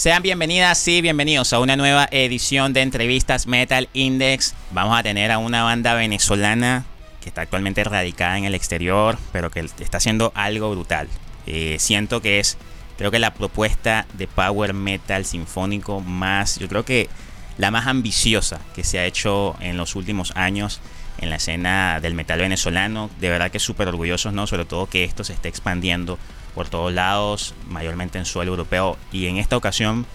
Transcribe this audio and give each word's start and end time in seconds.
Sean 0.00 0.22
bienvenidas 0.22 0.88
y 0.88 1.02
bienvenidos 1.02 1.52
a 1.52 1.58
una 1.58 1.76
nueva 1.76 2.08
edición 2.10 2.72
de 2.72 2.80
entrevistas 2.80 3.46
Metal 3.46 3.86
Index. 3.92 4.54
Vamos 4.70 4.98
a 4.98 5.02
tener 5.02 5.30
a 5.30 5.36
una 5.36 5.62
banda 5.62 5.92
venezolana 5.92 6.86
que 7.20 7.28
está 7.28 7.42
actualmente 7.42 7.84
radicada 7.84 8.38
en 8.38 8.46
el 8.46 8.54
exterior, 8.54 9.18
pero 9.30 9.50
que 9.50 9.60
está 9.60 9.98
haciendo 9.98 10.32
algo 10.34 10.70
brutal. 10.70 11.06
Eh, 11.46 11.76
siento 11.78 12.22
que 12.22 12.40
es, 12.40 12.56
creo 12.96 13.10
que 13.10 13.18
la 13.18 13.34
propuesta 13.34 14.06
de 14.14 14.26
power 14.26 14.72
metal 14.72 15.26
sinfónico 15.26 16.00
más, 16.00 16.58
yo 16.58 16.66
creo 16.66 16.86
que 16.86 17.10
la 17.58 17.70
más 17.70 17.86
ambiciosa 17.86 18.58
que 18.74 18.84
se 18.84 19.00
ha 19.00 19.04
hecho 19.04 19.54
en 19.60 19.76
los 19.76 19.96
últimos 19.96 20.32
años 20.34 20.80
en 21.18 21.28
la 21.28 21.36
escena 21.36 22.00
del 22.00 22.14
metal 22.14 22.40
venezolano. 22.40 23.10
De 23.20 23.28
verdad 23.28 23.50
que 23.50 23.58
súper 23.58 23.88
orgullosos, 23.88 24.32
¿no? 24.32 24.46
Sobre 24.46 24.64
todo 24.64 24.86
que 24.86 25.04
esto 25.04 25.24
se 25.24 25.34
esté 25.34 25.50
expandiendo 25.50 26.18
por 26.54 26.68
todos 26.68 26.92
lados, 26.92 27.54
mayormente 27.68 28.18
en 28.18 28.24
suelo 28.24 28.52
europeo. 28.52 28.96
Y 29.12 29.26
en 29.26 29.36
esta 29.36 29.56
ocasión 29.56 30.06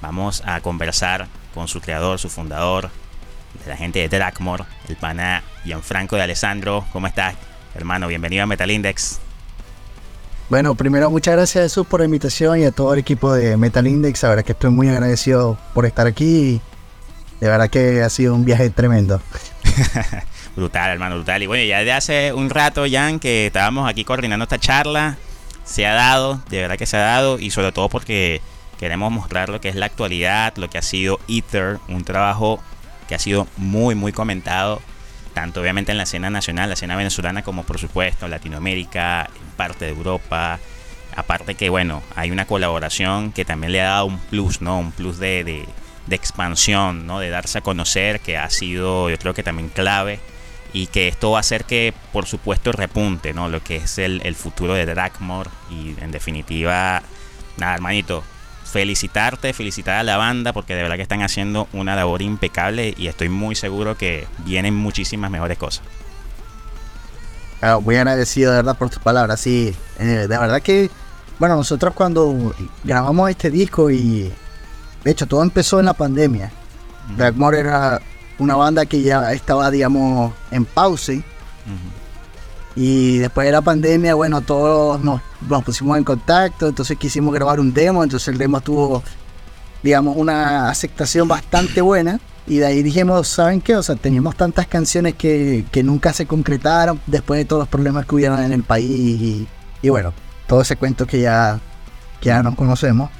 vamos 0.00 0.42
a 0.46 0.60
conversar 0.60 1.28
con 1.54 1.68
su 1.68 1.80
creador, 1.80 2.18
su 2.18 2.28
fundador, 2.28 2.90
de 3.64 3.70
la 3.70 3.76
gente 3.76 3.98
de 3.98 4.08
Dragmore, 4.08 4.64
el 4.88 4.96
pana 4.96 5.42
Gianfranco 5.64 6.16
de 6.16 6.22
Alessandro. 6.22 6.84
¿Cómo 6.92 7.06
estás, 7.06 7.34
hermano? 7.74 8.08
Bienvenido 8.08 8.42
a 8.42 8.46
Metal 8.46 8.70
Index. 8.70 9.20
Bueno, 10.48 10.74
primero 10.74 11.10
muchas 11.10 11.34
gracias 11.34 11.64
Jesús 11.64 11.86
por 11.86 12.00
la 12.00 12.06
invitación 12.06 12.60
y 12.60 12.64
a 12.64 12.72
todo 12.72 12.92
el 12.92 13.00
equipo 13.00 13.32
de 13.32 13.56
Metal 13.56 13.86
Index. 13.86 14.22
La 14.22 14.30
verdad 14.30 14.44
que 14.44 14.52
estoy 14.52 14.70
muy 14.70 14.88
agradecido 14.88 15.58
por 15.74 15.86
estar 15.86 16.06
aquí. 16.06 16.60
De 17.40 17.48
verdad 17.48 17.70
que 17.70 18.02
ha 18.02 18.10
sido 18.10 18.34
un 18.34 18.44
viaje 18.44 18.70
tremendo. 18.70 19.20
brutal, 20.56 20.90
hermano, 20.90 21.16
brutal. 21.16 21.42
Y 21.42 21.46
bueno, 21.46 21.64
ya 21.64 21.78
desde 21.78 21.92
hace 21.92 22.32
un 22.32 22.50
rato, 22.50 22.84
Jan, 22.90 23.18
que 23.18 23.46
estábamos 23.46 23.88
aquí 23.88 24.04
coordinando 24.04 24.44
esta 24.44 24.58
charla 24.58 25.16
se 25.64 25.86
ha 25.86 25.94
dado, 25.94 26.40
de 26.48 26.60
verdad 26.60 26.76
que 26.76 26.86
se 26.86 26.96
ha 26.96 27.00
dado, 27.00 27.38
y 27.38 27.50
sobre 27.50 27.72
todo 27.72 27.88
porque 27.88 28.40
queremos 28.78 29.12
mostrar 29.12 29.48
lo 29.48 29.60
que 29.60 29.68
es 29.68 29.76
la 29.76 29.86
actualidad, 29.86 30.54
lo 30.56 30.68
que 30.68 30.78
ha 30.78 30.82
sido 30.82 31.20
Ether, 31.28 31.78
un 31.88 32.04
trabajo 32.04 32.62
que 33.08 33.14
ha 33.14 33.18
sido 33.18 33.46
muy, 33.56 33.94
muy 33.94 34.12
comentado, 34.12 34.80
tanto 35.34 35.60
obviamente 35.60 35.92
en 35.92 35.98
la 35.98 36.04
escena 36.04 36.30
nacional, 36.30 36.68
la 36.68 36.74
escena 36.74 36.96
venezolana, 36.96 37.42
como 37.42 37.62
por 37.64 37.78
supuesto 37.78 38.28
Latinoamérica, 38.28 39.30
en 39.34 39.56
parte 39.56 39.86
de 39.86 39.92
Europa. 39.92 40.58
Aparte 41.14 41.54
que, 41.54 41.68
bueno, 41.68 42.02
hay 42.16 42.30
una 42.30 42.46
colaboración 42.46 43.32
que 43.32 43.44
también 43.44 43.72
le 43.72 43.82
ha 43.82 43.90
dado 43.90 44.06
un 44.06 44.18
plus, 44.18 44.62
¿no? 44.62 44.78
Un 44.78 44.92
plus 44.92 45.18
de, 45.18 45.44
de, 45.44 45.66
de 46.06 46.16
expansión, 46.16 47.06
¿no? 47.06 47.20
De 47.20 47.28
darse 47.28 47.58
a 47.58 47.60
conocer, 47.60 48.20
que 48.20 48.38
ha 48.38 48.48
sido, 48.50 49.10
yo 49.10 49.18
creo 49.18 49.34
que 49.34 49.42
también 49.42 49.68
clave 49.68 50.20
y 50.72 50.86
que 50.86 51.08
esto 51.08 51.30
va 51.30 51.38
a 51.38 51.40
hacer 51.40 51.64
que, 51.64 51.92
por 52.12 52.26
supuesto, 52.26 52.72
repunte, 52.72 53.34
¿no? 53.34 53.48
Lo 53.48 53.62
que 53.62 53.76
es 53.76 53.98
el, 53.98 54.34
futuro 54.34 54.74
de 54.74 54.86
Dragmore 54.86 55.50
y, 55.70 55.94
en 56.00 56.10
definitiva, 56.10 57.02
nada, 57.58 57.74
hermanito, 57.74 58.22
felicitarte, 58.64 59.52
felicitar 59.52 59.96
a 59.96 60.02
la 60.02 60.16
banda 60.16 60.54
porque 60.54 60.74
de 60.74 60.82
verdad 60.82 60.96
que 60.96 61.02
están 61.02 61.22
haciendo 61.22 61.68
una 61.74 61.94
labor 61.94 62.22
impecable 62.22 62.94
y 62.96 63.08
estoy 63.08 63.28
muy 63.28 63.54
seguro 63.54 63.98
que 63.98 64.26
vienen 64.46 64.74
muchísimas 64.74 65.30
mejores 65.30 65.58
cosas. 65.58 65.84
Ah, 67.60 67.78
muy 67.78 67.96
agradecido 67.96 68.50
de 68.50 68.56
verdad 68.56 68.76
por 68.76 68.88
tus 68.88 68.98
palabras, 68.98 69.40
sí, 69.40 69.76
eh, 69.98 70.04
de 70.04 70.26
verdad 70.26 70.62
que, 70.62 70.90
bueno, 71.38 71.56
nosotros 71.56 71.92
cuando 71.94 72.54
grabamos 72.82 73.30
este 73.30 73.50
disco 73.50 73.90
y, 73.90 74.32
de 75.04 75.10
hecho, 75.10 75.26
todo 75.26 75.42
empezó 75.42 75.78
en 75.78 75.86
la 75.86 75.92
pandemia. 75.92 76.50
Dragmore 77.16 77.60
era 77.60 78.00
una 78.42 78.56
banda 78.56 78.86
que 78.86 79.02
ya 79.02 79.32
estaba, 79.32 79.70
digamos, 79.70 80.32
en 80.50 80.64
pausa. 80.64 81.12
Y 82.74 83.18
después 83.18 83.46
de 83.46 83.52
la 83.52 83.60
pandemia, 83.60 84.14
bueno, 84.14 84.40
todos 84.40 85.00
nos, 85.02 85.20
pusimos 85.64 85.98
en 85.98 86.04
contacto, 86.04 86.68
entonces 86.68 86.96
quisimos 86.96 87.34
grabar 87.34 87.60
un 87.60 87.72
demo, 87.72 88.02
entonces 88.02 88.28
el 88.28 88.38
demo 88.38 88.60
tuvo, 88.60 89.02
digamos, 89.82 90.16
una 90.16 90.70
aceptación 90.70 91.28
bastante 91.28 91.80
buena. 91.82 92.20
Y 92.46 92.58
de 92.58 92.66
ahí 92.66 92.82
dijimos, 92.82 93.28
¿saben 93.28 93.60
qué? 93.60 93.76
O 93.76 93.82
sea, 93.82 93.94
teníamos 93.94 94.36
tantas 94.36 94.66
canciones 94.66 95.14
que, 95.14 95.64
nunca 95.84 96.12
se 96.12 96.26
concretaron 96.26 97.00
después 97.06 97.38
de 97.38 97.44
todos 97.44 97.60
los 97.60 97.68
problemas 97.68 98.04
que 98.06 98.14
hubieron 98.16 98.42
en 98.42 98.52
el 98.52 98.64
país. 98.64 99.46
Y, 99.82 99.88
bueno, 99.88 100.12
todo 100.48 100.62
ese 100.62 100.76
cuento 100.76 101.06
que 101.06 101.20
ya, 101.20 101.60
que 102.20 102.28
ya 102.28 102.42
nos 102.42 102.56
conocemos. 102.56 103.10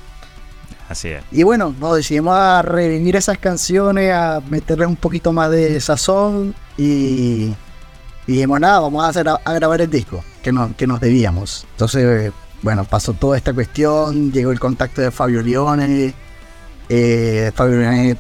Y 1.31 1.43
bueno, 1.43 1.75
nos 1.79 1.97
decidimos 1.97 2.35
a 2.37 2.63
revivir 2.63 3.17
esas 3.17 3.39
canciones, 3.39 4.13
a 4.13 4.41
meterle 4.49 4.87
un 4.87 4.97
poquito 4.97 5.33
más 5.33 5.51
de 5.51 5.81
sazón 5.81 6.55
y, 6.77 7.55
dijimos, 8.27 8.61
nada, 8.61 8.81
vamos 8.81 9.05
a, 9.05 9.09
hacer 9.09 9.29
a, 9.29 9.53
grabar 9.55 9.81
el 9.81 9.91
disco 9.91 10.25
que 10.43 10.53
nos, 10.53 10.75
que 10.75 10.87
nos 10.87 11.01
debíamos. 11.01 11.67
Entonces, 11.73 12.33
bueno, 12.63 12.85
pasó 12.85 13.13
toda 13.13 13.37
esta 13.37 13.53
cuestión, 13.53 14.33
llegó 14.33 14.53
el 14.53 14.61
contacto 14.61 15.01
de 15.01 15.11
Fabio 15.11 15.43
Leone, 15.43 16.15
eh, 16.89 17.51
Fabio 17.55 17.79
Leone 17.79 18.17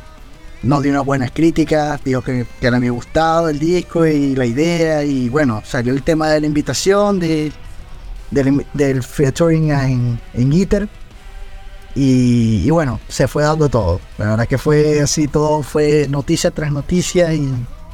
nos 0.62 0.82
dio 0.82 0.93
unas 0.93 1.05
buenas 1.05 1.31
críticas, 1.32 2.03
dijo 2.05 2.22
que, 2.22 2.47
que 2.61 2.71
le 2.71 2.77
había 2.77 2.93
gustado 2.93 3.49
el 3.49 3.59
disco 3.59 4.06
y 4.06 4.37
la 4.37 4.47
idea, 4.47 5.03
y 5.05 5.28
bueno, 5.28 5.62
salió 5.65 5.93
el 5.93 6.03
tema 6.03 6.28
de 6.28 6.41
la 6.41 6.47
invitación, 6.47 7.19
de, 7.19 7.53
del, 8.31 9.03
featuring 9.03 9.71
en, 9.71 10.21
en 10.34 10.53
y, 11.95 12.71
bueno, 12.71 13.01
se 13.09 13.29
fue 13.29 13.43
dando 13.43 13.69
todo. 13.69 14.01
La 14.19 14.31
verdad 14.31 14.49
que 14.49 14.59
fue 14.59 15.01
así, 15.01 15.29
todo 15.29 15.63
fue 15.63 16.07
noticia 16.09 16.51
tras 16.51 16.73
noticia 16.73 17.33
y 17.35 17.53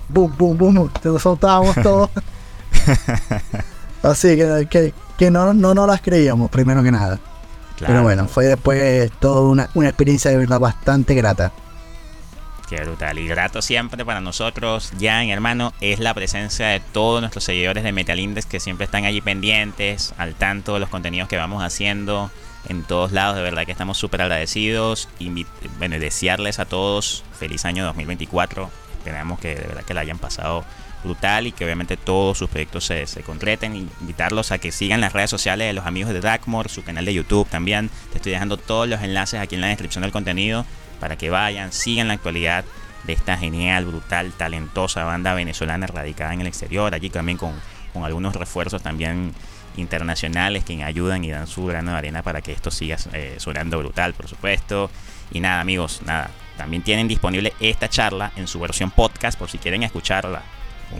boom, 0.08 0.34
boom, 0.36 0.56
boom, 0.56 0.92
te 1.02 1.18
soltábamos 1.18 1.74
todo. 1.82 2.10
así 4.02 4.36
que, 4.36 4.92
que, 5.16 5.30
no, 5.30 5.52
no 5.52 5.74
nos 5.74 5.86
las 5.86 6.00
creíamos, 6.00 6.50
primero 6.50 6.82
que 6.82 6.92
nada. 6.92 7.18
Pero 7.78 8.02
bueno, 8.02 8.26
fue 8.26 8.46
después 8.46 9.10
toda 9.20 9.42
una, 9.42 9.70
una 9.74 9.88
experiencia 9.88 10.30
de 10.30 10.36
verdad 10.36 10.58
bastante 10.58 11.14
grata. 11.14 11.52
Qué 12.68 12.82
brutal. 12.82 13.18
Y 13.18 13.26
grato 13.26 13.62
siempre 13.62 14.04
para 14.04 14.20
nosotros, 14.20 14.92
Jan, 15.00 15.28
hermano, 15.30 15.72
es 15.80 16.00
la 16.00 16.12
presencia 16.12 16.66
de 16.66 16.80
todos 16.80 17.20
nuestros 17.20 17.44
seguidores 17.44 17.82
de 17.82 17.92
Metalindes 17.92 18.46
que 18.46 18.60
siempre 18.60 18.84
están 18.84 19.06
allí 19.06 19.20
pendientes, 19.20 20.12
al 20.18 20.34
tanto 20.34 20.74
de 20.74 20.80
los 20.80 20.88
contenidos 20.90 21.28
que 21.28 21.36
vamos 21.36 21.62
haciendo 21.62 22.30
en 22.68 22.82
todos 22.82 23.12
lados. 23.12 23.36
De 23.36 23.42
verdad 23.42 23.64
que 23.64 23.72
estamos 23.72 23.98
súper 23.98 24.22
agradecidos. 24.22 25.08
y 25.18 25.46
bueno, 25.78 25.98
desearles 25.98 26.58
a 26.58 26.64
todos 26.64 27.24
feliz 27.38 27.64
año 27.64 27.84
2024. 27.84 28.70
Esperamos 28.98 29.38
que 29.38 29.54
de 29.54 29.66
verdad 29.66 29.84
que 29.84 29.94
la 29.94 30.00
hayan 30.00 30.18
pasado 30.18 30.64
brutal 31.04 31.46
y 31.46 31.52
que 31.52 31.64
obviamente 31.64 31.96
todos 31.96 32.38
sus 32.38 32.48
proyectos 32.48 32.84
se, 32.84 33.06
se 33.06 33.22
concreten. 33.22 33.74
Invitarlos 34.00 34.52
a 34.52 34.58
que 34.58 34.72
sigan 34.72 35.00
las 35.00 35.12
redes 35.12 35.30
sociales 35.30 35.66
de 35.66 35.72
los 35.72 35.86
amigos 35.86 36.12
de 36.12 36.20
Dragmore, 36.20 36.68
su 36.68 36.82
canal 36.82 37.04
de 37.04 37.14
YouTube 37.14 37.48
también. 37.48 37.90
Te 38.10 38.18
estoy 38.18 38.32
dejando 38.32 38.56
todos 38.56 38.88
los 38.88 39.00
enlaces 39.02 39.40
aquí 39.40 39.54
en 39.54 39.60
la 39.60 39.68
descripción 39.68 40.02
del 40.02 40.12
contenido 40.12 40.64
para 41.00 41.16
que 41.16 41.30
vayan, 41.30 41.72
sigan 41.72 42.08
la 42.08 42.14
actualidad 42.14 42.64
de 43.04 43.12
esta 43.12 43.36
genial, 43.36 43.84
brutal, 43.86 44.32
talentosa 44.32 45.04
banda 45.04 45.34
venezolana 45.34 45.86
radicada 45.86 46.34
en 46.34 46.40
el 46.40 46.46
exterior. 46.48 46.94
Allí 46.94 47.10
también 47.10 47.38
con, 47.38 47.52
con 47.92 48.04
algunos 48.04 48.34
refuerzos 48.34 48.82
también 48.82 49.34
internacionales 49.78 50.64
que 50.64 50.82
ayudan 50.82 51.24
y 51.24 51.30
dan 51.30 51.46
su 51.46 51.64
grano 51.66 51.92
de 51.92 51.98
arena 51.98 52.22
para 52.22 52.40
que 52.40 52.52
esto 52.52 52.70
siga 52.70 52.96
eh, 53.12 53.36
sonando 53.38 53.78
brutal, 53.78 54.14
por 54.14 54.28
supuesto. 54.28 54.90
Y 55.30 55.40
nada, 55.40 55.60
amigos, 55.60 56.00
nada. 56.04 56.30
También 56.56 56.82
tienen 56.82 57.08
disponible 57.08 57.52
esta 57.60 57.88
charla 57.88 58.32
en 58.36 58.46
su 58.48 58.58
versión 58.60 58.90
podcast 58.90 59.38
por 59.38 59.48
si 59.48 59.58
quieren 59.58 59.82
escucharla 59.82 60.42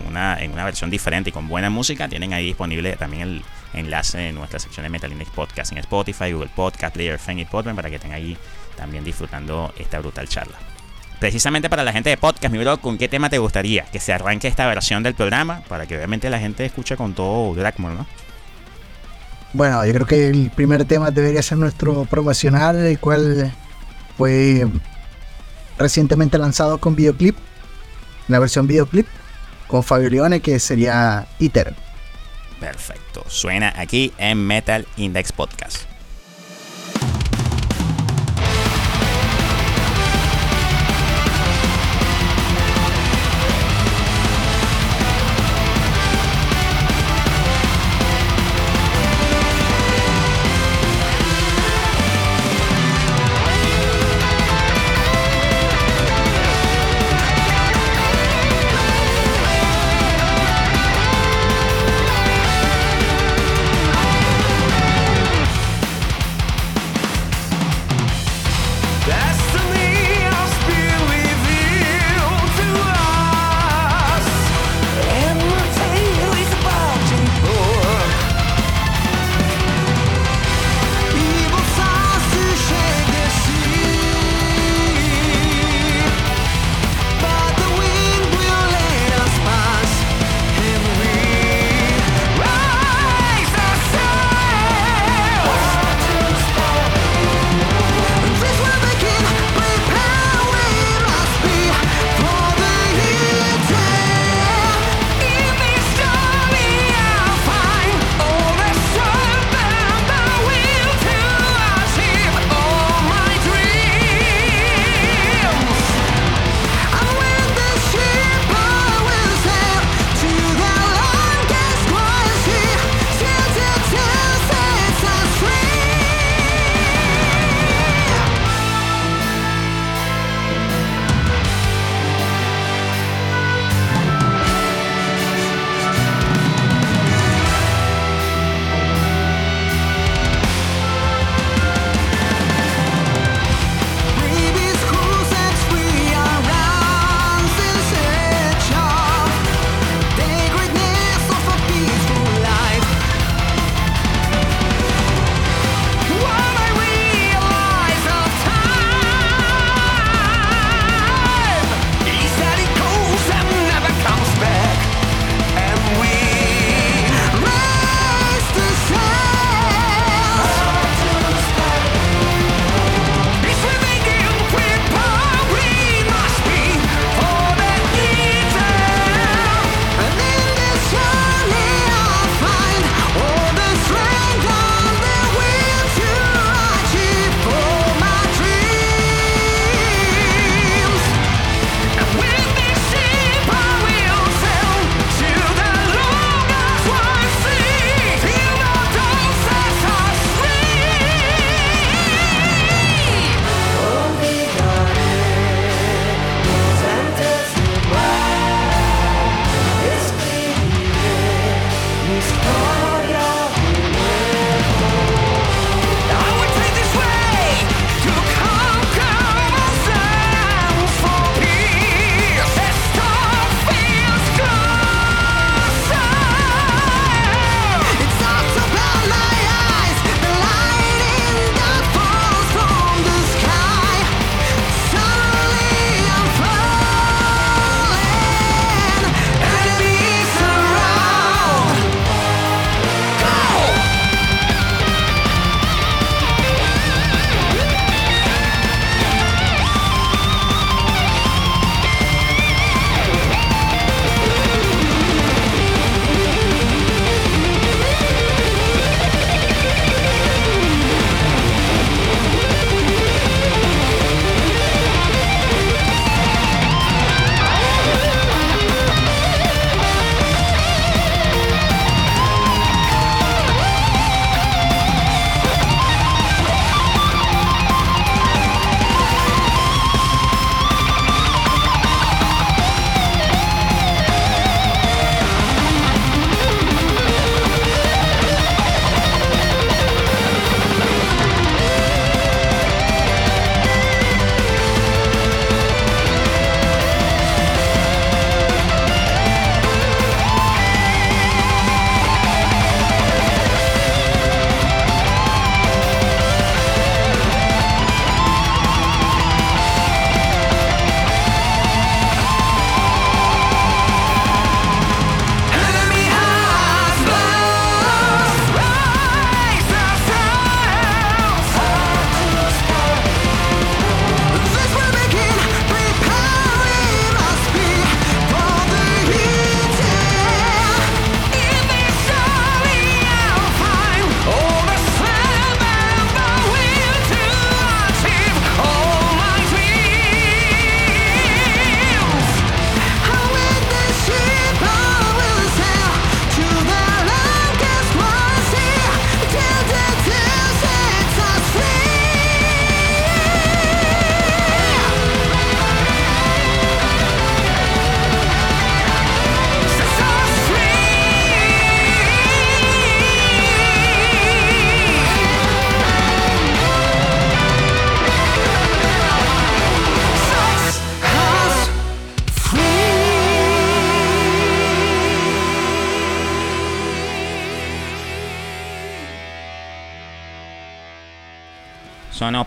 una, 0.07 0.39
en 0.39 0.51
una 0.51 0.65
versión 0.65 0.89
diferente 0.89 1.29
y 1.29 1.33
con 1.33 1.47
buena 1.47 1.69
música. 1.69 2.07
Tienen 2.07 2.33
ahí 2.33 2.45
disponible 2.45 2.95
también 2.95 3.23
el 3.23 3.43
enlace 3.73 4.29
en 4.29 4.35
nuestra 4.35 4.59
sección 4.59 4.83
de 4.83 4.89
Metal 4.89 5.11
Index 5.11 5.31
Podcast 5.31 5.71
en 5.71 5.79
Spotify, 5.79 6.31
Google 6.31 6.49
Podcast, 6.55 6.93
Player, 6.93 7.19
Fan 7.19 7.39
y 7.39 7.45
Podman 7.45 7.75
para 7.75 7.89
que 7.89 7.95
estén 7.97 8.13
ahí 8.13 8.37
también 8.75 9.03
disfrutando 9.03 9.73
esta 9.77 9.99
brutal 9.99 10.27
charla. 10.27 10.57
Precisamente 11.19 11.69
para 11.69 11.83
la 11.83 11.91
gente 11.91 12.09
de 12.09 12.15
podcast, 12.15 12.53
mi 12.53 12.59
bro, 12.59 12.77
¿con 12.79 12.97
qué 12.97 13.09
tema 13.09 13.29
te 13.29 13.39
gustaría 13.39 13.83
que 13.83 13.99
se 13.99 14.13
arranque 14.13 14.47
esta 14.47 14.65
versión 14.67 15.03
del 15.03 15.15
programa? 15.15 15.61
Para 15.67 15.85
que 15.85 15.97
obviamente 15.97 16.29
la 16.29 16.39
gente 16.39 16.63
escuche 16.63 16.95
con 16.95 17.13
todo 17.13 17.53
Dragmore, 17.55 17.93
¿no? 17.93 18.07
Bueno, 19.53 19.83
yo 19.85 19.93
creo 19.93 20.05
que 20.05 20.27
el 20.27 20.51
primer 20.51 20.85
tema 20.85 21.09
debería 21.11 21.41
ser 21.41 21.57
nuestro 21.57 22.05
promocional, 22.05 22.77
el 22.77 22.99
cual 22.99 23.51
fue 24.17 24.67
recientemente 25.77 26.37
lanzado 26.37 26.77
con 26.77 26.95
videoclip, 26.95 27.35
la 28.27 28.37
versión 28.39 28.67
videoclip, 28.67 29.07
con 29.67 29.83
Fabio 29.83 30.09
Leone, 30.09 30.39
que 30.41 30.59
sería 30.59 31.27
ITER. 31.39 31.73
Perfecto, 32.59 33.23
suena 33.27 33.73
aquí 33.75 34.13
en 34.17 34.45
Metal 34.45 34.85
Index 34.97 35.31
Podcast. 35.31 35.98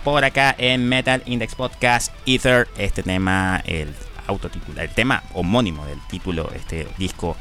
Por 0.04 0.24
acá 0.24 0.54
en 0.58 0.88
Metal 0.88 1.22
Index 1.26 1.54
Podcast 1.54 2.12
Ether. 2.26 2.68
Este 2.76 3.02
tema, 3.02 3.62
el 3.64 3.94
autotitular, 4.26 4.84
el 4.84 4.94
tema 4.94 5.22
homónimo 5.34 5.86
del 5.86 6.00
título, 6.08 6.50
este 6.54 6.88
disco 6.98 7.36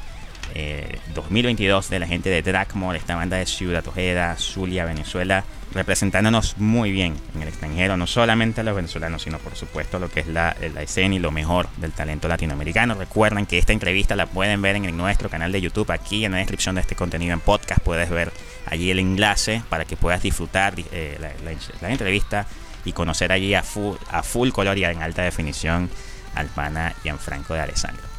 2022 1.13 1.86
eh, 1.86 1.89
de 1.89 2.00
la 2.00 2.08
gente 2.08 2.29
de 2.29 2.41
Dragmore, 2.41 2.98
esta 2.98 3.15
banda 3.15 3.38
de 3.38 3.46
Ciudad 3.46 3.86
Ojeda, 3.88 4.36
Zulia, 4.38 4.86
Venezuela, 4.86 5.43
representándonos 5.74 6.58
muy 6.58 6.91
bien 6.91 7.15
en 7.36 7.41
el 7.43 7.48
extranjero, 7.48 7.98
no 7.98 8.08
solamente 8.08 8.62
a 8.62 8.63
los 8.63 8.75
venezolanos, 8.75 9.24
sino 9.24 9.39
por 9.39 9.55
supuesto 9.55 10.00
lo 10.00 10.10
que 10.10 10.22
es 10.22 10.27
la, 10.27 10.55
escena 10.79 11.15
y 11.15 11.20
lo 11.20 11.31
mejor 11.31 11.70
del 11.77 11.91
talento 11.91 12.27
latinoamericano. 12.27 12.96
Recuerden 12.96 13.46
que 13.46 13.58
esta 13.58 13.74
entrevista 13.74 14.15
la 14.15 14.25
pueden 14.25 14.62
ver 14.62 14.75
en 14.75 14.98
nuestro 14.98 15.29
canal 15.29 15.51
de 15.51 15.62
YouTube, 15.62 15.91
aquí 15.91 16.25
en 16.25 16.34
la 16.34 16.39
descripción 16.39 16.75
de 16.75 16.81
este 16.81 16.96
contenido 16.96 17.34
en 17.34 17.39
podcast 17.39 17.81
puedes 17.81 18.10
ver 18.10 18.31
allí 18.65 18.91
el 18.91 19.00
enlace 19.00 19.62
para 19.70 19.86
que 19.86 19.96
puedas 19.96 20.22
disfrutar 20.22 20.74
eh, 20.91 21.17
la, 21.81 21.89
entrevista 21.89 22.46
y 22.84 22.93
conocer 22.93 23.31
allí 23.31 23.53
a 23.53 23.63
full, 23.63 23.96
a 24.10 24.24
full 24.24 24.50
color 24.50 24.77
y 24.77 24.86
en 24.86 25.01
alta 25.01 25.22
definición 25.22 25.89
al 26.36 26.48
pana 26.48 26.93
Franco 27.20 27.53
de 27.53 27.62
Alessandro. 27.62 28.10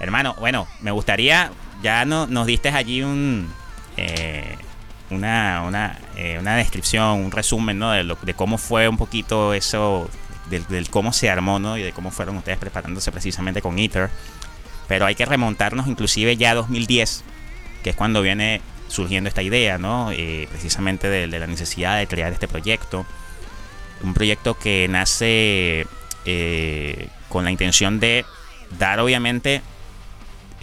Hermano, 0.00 0.34
bueno, 0.38 0.66
me 0.80 0.90
gustaría, 0.90 1.50
ya 1.82 2.04
no, 2.04 2.26
nos 2.26 2.46
diste 2.46 2.68
allí 2.70 3.02
un... 3.02 3.52
Eh, 3.96 4.56
una, 5.10 5.62
una, 5.66 5.98
eh, 6.16 6.38
una, 6.40 6.56
descripción, 6.56 7.20
un 7.20 7.30
resumen 7.30 7.78
¿no? 7.78 7.92
de, 7.92 8.02
lo, 8.02 8.16
de 8.16 8.34
cómo 8.34 8.58
fue 8.58 8.88
un 8.88 8.96
poquito 8.96 9.52
eso, 9.54 10.10
del, 10.48 10.88
cómo 10.90 11.12
se 11.12 11.30
armó 11.30 11.58
¿no? 11.58 11.76
y 11.76 11.82
de 11.82 11.92
cómo 11.92 12.10
fueron 12.10 12.38
ustedes 12.38 12.58
preparándose 12.58 13.12
precisamente 13.12 13.62
con 13.62 13.78
Ether. 13.78 14.10
Pero 14.88 15.06
hay 15.06 15.14
que 15.14 15.24
remontarnos 15.24 15.86
inclusive 15.86 16.36
ya 16.36 16.50
a 16.50 16.54
2010, 16.54 17.22
que 17.84 17.90
es 17.90 17.96
cuando 17.96 18.22
viene 18.22 18.60
surgiendo 18.88 19.28
esta 19.28 19.42
idea, 19.42 19.78
¿no? 19.78 20.10
Eh, 20.10 20.48
precisamente 20.50 21.08
de, 21.08 21.26
la 21.26 21.46
necesidad 21.46 21.98
de 21.98 22.06
crear 22.06 22.32
este 22.32 22.48
proyecto. 22.48 23.06
Un 24.02 24.14
proyecto 24.14 24.58
que 24.58 24.86
nace 24.88 25.86
con 27.28 27.44
la 27.44 27.50
intención 27.50 28.00
de 28.00 28.24
dar 28.78 29.00
obviamente 29.00 29.62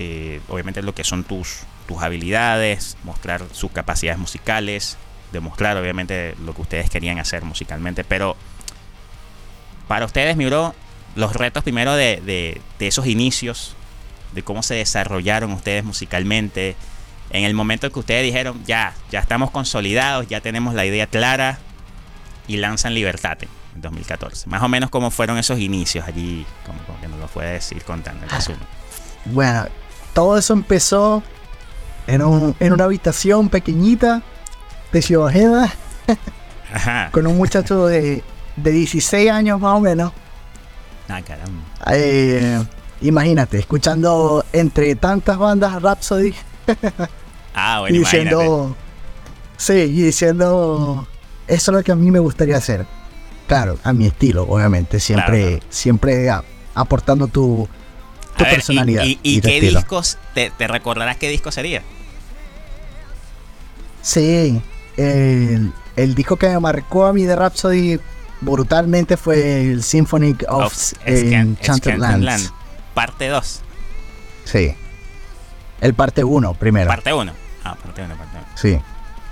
eh, 0.01 0.41
obviamente 0.50 0.81
lo 0.81 0.96
que 0.96 1.03
son 1.03 1.24
tus, 1.24 1.60
tus 1.88 2.01
habilidades, 2.01 2.98
mostrar 3.03 3.43
sus 3.51 3.72
capacidades 3.72 4.20
musicales, 4.20 4.98
demostrar 5.31 5.77
obviamente 5.77 6.36
lo 6.43 6.55
que 6.55 6.62
ustedes 6.62 6.89
querían 6.89 7.20
hacer 7.20 7.43
musicalmente, 7.43 8.03
pero 8.03 8.36
para 9.88 10.05
ustedes, 10.05 10.36
mi 10.38 10.46
bro, 10.46 10.74
los 11.15 11.36
retos 11.36 11.63
primero 11.63 11.93
de, 11.93 12.22
de, 12.79 12.88
esos 12.88 13.05
inicios, 13.05 13.75
de 14.31 14.41
cómo 14.41 14.63
se 14.63 14.75
desarrollaron 14.75 15.51
ustedes 15.51 15.84
musicalmente, 15.84 16.75
en 17.29 17.43
el 17.43 17.53
momento 17.53 17.91
que 17.91 18.00
ustedes 18.00 18.24
dijeron, 18.24 18.63
ya, 18.65 18.93
ya 19.12 19.20
estamos 19.20 19.51
consolidados, 19.51 20.27
ya 20.27 20.41
tenemos 20.41 20.74
la 20.74 20.86
idea 20.86 21.08
clara 21.08 21.60
y 22.48 22.58
lanzan 22.58 22.93
Libertate 22.93 23.48
en 23.75 23.81
2014. 23.81 24.50
Más 24.50 24.63
o 24.63 24.67
menos 24.67 24.89
cómo 24.89 25.12
fueron 25.12 25.38
esos 25.38 25.60
inicios 25.60 26.05
allí, 26.08 26.46
como, 26.65 27.00
que 27.00 27.08
nos 27.08 27.20
lo 27.20 27.27
puedes 27.27 27.72
ir 27.72 27.84
contando 27.84 28.24
el 28.24 28.29
resumen. 28.29 28.60
Bueno, 29.25 29.67
todo 30.13 30.37
eso 30.37 30.53
empezó 30.53 31.23
en, 32.07 32.21
una 32.21 32.83
habitación 32.83 33.49
pequeñita 33.49 34.21
de 34.91 35.01
Ciudad 35.01 35.69
con 37.11 37.27
un 37.27 37.37
muchacho 37.37 37.87
de, 37.87 38.23
16 38.57 39.31
años 39.31 39.59
más 39.59 39.77
o 39.77 39.79
menos. 39.79 40.11
Ah, 41.07 41.21
caramba. 41.21 41.63
Eh, 41.93 42.61
imagínate, 43.01 43.59
escuchando 43.59 44.45
entre 44.53 44.95
tantas 44.95 45.37
bandas 45.37 45.81
Rhapsody. 45.81 46.33
ah, 47.55 47.79
bueno, 47.79 47.95
y 47.95 47.99
diciendo, 47.99 48.75
Sí, 49.61 49.73
y 49.73 50.01
diciendo, 50.01 51.07
eso 51.47 51.71
es 51.71 51.77
lo 51.77 51.83
que 51.83 51.91
a 51.91 51.95
mí 51.95 52.09
me 52.09 52.17
gustaría 52.17 52.57
hacer. 52.57 52.87
Claro, 53.45 53.77
a 53.83 53.93
mi 53.93 54.07
estilo, 54.07 54.41
obviamente, 54.49 54.99
siempre, 54.99 55.61
siempre 55.69 56.31
aportando 56.73 57.27
tu, 57.27 57.69
personalidad. 58.43 59.03
¿Y, 59.05 59.41
qué 59.41 59.62
discos? 59.62 60.17
Te, 60.33 60.51
recordarás 60.67 61.17
qué 61.17 61.29
disco 61.29 61.51
sería? 61.51 61.81
Sí, 64.01 64.62
el, 64.98 66.15
disco 66.15 66.38
que 66.38 66.50
me 66.50 66.60
marcó 66.60 67.05
a 67.05 67.13
mí 67.13 67.24
de 67.24 67.36
Rhapsody 67.36 68.00
brutalmente 68.41 69.17
fue 69.17 69.71
el 69.71 69.83
Symphonic 69.83 70.45
of, 70.50 70.74
Enchanted 71.05 71.98
Lands. 71.98 72.53
Parte 72.93 73.27
2. 73.27 73.62
Sí. 74.45 74.75
El 75.79 75.93
parte 75.93 76.24
1 76.24 76.53
primero. 76.55 76.88
Parte 76.88 77.13
1. 77.13 77.31
Ah, 77.63 77.75
parte 77.75 78.03
1, 78.03 78.15
parte 78.15 78.38
1. 78.38 78.48
Sí. 78.55 78.79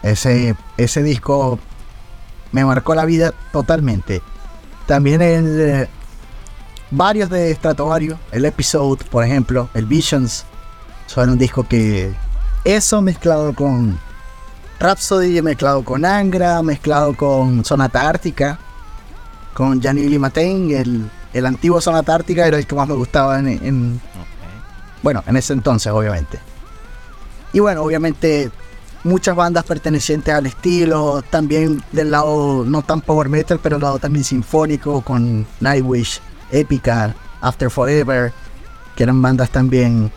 Ese, 0.02 0.56
ese 0.78 1.04
disco 1.04 1.60
me 2.52 2.66
marcó 2.66 2.96
la 2.96 3.06
vida 3.06 3.34
totalmente. 3.52 4.22
También 4.86 5.22
el, 5.22 5.88
varios 6.92 7.30
de 7.30 7.54
Stratovarius, 7.54 8.18
el 8.32 8.46
Episode, 8.46 9.04
por 9.06 9.24
ejemplo, 9.24 9.70
el 9.74 9.86
Visions, 9.86 10.46
son 11.06 11.30
un 11.32 11.38
disco 11.38 11.68
que 11.68 12.14
eso 12.64 13.02
mezclado 13.02 13.54
con 13.54 14.00
Rhapsody, 14.80 15.42
mezclado 15.42 15.84
con 15.84 16.06
Angra, 16.06 16.62
mezclado 16.62 17.16
con 17.16 17.66
Sonata 17.66 18.08
Ártica, 18.08 18.60
con 19.54 19.82
Gianni 19.82 20.18
Matain, 20.18 20.72
el, 20.72 21.10
el 21.34 21.46
antiguo 21.46 21.82
Sonata 21.82 22.16
Ártica 22.16 22.48
era 22.48 22.58
el 22.58 22.66
que 22.66 22.76
más 22.76 22.88
me 22.88 22.96
gustaba 22.96 23.40
en, 23.40 24.00
bueno, 25.02 25.24
en 25.28 25.38
ese 25.38 25.54
entonces, 25.54 25.92
obviamente. 25.92 26.40
Y 27.54 27.60
bueno, 27.60 27.82
obviamente 27.84 28.52
muchas 29.04 29.36
bandas 29.36 29.64
pertenecientes 29.64 30.34
al 30.34 30.46
estilo, 30.46 31.24
también 31.30 31.84
del 31.92 32.12
lado 32.12 32.64
no 32.66 32.82
tan 32.82 33.02
power 33.02 33.30
metal, 33.30 33.60
pero 33.62 33.78
del 33.78 33.84
lado 33.84 34.00
también 34.00 34.24
sinfónico 34.24 35.02
con 35.02 35.46
Nightwish, 35.60 36.22
Épica, 36.52 37.16
After 37.42 37.70
Forever, 37.70 38.34
que 38.96 39.04
eran 39.04 39.22
bandas 39.22 39.50
también 39.50 40.12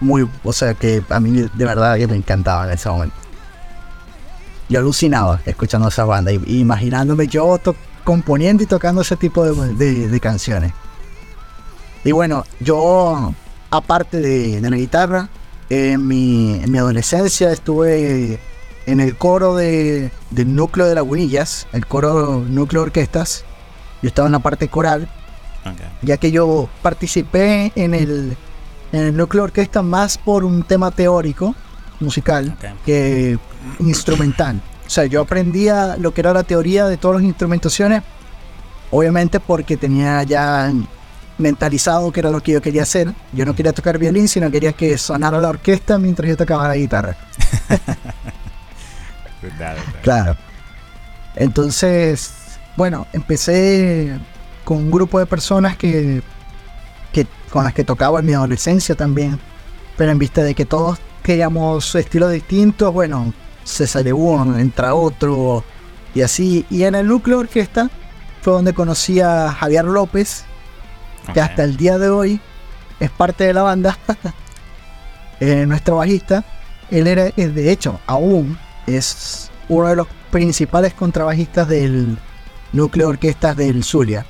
muy, 0.00 0.28
o 0.44 0.52
sea, 0.52 0.74
que 0.74 1.02
a 1.08 1.20
mí 1.20 1.48
de 1.52 1.64
verdad 1.64 1.96
que 1.96 2.06
me 2.06 2.16
encantaban 2.16 2.68
en 2.68 2.74
ese 2.74 2.88
momento. 2.88 3.16
Yo 4.68 4.80
alucinaba 4.80 5.40
escuchando 5.46 5.88
esa 5.88 6.04
banda 6.04 6.32
y, 6.32 6.40
imaginándome 6.46 7.28
yo 7.28 7.58
componiendo 8.04 8.62
y 8.62 8.66
tocando 8.66 9.02
ese 9.02 9.16
tipo 9.16 9.44
de, 9.44 10.20
canciones. 10.20 10.72
Y 12.04 12.12
bueno, 12.12 12.44
yo, 12.60 13.34
aparte 13.70 14.20
de, 14.20 14.60
la 14.60 14.76
guitarra, 14.76 15.28
en 15.70 16.06
mi, 16.06 16.60
en 16.62 16.70
mi, 16.70 16.78
adolescencia 16.78 17.50
estuve 17.50 18.38
en 18.86 19.00
el 19.00 19.16
coro 19.16 19.56
de, 19.56 20.12
del 20.30 20.54
núcleo 20.54 20.86
de 20.86 20.94
Lagunillas, 20.94 21.66
el 21.72 21.86
coro 21.86 22.44
núcleo 22.46 22.82
orquestas. 22.82 23.44
Yo 24.02 24.08
estaba 24.08 24.26
en 24.26 24.32
la 24.32 24.38
parte 24.40 24.68
coral 24.68 25.08
ya 26.02 26.16
que 26.16 26.30
yo 26.30 26.68
participé 26.82 27.72
en 27.74 27.94
el, 27.94 28.36
en 28.92 29.00
el 29.00 29.16
núcleo 29.16 29.44
orquesta 29.44 29.82
más 29.82 30.18
por 30.18 30.44
un 30.44 30.62
tema 30.62 30.90
teórico, 30.90 31.54
musical, 32.00 32.56
que 32.84 33.38
instrumental. 33.80 34.60
O 34.86 34.90
sea, 34.90 35.06
yo 35.06 35.22
aprendía 35.22 35.96
lo 35.96 36.14
que 36.14 36.20
era 36.20 36.32
la 36.32 36.42
teoría 36.42 36.86
de 36.86 36.96
todas 36.96 37.20
las 37.20 37.24
instrumentaciones, 37.24 38.02
obviamente 38.90 39.40
porque 39.40 39.76
tenía 39.76 40.22
ya 40.22 40.72
mentalizado 41.38 42.12
que 42.12 42.20
era 42.20 42.30
lo 42.30 42.42
que 42.42 42.52
yo 42.52 42.62
quería 42.62 42.82
hacer. 42.82 43.12
Yo 43.32 43.44
no 43.44 43.54
quería 43.54 43.72
tocar 43.72 43.98
violín, 43.98 44.28
sino 44.28 44.50
quería 44.50 44.72
que 44.72 44.96
sonara 44.96 45.40
la 45.40 45.48
orquesta 45.48 45.98
mientras 45.98 46.28
yo 46.28 46.36
tocaba 46.36 46.68
la 46.68 46.76
guitarra. 46.76 47.16
claro. 50.02 50.36
Entonces, 51.34 52.32
bueno, 52.76 53.06
empecé 53.12 54.18
con 54.66 54.78
un 54.78 54.90
grupo 54.90 55.20
de 55.20 55.26
personas 55.26 55.76
que, 55.76 56.22
con 57.50 57.62
las 57.62 57.72
que 57.72 57.84
tocaba 57.84 58.18
en 58.18 58.26
mi 58.26 58.34
adolescencia 58.34 58.96
también. 58.96 59.38
Pero 59.96 60.10
en 60.10 60.18
vista 60.18 60.42
de 60.42 60.56
que 60.56 60.64
todos 60.64 60.98
queríamos 61.22 61.94
estilos 61.94 62.32
distintos, 62.32 62.92
bueno, 62.92 63.32
se 63.62 63.86
salió 63.86 64.16
uno, 64.16 64.58
entra 64.58 64.94
otro 64.94 65.62
y 66.16 66.22
así. 66.22 66.66
Y 66.68 66.82
en 66.82 66.96
el 66.96 67.06
núcleo 67.06 67.38
orquesta 67.38 67.88
fue 68.42 68.54
donde 68.54 68.74
conocí 68.74 69.20
a 69.20 69.52
Javier 69.52 69.84
López, 69.84 70.44
que 71.32 71.40
hasta 71.40 71.62
el 71.62 71.76
día 71.76 71.96
de 71.98 72.08
hoy 72.08 72.40
es 72.98 73.10
parte 73.10 73.44
de 73.44 73.54
la 73.54 73.62
banda, 73.62 73.96
eh, 75.40 75.64
nuestro 75.64 75.96
bajista. 75.96 76.44
Él 76.90 77.06
era, 77.06 77.30
de 77.30 77.70
hecho, 77.70 78.00
aún 78.06 78.58
es 78.88 79.48
uno 79.68 79.86
de 79.86 79.96
los 79.96 80.08
principales 80.32 80.92
contrabajistas 80.92 81.68
del 81.68 82.18
núcleo 82.72 83.08
orquesta 83.08 83.54
del 83.54 83.84
Zulia 83.84 84.26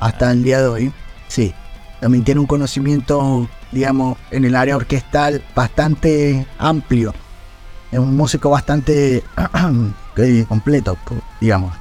hasta 0.00 0.30
el 0.30 0.42
día 0.42 0.60
de 0.60 0.68
hoy. 0.68 0.92
Sí, 1.28 1.54
también 2.00 2.24
tiene 2.24 2.40
un 2.40 2.46
conocimiento, 2.46 3.48
digamos, 3.72 4.18
en 4.30 4.44
el 4.44 4.54
área 4.54 4.76
orquestal 4.76 5.42
bastante 5.54 6.46
amplio. 6.58 7.14
Es 7.90 7.98
un 7.98 8.16
músico 8.16 8.50
bastante 8.50 9.22
completo, 10.48 10.96
digamos. 11.40 11.72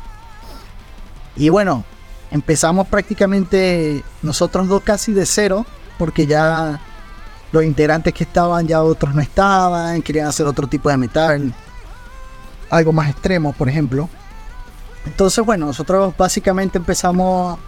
Y 1.36 1.50
bueno, 1.50 1.84
empezamos 2.32 2.88
prácticamente 2.88 4.04
nosotros 4.22 4.68
dos 4.68 4.84
casi 4.84 5.14
de 5.14 5.26
cero, 5.26 5.66
porque 5.98 6.26
ya 6.26 6.80
los 7.52 7.64
integrantes 7.64 8.14
que 8.14 8.24
estaban, 8.24 8.68
ya 8.68 8.82
otros 8.84 9.14
no 9.16 9.22
estaban, 9.22 10.02
querían 10.02 10.28
hacer 10.28 10.46
otro 10.46 10.68
tipo 10.68 10.90
de 10.90 10.98
metal, 10.98 11.54
algo 12.70 12.92
más 12.92 13.10
extremo, 13.10 13.54
por 13.54 13.70
ejemplo. 13.70 14.10
Entonces, 15.06 15.46
bueno, 15.46 15.68
nosotros 15.68 16.14
básicamente 16.18 16.78
empezamos 16.78 17.60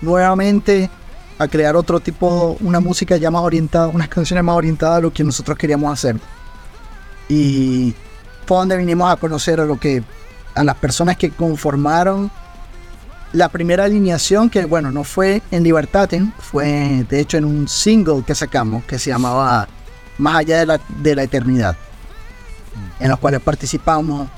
nuevamente 0.00 0.90
a 1.38 1.48
crear 1.48 1.76
otro 1.76 2.00
tipo, 2.00 2.56
una 2.60 2.80
música 2.80 3.16
ya 3.16 3.30
más 3.30 3.42
orientada, 3.42 3.88
unas 3.88 4.08
canciones 4.08 4.44
más 4.44 4.56
orientadas 4.56 4.98
a 4.98 5.00
lo 5.00 5.12
que 5.12 5.24
nosotros 5.24 5.56
queríamos 5.56 5.92
hacer. 5.92 6.16
Y 7.28 7.94
fue 8.46 8.58
donde 8.58 8.76
vinimos 8.76 9.10
a 9.10 9.16
conocer 9.16 9.60
a 9.60 9.64
lo 9.64 9.78
que 9.78 10.02
a 10.54 10.64
las 10.64 10.76
personas 10.76 11.16
que 11.16 11.30
conformaron 11.30 12.30
la 13.32 13.48
primera 13.48 13.84
alineación, 13.84 14.50
que 14.50 14.64
bueno, 14.64 14.90
no 14.90 15.04
fue 15.04 15.40
en 15.50 15.62
Libertaten, 15.62 16.34
fue 16.38 17.06
de 17.08 17.20
hecho 17.20 17.38
en 17.38 17.44
un 17.44 17.68
single 17.68 18.24
que 18.26 18.34
sacamos 18.34 18.84
que 18.84 18.98
se 18.98 19.10
llamaba 19.10 19.68
Más 20.18 20.36
allá 20.36 20.58
de 20.58 20.66
la, 20.66 20.80
de 20.88 21.14
la 21.14 21.22
eternidad, 21.22 21.76
en 22.98 23.08
los 23.08 23.18
cuales 23.18 23.40
participamos 23.40 24.28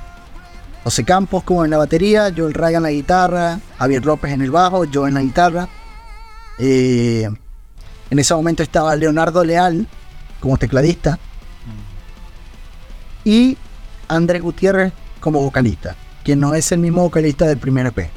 José 0.84 1.04
Campos 1.04 1.44
como 1.44 1.64
en 1.64 1.70
la 1.70 1.78
batería, 1.78 2.32
Joel 2.36 2.54
Ryan 2.54 2.76
en 2.76 2.82
la 2.82 2.90
guitarra, 2.90 3.60
Javier 3.78 4.04
López 4.04 4.32
en 4.32 4.42
el 4.42 4.50
bajo, 4.50 4.84
yo 4.84 5.06
en 5.06 5.14
la 5.14 5.22
guitarra. 5.22 5.68
Eh, 6.58 7.28
en 8.10 8.18
ese 8.18 8.34
momento 8.34 8.62
estaba 8.62 8.94
Leonardo 8.96 9.42
Leal 9.44 9.86
como 10.40 10.58
tecladista 10.58 11.18
y 13.24 13.56
André 14.08 14.40
Gutiérrez 14.40 14.92
como 15.20 15.40
vocalista, 15.40 15.96
que 16.24 16.36
no 16.36 16.54
es 16.54 16.72
el 16.72 16.80
mismo 16.80 17.02
vocalista 17.02 17.46
del 17.46 17.58
primer 17.58 17.86
EP. 17.86 18.10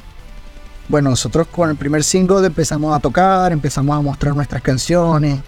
Bueno, 0.88 1.10
nosotros 1.10 1.46
con 1.48 1.70
el 1.70 1.76
primer 1.76 2.04
single 2.04 2.46
empezamos 2.46 2.94
a 2.96 3.00
tocar, 3.00 3.52
empezamos 3.52 3.96
a 3.96 4.00
mostrar 4.00 4.34
nuestras 4.34 4.62
canciones. 4.62 5.40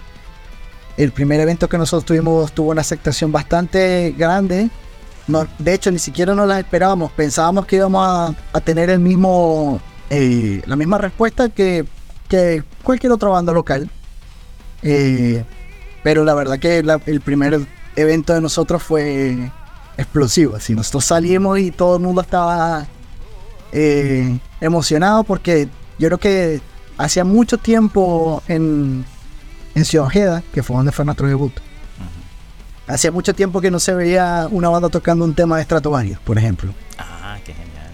El 0.96 1.12
primer 1.12 1.38
evento 1.40 1.68
que 1.68 1.78
nosotros 1.78 2.04
tuvimos 2.04 2.52
tuvo 2.52 2.70
una 2.70 2.80
aceptación 2.80 3.30
bastante 3.30 4.14
grande. 4.16 4.68
No, 5.28 5.46
de 5.58 5.74
hecho, 5.74 5.90
ni 5.90 5.98
siquiera 5.98 6.34
nos 6.34 6.48
la 6.48 6.58
esperábamos. 6.58 7.12
Pensábamos 7.12 7.66
que 7.66 7.76
íbamos 7.76 8.34
a, 8.52 8.60
tener 8.62 8.88
el 8.88 8.98
mismo, 8.98 9.80
eh, 10.08 10.62
la 10.66 10.74
misma 10.74 10.96
respuesta 10.98 11.50
que, 11.50 11.84
que, 12.28 12.64
cualquier 12.82 13.12
otra 13.12 13.28
banda 13.28 13.52
local. 13.52 13.90
Eh, 14.82 15.44
pero 16.02 16.24
la 16.24 16.34
verdad 16.34 16.58
que 16.58 16.78
el 16.78 17.20
primer 17.20 17.60
evento 17.94 18.32
de 18.32 18.40
nosotros 18.40 18.82
fue 18.82 19.50
explosivo. 19.98 20.56
Así 20.56 20.74
nosotros 20.74 21.04
salimos 21.04 21.58
y 21.58 21.70
todo 21.70 21.96
el 21.96 22.02
mundo 22.02 22.22
estaba 22.22 22.86
eh, 23.72 24.38
emocionado 24.62 25.24
porque 25.24 25.68
yo 25.98 26.08
creo 26.08 26.18
que 26.18 26.60
hacía 26.96 27.24
mucho 27.24 27.58
tiempo 27.58 28.42
en, 28.48 29.04
en 29.74 29.84
Ciudad 29.84 30.06
Ojeda, 30.06 30.42
que 30.54 30.62
fue 30.62 30.76
donde 30.76 30.92
fue 30.92 31.04
nuestro 31.04 31.28
debut. 31.28 31.52
Hacía 32.88 33.12
mucho 33.12 33.34
tiempo 33.34 33.60
que 33.60 33.70
no 33.70 33.78
se 33.78 33.92
veía 33.94 34.48
una 34.50 34.70
banda 34.70 34.88
tocando 34.88 35.24
un 35.24 35.34
tema 35.34 35.58
de 35.58 35.64
Stratovarius, 35.64 36.18
por 36.20 36.38
ejemplo. 36.38 36.72
Ah, 36.98 37.36
qué 37.44 37.52
genial. 37.52 37.90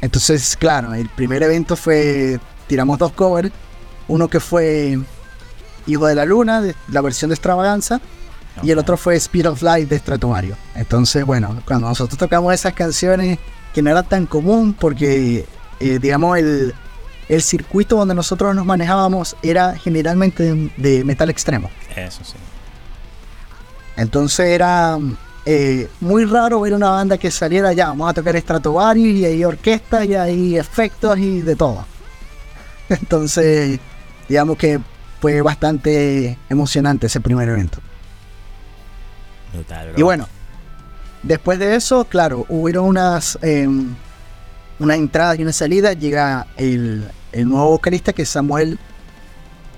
Entonces, 0.00 0.56
claro, 0.56 0.92
el 0.94 1.08
primer 1.08 1.42
evento 1.42 1.76
fue. 1.76 2.40
Tiramos 2.66 2.98
dos 2.98 3.12
covers. 3.12 3.52
Uno 4.08 4.28
que 4.28 4.40
fue 4.40 4.98
Hijo 5.86 6.06
de 6.06 6.14
la 6.14 6.24
Luna, 6.24 6.60
de 6.60 6.74
la 6.88 7.00
versión 7.00 7.28
de 7.28 7.34
Extravaganza. 7.34 8.00
Y 8.62 8.72
el 8.72 8.78
otro 8.78 8.96
fue 8.96 9.14
Speed 9.16 9.48
of 9.48 9.62
Light 9.62 9.88
de 9.88 9.98
Stratovarius. 9.98 10.58
Entonces, 10.74 11.24
bueno, 11.24 11.62
cuando 11.64 11.88
nosotros 11.88 12.18
tocamos 12.18 12.52
esas 12.52 12.74
canciones, 12.74 13.38
que 13.72 13.82
no 13.82 13.90
era 13.90 14.02
tan 14.02 14.26
común, 14.26 14.74
porque, 14.78 15.46
eh, 15.78 15.98
digamos, 16.00 16.38
el, 16.38 16.74
el 17.30 17.42
circuito 17.42 17.96
donde 17.96 18.14
nosotros 18.14 18.54
nos 18.54 18.66
manejábamos 18.66 19.36
era 19.42 19.76
generalmente 19.76 20.70
de, 20.76 21.04
metal 21.04 21.30
extremo. 21.30 21.70
Eso 21.94 22.24
sí. 22.24 22.34
Entonces 24.00 24.46
era 24.46 24.98
eh, 25.44 25.86
muy 26.00 26.24
raro 26.24 26.62
ver 26.62 26.72
una 26.72 26.88
banda 26.88 27.18
que 27.18 27.30
saliera 27.30 27.74
ya, 27.74 27.88
vamos 27.88 28.08
a 28.08 28.14
tocar 28.14 28.34
Stratovarius 28.34 29.18
y 29.18 29.24
hay 29.26 29.44
orquesta 29.44 30.06
y 30.06 30.14
hay 30.14 30.56
efectos 30.56 31.18
y 31.18 31.42
de 31.42 31.54
todo. 31.54 31.84
Entonces, 32.88 33.78
digamos 34.26 34.56
que 34.56 34.80
fue 35.20 35.42
bastante 35.42 36.38
emocionante 36.48 37.08
ese 37.08 37.20
primer 37.20 37.50
evento. 37.50 37.78
y 39.94 40.02
bueno, 40.02 40.26
después 41.22 41.58
de 41.58 41.76
eso, 41.76 42.06
claro, 42.06 42.46
hubieron 42.48 42.86
unas, 42.86 43.38
eh, 43.42 43.68
unas 44.78 44.96
entradas 44.96 45.38
y 45.38 45.42
una 45.42 45.52
salida. 45.52 45.92
Llega 45.92 46.46
el, 46.56 47.06
nuevo 47.34 47.72
vocalista 47.72 48.14
que 48.14 48.22
es 48.22 48.30
Samuel, 48.30 48.78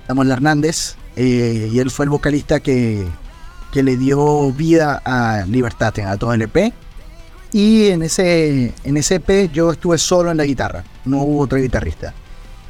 Samuel 0.07 0.31
Hernández. 0.31 0.95
Eh, 1.17 1.71
y 1.73 1.81
él 1.81 1.91
fue 1.91 2.05
el 2.05 2.11
vocalista 2.11 2.61
que, 2.61 3.05
que 3.73 3.83
le 3.83 3.97
dio 3.97 4.53
vida 4.53 5.03
a 5.05 5.45
Libertad, 5.47 5.99
a 6.01 6.17
todo 6.17 6.33
el 6.35 6.43
EP. 6.43 6.73
Y 7.53 7.89
en 7.89 8.03
ese, 8.03 8.73
en 8.85 8.97
ese 8.97 9.17
EP 9.17 9.51
yo 9.53 9.73
estuve 9.73 9.99
solo 9.99 10.31
en 10.31 10.37
la 10.37 10.45
guitarra, 10.45 10.85
no 11.05 11.23
hubo 11.23 11.41
otro 11.41 11.59
guitarrista. 11.59 12.15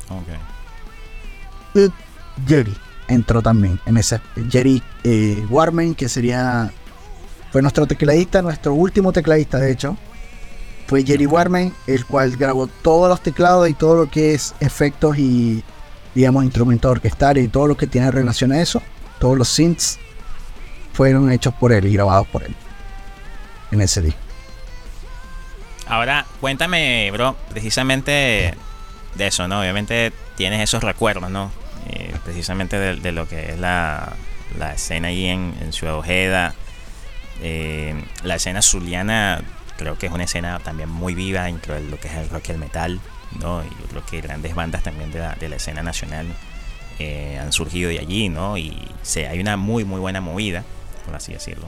Okay. 0.09 1.91
Jerry 2.47 2.75
entró 3.09 3.43
también 3.43 3.79
en 3.87 3.97
ese. 3.97 4.21
Jerry 4.51 4.83
eh, 5.05 5.45
Warman, 5.51 5.95
que 5.95 6.09
sería. 6.09 6.73
Fue 7.51 7.61
nuestro 7.61 7.87
tecladista, 7.87 8.41
nuestro 8.41 8.73
último 8.75 9.12
tecladista, 9.12 9.59
de 9.59 9.73
hecho. 9.73 9.97
Fue 10.87 11.05
Jerry 11.05 11.27
Warman, 11.27 11.73
el 11.87 12.05
cual 12.07 12.37
grabó 12.37 12.67
todos 12.67 13.09
los 13.09 13.23
teclados 13.23 13.69
y 13.69 13.75
todo 13.75 13.97
lo 13.97 14.11
que 14.11 14.35
es 14.35 14.55
efectos 14.61 15.19
y, 15.19 15.62
digamos, 16.15 16.45
instrumentos 16.45 16.91
orquestales 16.91 17.45
y 17.45 17.49
todo 17.49 17.67
lo 17.67 17.77
que 17.77 17.87
tiene 17.87 18.11
relación 18.11 18.53
a 18.53 18.61
eso. 18.61 18.83
Todos 19.19 19.38
los 19.38 19.49
synths 19.49 19.99
fueron 20.93 21.31
hechos 21.31 21.55
por 21.55 21.73
él 21.73 21.87
y 21.87 21.93
grabados 21.93 22.27
por 22.29 22.43
él 22.45 22.55
en 23.71 23.81
ese 23.81 24.03
disco. 24.03 24.21
Ahora, 25.87 26.27
cuéntame, 26.41 27.11
bro, 27.11 27.37
precisamente 27.51 28.55
de 29.15 29.27
eso, 29.27 29.49
¿no? 29.49 29.61
Obviamente 29.61 30.13
tienes 30.37 30.61
esos 30.61 30.83
recuerdos, 30.83 31.31
¿no? 31.31 31.51
Eh, 31.91 32.15
precisamente 32.25 32.79
de, 32.79 33.13
lo 33.13 33.29
que 33.29 33.51
es 33.51 33.59
la, 33.59 34.13
la 34.59 34.75
escena 34.75 35.09
ahí 35.09 35.27
en, 35.27 35.73
Ciudad 35.73 35.97
Ojeda. 35.97 36.55
Eh, 37.43 38.05
la 38.23 38.37
escena 38.37 38.63
zuliana 38.63 39.43
creo 39.77 39.99
que 39.99 40.07
es 40.07 40.13
una 40.13 40.25
escena 40.25 40.61
también 40.61 40.89
muy 40.89 41.15
viva 41.15 41.45
de 41.45 41.81
lo 41.91 41.99
que 41.99 42.09
es 42.09 42.15
el 42.15 42.29
rock 42.29 42.49
y 42.49 42.53
el 42.53 42.59
metal, 42.59 43.01
¿no? 43.41 43.65
Y 43.65 43.69
yo 43.69 43.87
creo 43.91 44.07
que 44.07 44.21
grandes 44.21 44.55
bandas 44.55 44.83
también 44.83 45.11
de 45.11 45.19
la, 45.19 45.35
de 45.35 45.49
la 45.49 45.57
escena 45.57 45.83
nacional 45.83 46.27
eh, 47.01 47.39
han 47.41 47.53
surgido 47.53 47.91
de 47.91 47.99
allí, 47.99 48.29
¿no? 48.29 48.57
Y 48.57 48.89
se, 49.03 49.27
hay 49.27 49.41
una 49.41 49.57
muy, 49.57 49.85
muy 49.85 49.99
buena 49.99 50.21
movida 50.21 50.65
por 51.05 51.15
así 51.15 51.33
decirlo. 51.33 51.67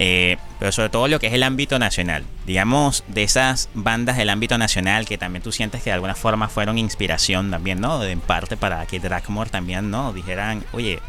Eh, 0.00 0.36
pero 0.60 0.70
sobre 0.70 0.90
todo 0.90 1.08
lo 1.08 1.18
que 1.18 1.26
es 1.26 1.32
el 1.32 1.42
ámbito 1.42 1.78
nacional. 1.78 2.24
Digamos, 2.46 3.04
de 3.08 3.24
esas 3.24 3.68
bandas 3.74 4.16
del 4.16 4.30
ámbito 4.30 4.56
nacional 4.56 5.06
que 5.06 5.18
también 5.18 5.42
tú 5.42 5.50
sientes 5.50 5.82
que 5.82 5.90
de 5.90 5.94
alguna 5.94 6.14
forma 6.14 6.48
fueron 6.48 6.78
inspiración 6.78 7.50
también, 7.50 7.80
¿no? 7.80 8.02
En 8.04 8.20
parte 8.20 8.56
para 8.56 8.86
que 8.86 9.00
Dragmore 9.00 9.50
también, 9.50 9.90
¿no? 9.90 10.12
Dijeran, 10.12 10.64
oye, 10.72 11.00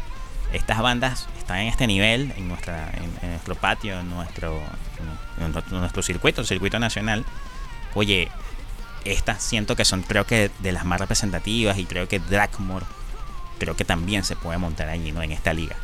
estas 0.52 0.80
bandas 0.80 1.28
están 1.38 1.58
en 1.58 1.68
este 1.68 1.86
nivel, 1.86 2.32
en, 2.36 2.48
nuestra, 2.48 2.90
nuestro 3.22 3.54
patio, 3.54 4.00
en 4.00 4.10
nuestro, 4.10 4.60
nuestro 5.70 6.02
circuito, 6.02 6.44
circuito 6.44 6.80
nacional. 6.80 7.24
Oye, 7.94 8.28
estas 9.04 9.42
siento 9.42 9.76
que 9.76 9.84
son 9.84 10.02
creo 10.02 10.26
que 10.26 10.50
de 10.58 10.72
las 10.72 10.84
más 10.84 11.00
representativas 11.00 11.78
y 11.78 11.84
creo 11.84 12.08
que 12.08 12.18
Dragmore 12.18 12.86
creo 13.58 13.76
que 13.76 13.84
también 13.84 14.24
se 14.24 14.34
puede 14.34 14.58
montar 14.58 14.88
allí, 14.88 15.12
¿no? 15.12 15.22
En 15.22 15.30
esta 15.30 15.52
liga. 15.52 15.76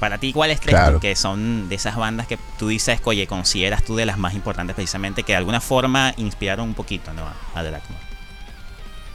Para 0.00 0.18
ti, 0.18 0.32
¿cuáles 0.32 0.60
crees 0.60 0.98
que 1.00 1.14
son 1.14 1.68
de 1.68 1.74
esas 1.74 1.96
bandas 1.96 2.26
que 2.26 2.38
tú 2.58 2.68
dices, 2.68 3.00
oye, 3.04 3.26
consideras 3.26 3.84
tú 3.84 3.96
de 3.96 4.06
las 4.06 4.18
más 4.18 4.34
importantes 4.34 4.74
precisamente, 4.74 5.22
que 5.22 5.32
de 5.32 5.36
alguna 5.36 5.60
forma 5.60 6.14
inspiraron 6.16 6.68
un 6.68 6.74
poquito 6.74 7.12
¿no? 7.12 7.22
a 7.54 7.62
Dracmore? 7.62 8.02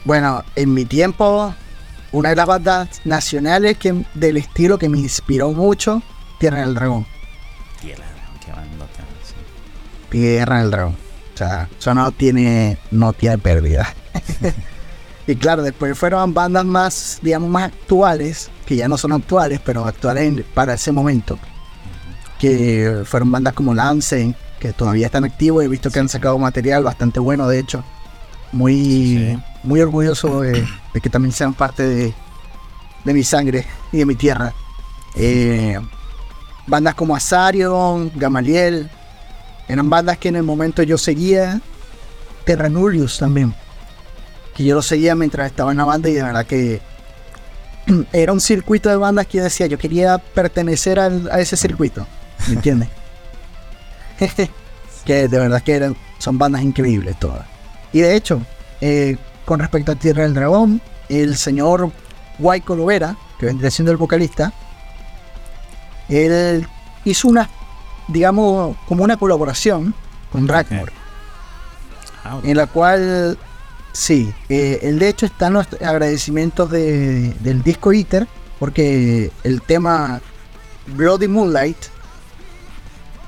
Bueno, 0.04 0.44
en 0.54 0.72
mi 0.72 0.84
tiempo, 0.84 1.52
una 2.12 2.30
de 2.30 2.36
las 2.36 2.46
bandas 2.46 3.00
nacionales 3.04 3.76
que, 3.76 4.04
del 4.14 4.36
estilo 4.36 4.78
que 4.78 4.88
me 4.88 4.98
inspiró 4.98 5.50
mucho, 5.50 6.02
Tierra 6.38 6.60
del 6.60 6.74
Dragón. 6.74 7.04
Tierra 7.80 8.06
del 8.06 8.14
Dragón, 8.14 8.38
qué 8.44 8.52
bandota. 8.52 9.04
Sí. 9.24 9.34
Tierra 10.08 10.60
del 10.60 10.70
Dragón. 10.70 10.96
O 11.34 11.36
sea, 11.36 11.68
eso 11.76 11.94
no 11.94 12.12
tiene, 12.12 12.78
no 12.92 13.12
tiene 13.12 13.38
pérdida. 13.38 13.92
Y 15.26 15.34
claro, 15.34 15.62
después 15.62 15.98
fueron 15.98 16.32
bandas 16.34 16.64
más, 16.64 17.18
digamos, 17.20 17.50
más 17.50 17.72
actuales, 17.72 18.48
que 18.66 18.76
ya 18.76 18.88
no 18.88 18.98
son 18.98 19.12
actuales, 19.12 19.60
pero 19.64 19.84
actuales 19.86 20.44
para 20.54 20.74
ese 20.74 20.92
momento. 20.92 21.38
Que 22.38 23.02
fueron 23.04 23.30
bandas 23.30 23.54
como 23.54 23.72
Lance, 23.72 24.34
que 24.58 24.72
todavía 24.72 25.06
están 25.06 25.24
activos. 25.24 25.64
He 25.64 25.68
visto 25.68 25.90
que 25.90 26.00
han 26.00 26.08
sacado 26.08 26.38
material 26.38 26.84
bastante 26.84 27.20
bueno, 27.20 27.48
de 27.48 27.58
hecho. 27.58 27.84
Muy, 28.52 29.40
muy 29.62 29.80
orgulloso 29.80 30.42
de, 30.42 30.66
que 31.02 31.10
también 31.10 31.32
sean 31.32 31.54
parte 31.54 31.82
de, 31.82 32.14
mi 33.04 33.22
sangre 33.22 33.64
y 33.92 33.98
de 33.98 34.06
mi 34.06 34.16
tierra. 34.16 34.52
Eh, 35.14 35.78
bandas 36.66 36.94
como 36.94 37.16
Azarion, 37.16 38.12
Gamaliel, 38.14 38.90
eran 39.68 39.88
bandas 39.88 40.18
que 40.18 40.28
en 40.28 40.36
el 40.36 40.42
momento 40.42 40.82
yo 40.82 40.98
seguía. 40.98 41.60
Terranurius 42.44 43.18
también 43.18 43.54
que 44.56 44.64
yo 44.64 44.74
lo 44.74 44.82
seguía 44.82 45.14
mientras 45.14 45.50
estaba 45.50 45.70
en 45.70 45.76
la 45.76 45.84
banda 45.84 46.08
y 46.08 46.14
de 46.14 46.22
verdad 46.22 46.46
que 46.46 46.80
era 48.12 48.32
un 48.32 48.40
circuito 48.40 48.88
de 48.88 48.96
bandas 48.96 49.26
que 49.26 49.38
yo 49.38 49.44
decía, 49.44 49.66
yo 49.66 49.78
quería 49.78 50.18
pertenecer 50.18 50.98
a 50.98 51.40
ese 51.40 51.56
circuito, 51.56 52.06
¿me 52.48 52.54
entiendes? 52.54 52.88
que 55.04 55.28
de 55.28 55.38
verdad 55.38 55.62
que 55.62 55.74
eran, 55.74 55.96
son 56.18 56.38
bandas 56.38 56.62
increíbles 56.62 57.18
todas. 57.18 57.46
Y 57.92 58.00
de 58.00 58.16
hecho, 58.16 58.42
eh, 58.80 59.16
con 59.44 59.60
respecto 59.60 59.92
a 59.92 59.94
Tierra 59.94 60.24
del 60.24 60.34
Dragón, 60.34 60.80
el 61.08 61.36
señor 61.36 61.90
Waiko 62.38 62.74
Lovera, 62.74 63.16
que 63.38 63.46
vendría 63.46 63.70
siendo 63.70 63.92
el 63.92 63.98
vocalista, 63.98 64.52
él 66.08 66.66
hizo 67.04 67.28
una, 67.28 67.48
digamos, 68.08 68.76
como 68.86 69.04
una 69.04 69.16
colaboración 69.16 69.94
con 70.30 70.48
Rackmore, 70.48 70.92
Ah, 72.26 72.40
en 72.42 72.56
la 72.56 72.66
cual, 72.66 73.38
sí, 73.96 74.32
eh, 74.50 74.80
él 74.82 74.98
de 74.98 75.08
hecho 75.08 75.24
están 75.26 75.54
los 75.54 75.66
agradecimientos 75.80 76.70
de- 76.70 77.32
del 77.40 77.62
disco 77.62 77.92
Eater, 77.92 78.26
porque 78.58 79.30
el 79.42 79.62
tema 79.62 80.20
Bloody 80.86 81.28
Moonlight, 81.28 81.76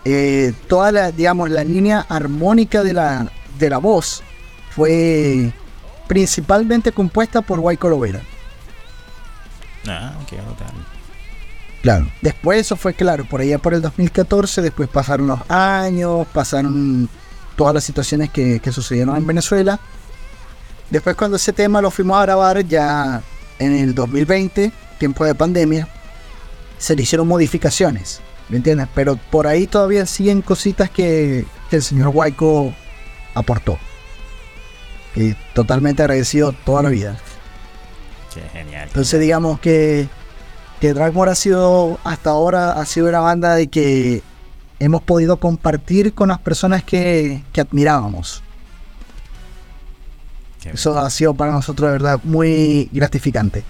eh, 0.04 0.52
toda 0.68 0.92
la, 0.92 1.11
digamos, 1.12 1.50
la 1.50 1.64
línea 1.64 2.04
armónica 2.09 2.83
de 2.83 2.92
la, 2.92 3.31
de 3.59 3.70
la 3.70 3.78
voz 3.78 4.22
fue 4.70 5.52
principalmente 6.07 6.92
compuesta 6.92 7.40
por 7.42 7.59
Waiko 7.61 7.88
Lovera. 7.88 8.20
Ah, 9.87 10.12
ok, 10.22 10.33
brutal. 10.44 10.72
Claro. 11.83 12.07
Después 12.20 12.61
eso 12.61 12.76
fue 12.76 12.94
claro, 12.94 13.24
por 13.24 13.40
allá 13.40 13.59
por 13.59 13.72
el 13.74 13.81
2014, 13.83 14.62
después 14.62 14.88
pasaron 14.88 15.28
los 15.28 15.40
años, 15.50 16.26
pasaron 16.33 17.09
todas 17.57 17.74
las 17.74 17.85
situaciones 17.85 18.31
que, 18.31 18.61
que 18.61 18.72
sucedieron 18.72 19.16
en 19.16 19.26
Venezuela. 19.26 19.78
Después 20.90 21.16
cuando 21.16 21.37
ese 21.37 21.53
tema 21.53 21.83
lo 21.83 21.90
fuimos 21.90 22.16
a 22.18 22.22
grabar 22.22 22.64
ya 22.64 23.22
en 23.59 23.74
el 23.74 23.94
2020, 23.94 24.72
tiempo 24.98 25.24
de 25.24 25.35
pandemia, 25.35 25.88
se 26.79 26.96
le 26.96 27.03
hicieron 27.03 27.29
modificaciones, 27.29 28.20
¿me 28.48 28.57
entiendes? 28.57 28.88
Pero 28.94 29.16
por 29.31 29.46
ahí 29.46 29.66
todavía 29.66 30.07
siguen 30.07 30.40
cositas 30.40 30.88
que, 30.90 31.44
que 31.68 31.77
el 31.77 31.83
señor 31.83 32.09
Waiko 32.09 32.72
aportó. 33.35 33.79
Y 35.14 35.35
totalmente 35.55 36.03
agradecido 36.03 36.53
toda 36.53 36.83
la 36.83 36.88
vida. 36.90 37.16
Qué 38.33 38.40
genial. 38.53 38.87
Entonces 38.87 39.20
digamos 39.20 39.59
que, 39.61 40.09
que 40.81 40.94
Dragmore 40.94 41.33
ha 41.33 41.35
sido 41.35 41.98
hasta 42.05 42.31
ahora 42.31 42.72
ha 42.72 42.85
sido 42.87 43.09
una 43.09 43.20
banda 43.20 43.55
de 43.55 43.66
que 43.66 44.22
hemos 44.79 45.03
podido 45.03 45.38
compartir 45.38 46.14
con 46.14 46.29
las 46.29 46.38
personas 46.38 46.85
que, 46.85 47.42
que 47.53 47.61
admirábamos. 47.61 48.42
Eso 50.74 50.98
ha 50.98 51.09
sido 51.11 51.35
para 51.35 51.52
nosotros 51.52 51.88
de 51.88 51.92
verdad 51.92 52.20
muy 52.24 52.88
gratificante. 52.92 53.64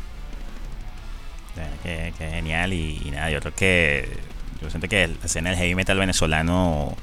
Qué, 1.83 2.13
qué 2.19 2.29
genial 2.31 2.73
y, 2.73 3.01
y 3.05 3.11
nada, 3.11 3.31
yo 3.31 3.41
creo 3.41 3.55
que 3.55 4.09
yo 4.61 4.69
siento 4.71 4.89
que 4.89 5.09
la 5.09 5.15
escena 5.25 5.51
del 5.51 5.59
heavy 5.59 5.75
metal 5.75 5.99
venezolano, 5.99 6.97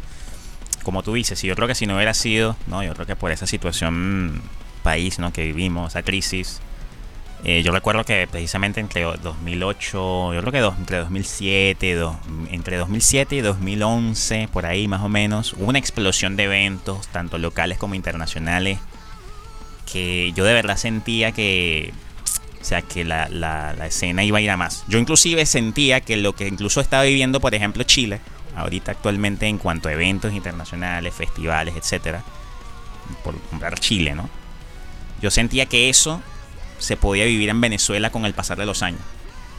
como 0.84 1.02
tú 1.04 1.14
dices, 1.14 1.44
y 1.44 1.48
yo 1.48 1.56
creo 1.56 1.68
que 1.68 1.76
si 1.76 1.86
no 1.86 1.96
hubiera 1.96 2.14
sido, 2.14 2.56
no, 2.68 2.84
yo 2.84 2.94
creo 2.94 3.06
que 3.06 3.16
por 3.16 3.32
esa 3.32 3.48
situación 3.48 4.42
país, 4.84 5.18
¿no? 5.20 5.34
que 5.34 5.44
vivimos, 5.44 5.92
esa 5.94 6.04
crisis, 6.04 6.60
eh, 7.44 7.64
yo 7.64 7.72
recuerdo 7.72 8.04
que 8.06 8.28
precisamente 8.30 8.80
entre 8.80 9.04
2008, 9.04 10.34
yo 10.34 10.40
creo 10.42 10.52
que 10.52 10.60
dos- 10.60 10.76
entre 10.78 10.98
2007, 11.00 11.96
dos- 11.96 12.16
entre 12.50 12.78
2007 12.78 13.36
y 13.38 13.42
2011, 13.42 14.48
por 14.52 14.66
ahí 14.66 14.88
más 14.88 15.02
o 15.02 15.10
menos, 15.10 15.54
hubo 15.54 15.68
una 15.70 15.80
explosión 15.80 16.36
de 16.36 16.44
eventos, 16.44 17.08
tanto 17.10 17.38
locales 17.38 17.78
como 17.78 17.96
internacionales, 17.96 18.80
que 19.92 20.32
yo 20.36 20.44
de 20.46 20.54
verdad 20.54 20.78
sentía 20.78 21.32
que 21.32 21.94
o 22.62 22.66
sea, 22.68 22.82
que 22.82 23.04
la, 23.06 23.30
la- 23.30 23.76
escena 23.86 24.24
iba 24.24 24.40
a 24.40 24.42
ir 24.42 24.50
a 24.50 24.58
más. 24.58 24.84
Yo 24.88 24.98
inclusive 24.98 25.46
sentía 25.46 26.02
que 26.02 26.18
lo 26.18 26.34
que 26.34 26.48
incluso 26.48 26.82
estaba 26.82 27.04
viviendo, 27.04 27.40
por 27.40 27.54
ejemplo, 27.54 27.84
Chile, 27.84 28.20
ahorita 28.56 28.92
actualmente 28.92 29.46
en 29.46 29.60
cuanto 29.60 29.88
a 29.88 29.94
eventos 29.94 30.34
internacionales, 30.34 31.14
festivales, 31.14 31.76
etcétera, 31.78 32.24
por 33.24 33.40
comprar 33.52 33.78
Chile, 33.80 34.16
¿no? 34.16 34.28
Yo 35.22 35.30
sentía 35.30 35.68
que 35.68 35.90
eso 35.90 36.24
se 36.80 36.98
podía 36.98 37.26
vivir 37.26 37.50
en 37.50 37.62
Venezuela 37.62 38.10
con 38.10 38.26
el 38.26 38.34
pasar 38.34 38.58
de 38.58 38.66
los 38.66 38.82
años. 38.82 39.02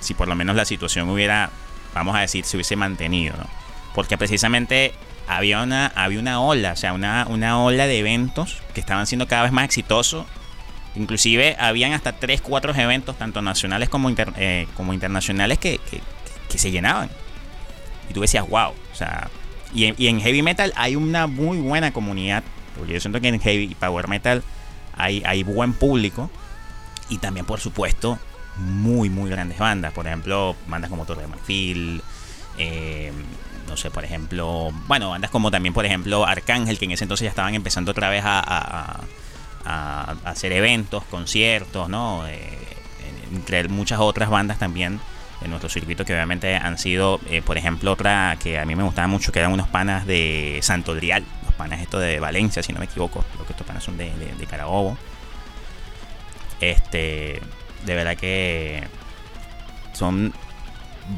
Si 0.01 0.15
por 0.15 0.27
lo 0.27 0.35
menos 0.35 0.57
la 0.57 0.65
situación 0.65 1.09
hubiera, 1.09 1.51
vamos 1.95 2.17
a 2.17 2.21
decir, 2.21 2.45
se 2.45 2.57
hubiese 2.57 2.75
mantenido, 2.75 3.37
¿no? 3.37 3.47
Porque 3.95 4.19
precisamente 4.19 4.95
había 5.29 5.63
una, 5.63 5.87
había 5.95 6.19
una 6.21 6.41
ola, 6.41 6.73
o 6.73 6.77
sea, 6.77 6.93
una, 6.93 7.27
una 7.29 7.61
ola 7.63 7.87
de 7.87 7.99
eventos 7.99 8.59
que 8.75 8.81
estaban 8.81 9.07
siendo 9.07 9.27
cada 9.27 9.43
vez 9.43 9.53
más 9.53 9.65
exitosos 9.65 10.27
Inclusive 10.97 11.57
habían 11.61 11.93
hasta 11.93 12.13
3, 12.13 12.41
4 12.41 12.75
eventos, 12.75 13.19
tanto 13.19 13.43
nacionales 13.43 13.91
como, 13.91 14.09
eh, 14.37 14.67
como 14.77 14.95
internacionales, 14.95 15.59
que, 15.59 15.79
que- 15.91 16.01
se 16.57 16.71
llenaban. 16.71 17.11
Y 18.09 18.15
tú 18.15 18.23
decías, 18.23 18.49
wow. 18.49 18.71
O 18.71 18.95
sea, 18.97 19.29
y 19.75 19.85
en, 19.85 19.95
y 19.99 20.07
en 20.07 20.21
heavy 20.23 20.41
metal 20.41 20.73
hay 20.75 20.97
una 20.97 21.27
muy 21.27 21.59
buena 21.59 21.93
comunidad. 21.93 22.43
Porque 22.79 22.95
yo 22.95 23.01
siento 23.01 23.21
que 23.21 23.29
en 23.29 23.39
heavy 23.39 23.65
y 23.65 23.75
power 23.75 24.09
metal 24.09 24.43
hay, 24.97 25.23
hay 25.27 25.43
buen 25.43 25.75
público. 25.75 26.31
Y 27.11 27.19
también, 27.19 27.45
por 27.45 27.61
supuesto, 27.61 28.19
muy, 28.57 29.11
muy 29.11 29.29
grandes 29.29 29.59
bandas. 29.59 29.93
Por 29.93 30.07
ejemplo, 30.07 30.57
bandas 30.67 30.89
como 30.89 31.05
Torre 31.05 31.21
de 31.23 31.29
Marfil. 31.29 32.01
eh, 32.57 33.13
no 33.69 33.77
sé, 33.77 33.91
por 33.91 34.05
ejemplo, 34.05 34.71
bueno, 34.87 35.11
bandas 35.11 35.31
como 35.31 35.51
también, 35.51 35.73
por 35.75 35.85
ejemplo, 35.87 36.27
Arcángel, 36.27 36.79
que 36.79 36.85
en 36.87 36.93
ese 36.93 37.05
entonces 37.05 37.25
ya 37.25 37.31
estaban 37.31 37.55
empezando 37.55 37.91
otra 37.91 38.09
vez 38.09 38.23
a- 38.25 38.41
a- 39.65 40.17
hacer 40.25 40.53
eventos, 40.53 41.05
conciertos, 41.05 41.89
¿no? 41.89 42.27
Eh, 42.29 42.59
entre 43.33 43.69
muchas 43.69 43.99
otras 43.99 44.31
bandas 44.31 44.59
también 44.59 45.01
en 45.43 45.51
nuestro 45.51 45.69
circuito 45.69 46.05
que 46.05 46.13
obviamente 46.15 46.55
han 46.57 46.79
sido, 46.79 47.21
eh, 47.29 47.43
por 47.43 47.59
ejemplo, 47.59 47.93
otra 47.93 48.37
que 48.43 48.59
a 48.59 48.65
mí 48.65 48.75
me 48.77 48.85
gustaba 48.85 49.09
mucho, 49.09 49.33
que 49.33 49.41
eran 49.41 49.53
unos 49.53 49.69
panas 49.69 50.07
de 50.07 50.61
Santo 50.63 50.95
Grial, 50.95 51.25
los 51.45 51.53
panas 51.55 51.81
estos 51.81 52.01
de 52.01 52.21
Valencia, 52.21 52.63
si 52.63 52.73
no 52.73 52.79
me 52.79 52.85
equivoco, 52.87 53.25
creo 53.35 53.45
que 53.47 53.53
estos 53.53 53.67
panas 53.67 53.83
son 53.85 53.97
de 53.99 54.47
Carabobo. 54.49 54.97
Este, 56.61 57.41
de 57.85 57.95
verdad 57.95 58.17
que 58.17 58.83
son 59.93 60.33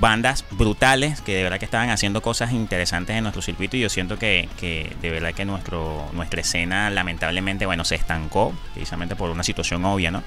bandas 0.00 0.44
brutales 0.50 1.20
que 1.20 1.34
de 1.34 1.42
verdad 1.42 1.58
que 1.58 1.64
estaban 1.64 1.90
haciendo 1.90 2.20
cosas 2.20 2.52
interesantes 2.52 3.16
en 3.16 3.22
nuestro 3.22 3.42
circuito 3.42 3.76
y 3.76 3.80
yo 3.80 3.88
siento 3.88 4.18
que, 4.18 4.48
que 4.58 4.94
de 5.00 5.10
verdad 5.10 5.32
que 5.32 5.44
nuestro, 5.44 6.08
nuestra 6.12 6.40
escena 6.40 6.90
lamentablemente 6.90 7.64
bueno 7.66 7.84
se 7.84 7.94
estancó 7.94 8.52
precisamente 8.74 9.16
por 9.16 9.30
una 9.30 9.42
situación 9.42 9.84
obvia, 9.84 10.10
¿no? 10.10 10.22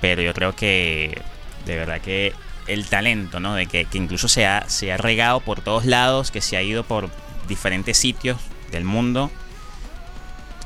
Pero 0.00 0.22
yo 0.22 0.32
creo 0.32 0.54
que 0.54 1.20
de 1.66 1.76
verdad 1.76 2.00
que 2.00 2.32
el 2.66 2.86
talento, 2.86 3.40
¿no? 3.40 3.54
De 3.54 3.66
que, 3.66 3.84
que 3.86 3.98
incluso 3.98 4.28
se 4.28 4.46
ha, 4.46 4.68
se 4.68 4.92
ha 4.92 4.96
regado 4.96 5.40
por 5.40 5.60
todos 5.60 5.84
lados, 5.84 6.30
que 6.30 6.40
se 6.40 6.56
ha 6.56 6.62
ido 6.62 6.84
por 6.84 7.10
diferentes 7.48 7.96
sitios 7.96 8.38
del 8.70 8.84
mundo. 8.84 9.30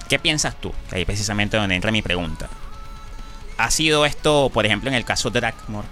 ¿Qué 0.08 0.18
piensas 0.18 0.56
tú? 0.60 0.74
Ahí 0.90 1.04
precisamente 1.04 1.56
donde 1.56 1.76
entra 1.76 1.92
mi 1.92 2.02
pregunta. 2.02 2.48
¿Ha 3.56 3.70
sido 3.70 4.04
esto, 4.04 4.50
por 4.52 4.66
ejemplo, 4.66 4.90
en 4.90 4.96
el 4.96 5.04
caso 5.04 5.30
de 5.30 5.40
Dragmore, 5.40 5.86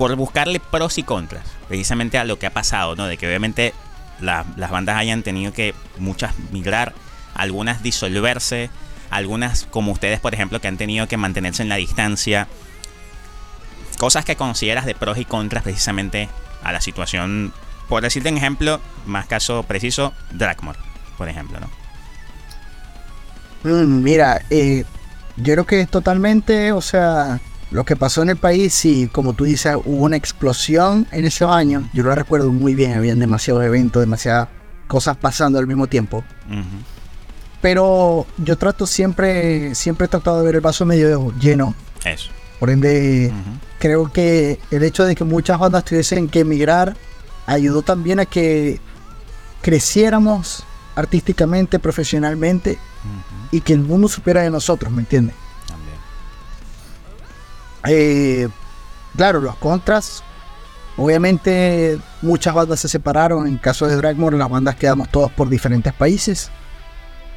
por 0.00 0.16
buscarle 0.16 0.60
pros 0.60 0.96
y 0.96 1.02
contras, 1.02 1.44
precisamente 1.68 2.16
a 2.16 2.24
lo 2.24 2.38
que 2.38 2.46
ha 2.46 2.54
pasado, 2.54 2.96
¿no? 2.96 3.04
De 3.06 3.18
que 3.18 3.26
obviamente 3.26 3.74
la- 4.18 4.46
las 4.56 4.70
bandas 4.70 4.96
hayan 4.96 5.22
tenido 5.22 5.52
que 5.52 5.74
muchas 5.98 6.32
migrar, 6.52 6.94
algunas 7.34 7.82
disolverse, 7.82 8.70
algunas 9.10 9.64
como 9.70 9.92
ustedes, 9.92 10.18
por 10.18 10.32
ejemplo, 10.32 10.58
que 10.58 10.68
han 10.68 10.78
tenido 10.78 11.06
que 11.06 11.18
mantenerse 11.18 11.62
en 11.62 11.68
la 11.68 11.76
distancia. 11.76 12.48
Cosas 13.98 14.24
que 14.24 14.36
consideras 14.36 14.86
de 14.86 14.94
pros 14.94 15.18
y 15.18 15.26
contras 15.26 15.64
precisamente 15.64 16.30
a 16.62 16.72
la 16.72 16.80
situación, 16.80 17.52
por 17.86 18.02
decirte 18.02 18.30
un 18.30 18.38
ejemplo, 18.38 18.80
más 19.04 19.26
caso 19.26 19.64
preciso, 19.64 20.14
Dragmore, 20.30 20.78
por 21.18 21.28
ejemplo, 21.28 21.58
¿no? 21.60 21.68
Mm, 23.70 24.02
mira, 24.02 24.40
eh, 24.48 24.84
yo 25.36 25.52
creo 25.52 25.66
que 25.66 25.82
es 25.82 25.90
totalmente, 25.90 26.72
o 26.72 26.80
sea, 26.80 27.38
lo 27.70 27.84
que 27.84 27.94
pasó 27.96 28.22
en 28.22 28.30
el 28.30 28.36
país, 28.36 28.74
sí, 28.74 29.08
como 29.12 29.32
tú 29.32 29.44
dices, 29.44 29.76
hubo 29.84 30.04
una 30.04 30.16
explosión 30.16 31.06
en 31.12 31.24
esos 31.24 31.50
años. 31.50 31.84
Yo 31.92 32.02
lo 32.02 32.14
recuerdo 32.14 32.50
muy 32.50 32.74
bien, 32.74 32.94
habían 32.94 33.18
demasiados 33.20 33.64
eventos, 33.64 34.00
demasiadas 34.00 34.48
cosas 34.88 35.16
pasando 35.16 35.58
al 35.58 35.68
mismo 35.68 35.86
tiempo. 35.86 36.24
Pero 37.60 38.26
yo 38.38 38.56
trato 38.58 38.86
siempre, 38.86 39.74
siempre 39.74 40.06
he 40.06 40.08
tratado 40.08 40.38
de 40.40 40.46
ver 40.46 40.54
el 40.56 40.60
vaso 40.60 40.84
medio 40.84 41.32
lleno. 41.38 41.74
Eso. 42.04 42.30
Por 42.58 42.70
ende, 42.70 43.32
creo 43.78 44.12
que 44.12 44.58
el 44.70 44.82
hecho 44.82 45.04
de 45.04 45.14
que 45.14 45.24
muchas 45.24 45.58
bandas 45.58 45.84
tuviesen 45.84 46.28
que 46.28 46.40
emigrar 46.40 46.96
ayudó 47.46 47.82
también 47.82 48.20
a 48.20 48.26
que 48.26 48.80
creciéramos 49.62 50.64
artísticamente, 50.96 51.78
profesionalmente 51.78 52.78
y 53.52 53.60
que 53.60 53.74
el 53.74 53.80
mundo 53.80 54.08
supiera 54.08 54.42
de 54.42 54.50
nosotros, 54.50 54.92
¿me 54.92 55.00
entiendes? 55.00 55.36
Eh, 57.86 58.48
claro, 59.16 59.40
los 59.40 59.56
contras. 59.56 60.22
Obviamente 60.96 61.98
muchas 62.22 62.54
bandas 62.54 62.80
se 62.80 62.88
separaron. 62.88 63.46
En 63.46 63.58
caso 63.58 63.86
de 63.86 63.96
Dragmore, 63.96 64.36
las 64.36 64.50
bandas 64.50 64.76
quedamos 64.76 65.08
todos 65.08 65.30
por 65.32 65.48
diferentes 65.48 65.92
países. 65.92 66.50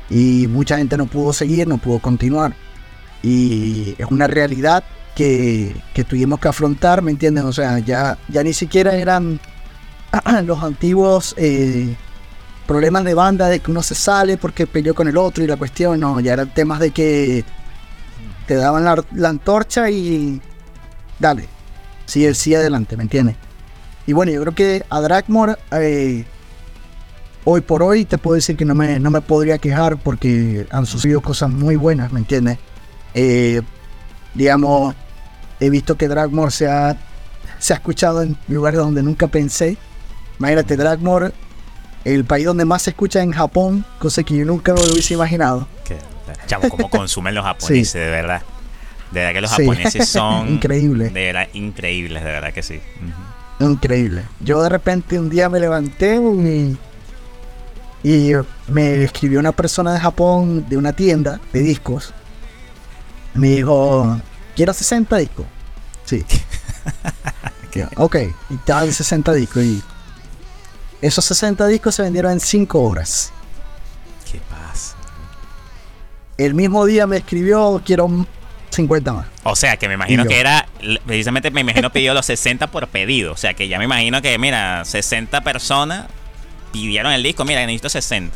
Y 0.10 0.48
mucha 0.48 0.78
gente 0.78 0.98
no 0.98 1.06
pudo 1.06 1.34
seguir, 1.34 1.68
no 1.68 1.78
pudo 1.78 2.00
continuar. 2.00 2.56
Y 3.22 3.96
es 3.98 4.08
una 4.10 4.28
realidad 4.28 4.84
que, 5.16 5.76
que 5.94 6.04
tuvimos 6.04 6.40
que 6.40 6.50
afrontar, 6.50 7.02
¿me 7.02 7.12
entiendes? 7.12 7.46
O 7.46 7.54
sea, 7.54 7.80
ya, 7.80 8.18
ya 8.28 8.44
ni 8.44 8.54
siquiera 8.54 8.96
eran 8.96 9.40
los 10.46 10.64
antiguos 10.64 11.34
eh, 11.38 11.96
problemas 12.68 13.04
de 13.04 13.14
banda 13.14 13.48
de 13.48 13.60
que 13.60 13.72
uno 13.72 13.82
se 13.82 13.96
sale 13.96 14.38
porque 14.38 14.68
peleó 14.68 14.94
con 14.94 15.08
el 15.08 15.18
otro 15.18 15.44
y 15.44 15.48
la 15.48 15.58
cuestión, 15.58 16.00
no, 16.00 16.20
ya 16.20 16.34
eran 16.34 16.54
temas 16.54 16.80
de 16.80 16.92
que 16.92 17.46
te 18.48 18.56
daban 18.56 18.84
la, 18.84 19.04
la 19.14 19.30
antorcha 19.30 19.90
y 19.90 20.42
dale, 21.20 21.48
sigue, 22.06 22.34
sigue 22.34 22.58
adelante, 22.58 22.98
¿me 22.98 23.04
entiendes? 23.04 23.36
Y 24.06 24.14
bueno, 24.14 24.32
yo 24.32 24.42
creo 24.42 24.56
que 24.56 24.86
a 24.90 25.00
Dragmore, 25.02 25.56
eh, 25.72 26.26
hoy 27.46 27.62
por 27.62 27.84
hoy 27.84 28.06
te 28.06 28.18
puedo 28.18 28.36
decir 28.36 28.58
que 28.58 28.66
no 28.66 28.76
me, 28.76 29.00
no 29.00 29.12
me 29.12 29.22
podría 29.22 29.58
quejar 29.58 29.98
porque 29.98 30.68
han 30.72 30.86
sucedido 30.86 31.22
cosas 31.22 31.50
muy 31.50 31.76
buenas, 31.76 32.12
¿me 32.12 32.20
entiendes? 32.20 32.58
Eh, 33.14 33.62
digamos, 34.34 34.96
he 35.60 35.70
visto 35.70 35.96
que 35.96 36.08
Dragmore 36.08 36.52
se 36.52 36.68
ha, 36.68 36.98
se 37.60 37.74
ha 37.74 37.78
escuchado 37.78 38.22
en 38.22 38.38
lugares 38.48 38.80
donde 38.80 39.04
nunca 39.04 39.28
pensé. 39.28 39.78
Imagínate, 40.40 40.76
Dragmore, 40.76 41.32
el 42.04 42.26
país 42.26 42.46
donde 42.46 42.66
más 42.66 42.82
se 42.82 42.90
escucha 42.90 43.22
en 43.22 43.32
Japón, 43.32 43.86
cosa 44.00 44.24
que 44.24 44.36
yo 44.36 44.46
nunca 44.46 44.74
lo 44.74 44.82
hubiese 44.82 45.14
imaginado. 45.14 45.68
Chamo, 46.48 46.70
cómo 46.70 46.90
consumen 46.90 47.36
los 47.36 47.44
japoneses, 47.44 47.90
Sí. 47.92 48.00
de 48.00 48.10
verdad. 48.10 48.42
De 49.12 49.20
verdad 49.20 49.34
que 49.34 49.42
los 49.42 49.52
Sí. 49.52 49.58
japoneses 49.64 50.10
son 50.10 50.48
Increíble. 50.54 51.10
De 51.10 51.26
verdad, 51.26 51.48
increíbles, 51.54 52.24
de 52.24 52.32
verdad 52.32 52.54
que 52.54 52.64
sí. 52.64 52.82
Ujú. 53.60 53.72
Increíble. 53.72 54.24
Yo 54.40 54.62
de 54.62 54.70
repente 54.70 55.20
un 55.20 55.30
día 55.30 55.48
me 55.50 55.60
levanté 55.60 56.16
y, 56.16 56.78
y 58.04 58.34
me 58.68 59.04
escribió 59.04 59.40
una 59.40 59.52
persona 59.52 59.94
de 59.94 60.00
Japón 60.00 60.66
de 60.68 60.78
una 60.78 60.94
tienda 60.94 61.40
de 61.54 61.60
discos. 61.62 62.14
Me 63.36 63.50
dijo, 63.50 64.20
quiero 64.56 64.74
60 64.74 65.18
discos. 65.18 65.46
Sí. 66.06 66.26
Ok, 67.96 68.18
y 68.52 68.54
estaban 68.54 68.92
60 68.94 69.34
discos. 69.34 69.64
Y 69.64 69.82
esos 71.02 71.26
60 71.26 71.66
discos 71.68 71.96
se 71.96 72.04
vendieron 72.04 72.32
en 72.34 72.40
5 72.40 72.80
horas. 72.80 73.32
El 76.38 76.54
mismo 76.54 76.86
día 76.86 77.06
me 77.08 77.18
escribió, 77.18 77.82
quiero 77.86 78.10
50 78.72 79.14
más. 79.14 79.28
O 79.44 79.56
sea, 79.56 79.78
que 79.78 79.88
me 79.88 79.94
imagino 79.94 80.26
que 80.26 80.40
era, 80.40 80.68
precisamente 81.06 81.52
me 81.52 81.62
imagino 81.62 81.92
pidió 81.92 82.14
los 82.14 82.26
60 82.26 82.68
por 82.68 82.88
pedido. 82.88 83.34
O 83.34 83.38
sea, 83.38 83.54
que 83.54 83.68
ya 83.68 83.78
me 83.78 83.86
imagino 83.86 84.22
que, 84.22 84.38
mira, 84.40 84.84
60 84.86 85.42
personas 85.42 86.06
pidieron 86.72 87.12
el 87.12 87.22
disco, 87.22 87.46
mira, 87.46 87.62
necesito 87.62 87.90
60. 87.90 88.36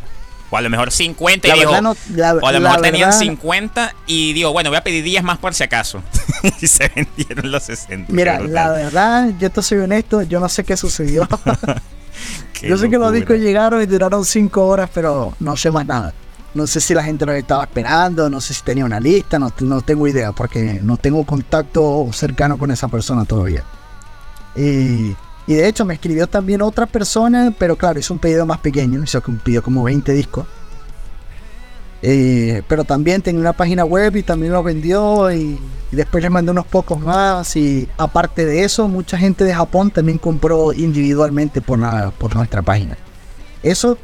O 0.49 0.55
a 0.57 0.62
lo 0.62 0.69
mejor 0.69 0.91
50 0.91 1.47
y 1.47 1.51
La 1.65 1.81
no, 1.81 1.91
o 1.91 2.47
a 2.47 2.51
lo 2.53 2.62
mejor 2.62 2.81
tenían 2.81 3.10
verdad- 3.10 3.19
50 3.19 3.95
y 4.05 4.31
digo, 4.31 4.53
bueno, 4.53 4.69
voy 4.69 4.77
a 4.77 4.83
pedir 4.83 5.03
10 5.03 5.23
más 5.23 5.39
por 5.39 5.53
si 5.53 5.63
acaso. 5.63 6.01
y 6.62 6.67
se 6.67 6.89
vendieron 6.95 7.51
los 7.51 7.63
60. 7.63 8.13
Mira, 8.13 8.39
la 8.39 8.69
verdad, 8.69 9.29
yo 9.39 9.49
te 9.49 9.62
soy 9.62 9.79
honesto, 9.79 10.21
yo 10.21 10.39
no 10.39 10.47
sé 10.47 10.63
qué 10.63 10.77
sucedió. 10.77 11.27
Yo 12.63 12.75
sé 12.75 12.89
que 12.89 12.97
los 12.97 13.13
discos 13.13 13.38
llegaron 13.38 13.83
y 13.83 13.86
duraron 13.86 14.25
5 14.25 14.65
horas, 14.65 14.89
pero 14.91 15.36
no 15.39 15.55
sé 15.55 15.69
más 15.69 15.86
nada. 15.86 16.12
No 16.53 16.65
sé 16.65 16.81
si 16.81 16.93
la 16.93 17.03
gente 17.03 17.25
los 17.25 17.36
estaba 17.36 17.63
esperando, 17.63 18.29
no 18.29 18.41
sé 18.41 18.53
si 18.53 18.63
tenía 18.63 18.86
una 18.86 18.99
lista, 18.99 19.38
no, 19.38 19.51
no 19.60 19.81
tengo 19.81 20.07
idea, 20.07 20.31
porque 20.31 20.79
no 20.81 20.97
tengo 20.97 21.23
contacto 21.25 22.07
cercano 22.12 22.57
con 22.57 22.71
esa 22.71 22.88
persona 22.88 23.25
todavía. 23.25 23.63
Y, 24.55 25.15
y 25.45 25.53
de 25.53 25.67
hecho 25.67 25.86
me 25.86 25.93
escribió 25.93 26.27
también 26.27 26.62
otra 26.62 26.86
persona, 26.86 27.53
pero 27.57 27.75
claro, 27.75 27.99
hizo 27.99 28.13
un 28.13 28.19
pedido 28.19 28.45
más 28.45 28.60
pequeño, 28.60 29.03
hizo 29.03 29.21
un 29.27 29.38
pedido 29.38 29.62
como 29.62 29.83
20 29.83 30.12
discos. 30.13 30.45
Eh, 32.01 32.62
pero 32.67 32.83
también 32.83 33.21
tenía 33.21 33.41
una 33.41 33.53
página 33.53 33.83
web 33.83 34.15
y 34.15 34.23
también 34.23 34.53
lo 34.53 34.62
vendió 34.62 35.31
y, 35.31 35.60
y 35.91 35.95
después 35.95 36.21
le 36.21 36.29
mandé 36.29 36.51
unos 36.51 36.67
pocos 36.67 36.99
más 36.99 37.55
y 37.55 37.88
aparte 37.97 38.45
de 38.45 38.63
eso 38.63 38.88
mucha 38.88 39.17
gente 39.17 39.43
de 39.43 39.53
Japón 39.53 39.89
también 39.89 40.19
compró 40.19 40.73
individualmente 40.73 41.60
por, 41.60 41.79
la, 41.79 42.12
por 42.12 42.36
nuestra 42.36 42.62
página. 42.62 42.97
Eso 43.63 43.97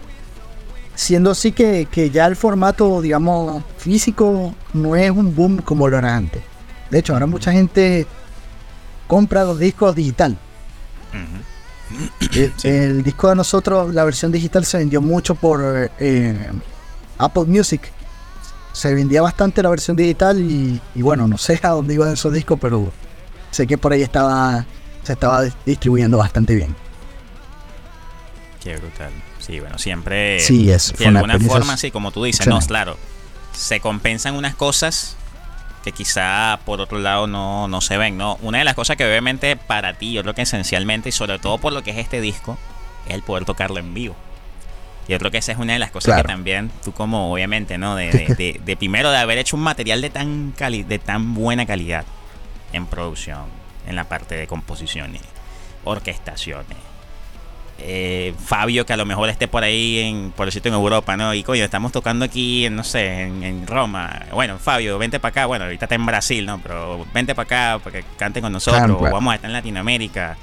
siendo 0.95 1.31
así 1.31 1.51
que, 1.51 1.87
que 1.89 2.09
ya 2.09 2.25
el 2.27 2.35
formato 2.35 3.01
digamos 3.01 3.63
físico 3.77 4.53
no 4.73 4.95
es 4.95 5.09
un 5.11 5.35
boom 5.35 5.57
como 5.57 5.87
lo 5.87 5.97
era 5.97 6.15
antes. 6.15 6.41
De 6.89 6.99
hecho 6.99 7.13
ahora 7.13 7.25
mucha 7.25 7.51
gente 7.51 8.05
compra 9.07 9.43
los 9.43 9.59
discos 9.59 9.95
digital. 9.95 10.37
Ujú. 11.13 11.43
El, 12.33 12.53
el 12.63 13.03
disco 13.03 13.29
de 13.29 13.35
nosotros, 13.35 13.93
la 13.93 14.03
versión 14.03 14.31
digital 14.31 14.65
se 14.65 14.79
vendió 14.79 15.01
mucho 15.01 15.35
por 15.35 15.91
eh, 15.99 16.51
Apple 17.19 17.45
Music. 17.45 17.91
Se 18.71 18.93
vendía 18.95 19.21
bastante 19.21 19.61
la 19.61 19.69
versión 19.69 19.95
digital 19.95 20.39
y, 20.39 20.81
y 20.95 21.01
bueno, 21.03 21.27
no 21.27 21.37
sé 21.37 21.59
a 21.61 21.69
dónde 21.69 21.93
iban 21.93 22.13
esos 22.13 22.33
discos, 22.33 22.57
pero 22.59 22.91
sé 23.51 23.67
que 23.67 23.77
por 23.77 23.93
ahí 23.93 24.01
estaba 24.01 24.65
se 25.03 25.13
estaba 25.13 25.45
dis- 25.45 25.53
distribuyendo 25.65 26.17
bastante 26.17 26.55
bien. 26.55 26.75
Qué 28.63 28.77
brutal. 28.77 29.11
Sí, 29.45 29.59
bueno, 29.59 29.77
siempre. 29.77 30.39
Sí, 30.39 30.71
es- 30.71 30.93
De 30.93 31.05
alguna 31.19 31.33
forma, 31.59 31.77
sí, 31.77 31.91
como 31.91 32.11
tú 32.11 32.23
dices, 32.23 32.45
no, 32.47 32.55
claro. 32.67 32.97
Se 33.53 33.79
compensan 33.79 34.35
unas 34.35 34.55
cosas 34.55 35.15
que 35.83 35.91
quizá 35.91 36.59
por 36.65 36.79
otro 36.79 36.97
lado 36.99 37.27
no, 37.27 37.67
no 37.67 37.81
se 37.81 37.97
ven, 37.97 38.17
¿no? 38.17 38.37
Una 38.41 38.59
de 38.59 38.63
las 38.63 38.73
cosas 38.73 38.95
que 38.95 39.05
obviamente 39.05 39.57
para 39.57 39.95
ti, 39.95 40.13
yo 40.13 40.21
creo 40.21 40.33
que 40.33 40.43
esencialmente, 40.43 41.09
y 41.09 41.11
sobre 41.11 41.37
todo 41.39 41.57
por 41.57 41.73
lo 41.73 41.83
que 41.83 41.91
es 41.91 41.97
este 41.97 42.21
disco, 42.21 42.57
es 43.05 43.13
el 43.15 43.21
poder 43.21 43.43
tocarlo 43.43 43.79
en 43.79 43.93
vivo. 43.93 44.15
Yo 45.09 45.19
creo 45.19 45.29
que 45.29 45.39
esa 45.39 45.51
es 45.51 45.57
una 45.57 45.73
de 45.73 45.79
las 45.79 45.91
cosas 45.91 46.15
que 46.23 46.27
también 46.29 46.71
tú 46.85 46.93
como 46.93 47.33
obviamente, 47.33 47.77
¿no? 47.77 47.95
De, 47.97 48.09
de- 48.11 48.35
de- 48.35 48.61
de 48.63 48.77
primero 48.77 49.11
de 49.11 49.17
haber 49.17 49.37
hecho 49.37 49.57
un 49.57 49.63
material 49.63 49.99
de 50.01 50.09
tan 50.09 50.53
cali 50.57 50.83
de 50.83 50.97
tan 50.99 51.33
buena 51.33 51.65
calidad 51.65 52.05
en 52.71 52.85
producción, 52.85 53.41
en 53.85 53.97
la 53.97 54.05
parte 54.05 54.35
de 54.37 54.47
composiciones, 54.47 55.21
orquestaciones. 55.83 56.77
Eh, 57.85 58.33
Fabio 58.41 58.85
que 58.85 58.93
a 58.93 58.97
lo 58.97 59.05
mejor 59.05 59.27
esté 59.27 59.49
por 59.49 59.61
ahí 59.63 59.99
en 59.99 60.31
por 60.31 60.45
decirte 60.45 60.69
en 60.69 60.75
Europa, 60.75 61.17
¿no? 61.17 61.33
Y 61.33 61.43
coño, 61.43 61.65
estamos 61.65 61.91
tocando 61.91 62.23
aquí 62.23 62.65
en 62.65 62.77
no 62.77 62.83
sé, 62.85 63.23
en, 63.23 63.43
en 63.43 63.67
Roma. 63.67 64.21
Bueno, 64.31 64.57
Fabio, 64.57 64.97
vente 64.97 65.19
para 65.19 65.31
acá. 65.31 65.45
Bueno, 65.47 65.65
ahorita 65.65 65.85
está 65.85 65.95
en 65.95 66.05
Brasil, 66.05 66.45
¿no? 66.45 66.59
Pero 66.61 67.05
vente 67.13 67.35
para 67.35 67.43
acá 67.73 67.83
para 67.83 67.97
que 67.99 68.05
cante 68.17 68.39
con 68.41 68.53
nosotros. 68.53 68.79
Claro, 68.79 68.95
o 68.95 68.99
claro. 68.99 69.13
vamos 69.15 69.33
a 69.33 69.35
estar 69.35 69.49
en 69.49 69.53
Latinoamérica. 69.53 70.37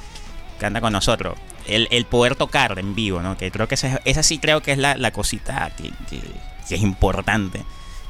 Canta 0.59 0.83
con 0.83 0.93
nosotros. 0.93 1.39
El, 1.67 1.89
el 1.91 2.05
poder 2.05 2.35
tocar 2.37 2.79
en 2.79 2.95
vivo, 2.95 3.23
¿no? 3.23 3.39
Que 3.39 3.51
creo 3.51 3.67
que 3.69 3.77
esa, 3.77 4.01
esa 4.05 4.23
sí 4.23 4.39
creo 4.39 4.61
que 4.61 4.73
es 4.73 4.79
la, 4.79 4.97
la 4.99 5.11
cosita 5.11 5.71
que, 5.79 5.91
que- 6.11 6.21
que 6.69 6.75
es 6.75 6.83
importante. 6.83 7.63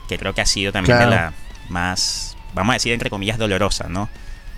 Que 0.09 0.19
creo 0.19 0.35
que 0.35 0.41
ha 0.41 0.47
sido 0.47 0.73
también 0.73 0.99
de 0.99 1.07
la 1.07 1.33
más, 1.69 2.37
vamos 2.53 2.73
a 2.73 2.75
decir, 2.75 2.93
entre 2.93 3.11
comillas, 3.11 3.39
dolorosa, 3.39 3.87
¿no? 3.89 4.09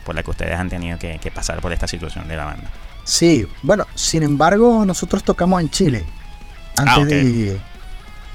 Por 0.06 0.14
la 0.14 0.22
que 0.22 0.30
ustedes 0.30 0.58
han 0.58 0.70
tenido 0.70 0.98
que, 0.98 1.18
que 1.18 1.30
pasar 1.30 1.61
por 1.61 1.72
esta 1.74 1.87
situación 1.87 2.26
de 2.26 2.37
la 2.37 2.46
banda. 2.46 2.70
Sí, 3.04 3.46
bueno, 3.62 3.86
sin 3.94 4.22
embargo, 4.22 4.84
nosotros 4.84 5.24
tocamos 5.24 5.60
en 5.60 5.70
Chile. 5.70 6.04
Antes 6.76 6.94
Ah, 6.96 6.98
ok. 7.00 7.06
de. 7.08 7.60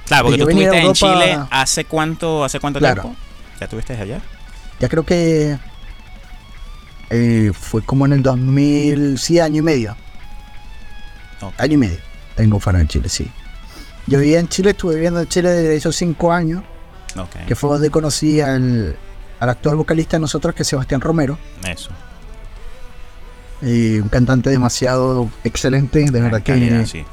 Claro, 0.06 0.24
porque 0.26 0.38
yo 0.40 0.44
tú 0.46 0.50
estuviste 0.52 0.76
de 0.76 0.82
en 0.84 0.94
Chile 0.94 1.40
hace 1.52 1.86
cuánto, 1.86 2.44
hace 2.44 2.60
cuánto 2.60 2.80
Claro. 2.80 3.02
tiempo? 3.04 3.20
¿Ya 3.60 3.66
estuviste 3.66 3.94
allá? 3.94 4.22
Ya 4.80 4.90
creo 4.90 5.04
que. 5.04 5.58
eh, 7.10 7.52
fue 7.58 7.82
como 7.84 8.06
en 8.06 8.14
el 8.14 8.22
2000, 8.24 9.18
sí, 9.18 9.40
año 9.40 9.60
y 9.60 9.62
medio. 9.62 9.96
Año 11.58 11.74
y 11.74 11.78
medio. 11.78 11.98
Tengo 12.36 12.60
fuera 12.60 12.82
en 12.82 12.88
Chile, 12.88 13.08
sí. 13.10 13.30
Yo 14.08 14.20
vivía 14.20 14.40
en 14.40 14.48
Chile, 14.50 14.72
estuve 14.72 14.96
viviendo 14.96 15.22
en 15.22 15.28
Chile 15.28 15.50
desde 15.50 15.76
esos 15.76 15.96
cinco 15.96 16.32
años, 16.34 16.64
Ok. 17.18 17.46
que 17.48 17.56
fue 17.56 17.70
donde 17.70 17.90
conocí 17.90 18.42
al, 18.42 18.96
al 19.40 19.50
actual 19.50 19.76
vocalista 19.78 20.18
de 20.18 20.22
nosotros, 20.22 20.54
que 20.56 20.64
es 20.64 20.68
Sebastián 20.68 21.00
Romero. 21.02 21.38
Eso. 21.66 21.90
Un 23.62 24.10
cantante 24.10 24.50
demasiado 24.50 25.30
excelente, 25.44 26.12
de 26.12 26.22
verdad 26.22 26.44
que 26.44 26.54
Calidad, 26.54 26.86
sí. 26.86 27.04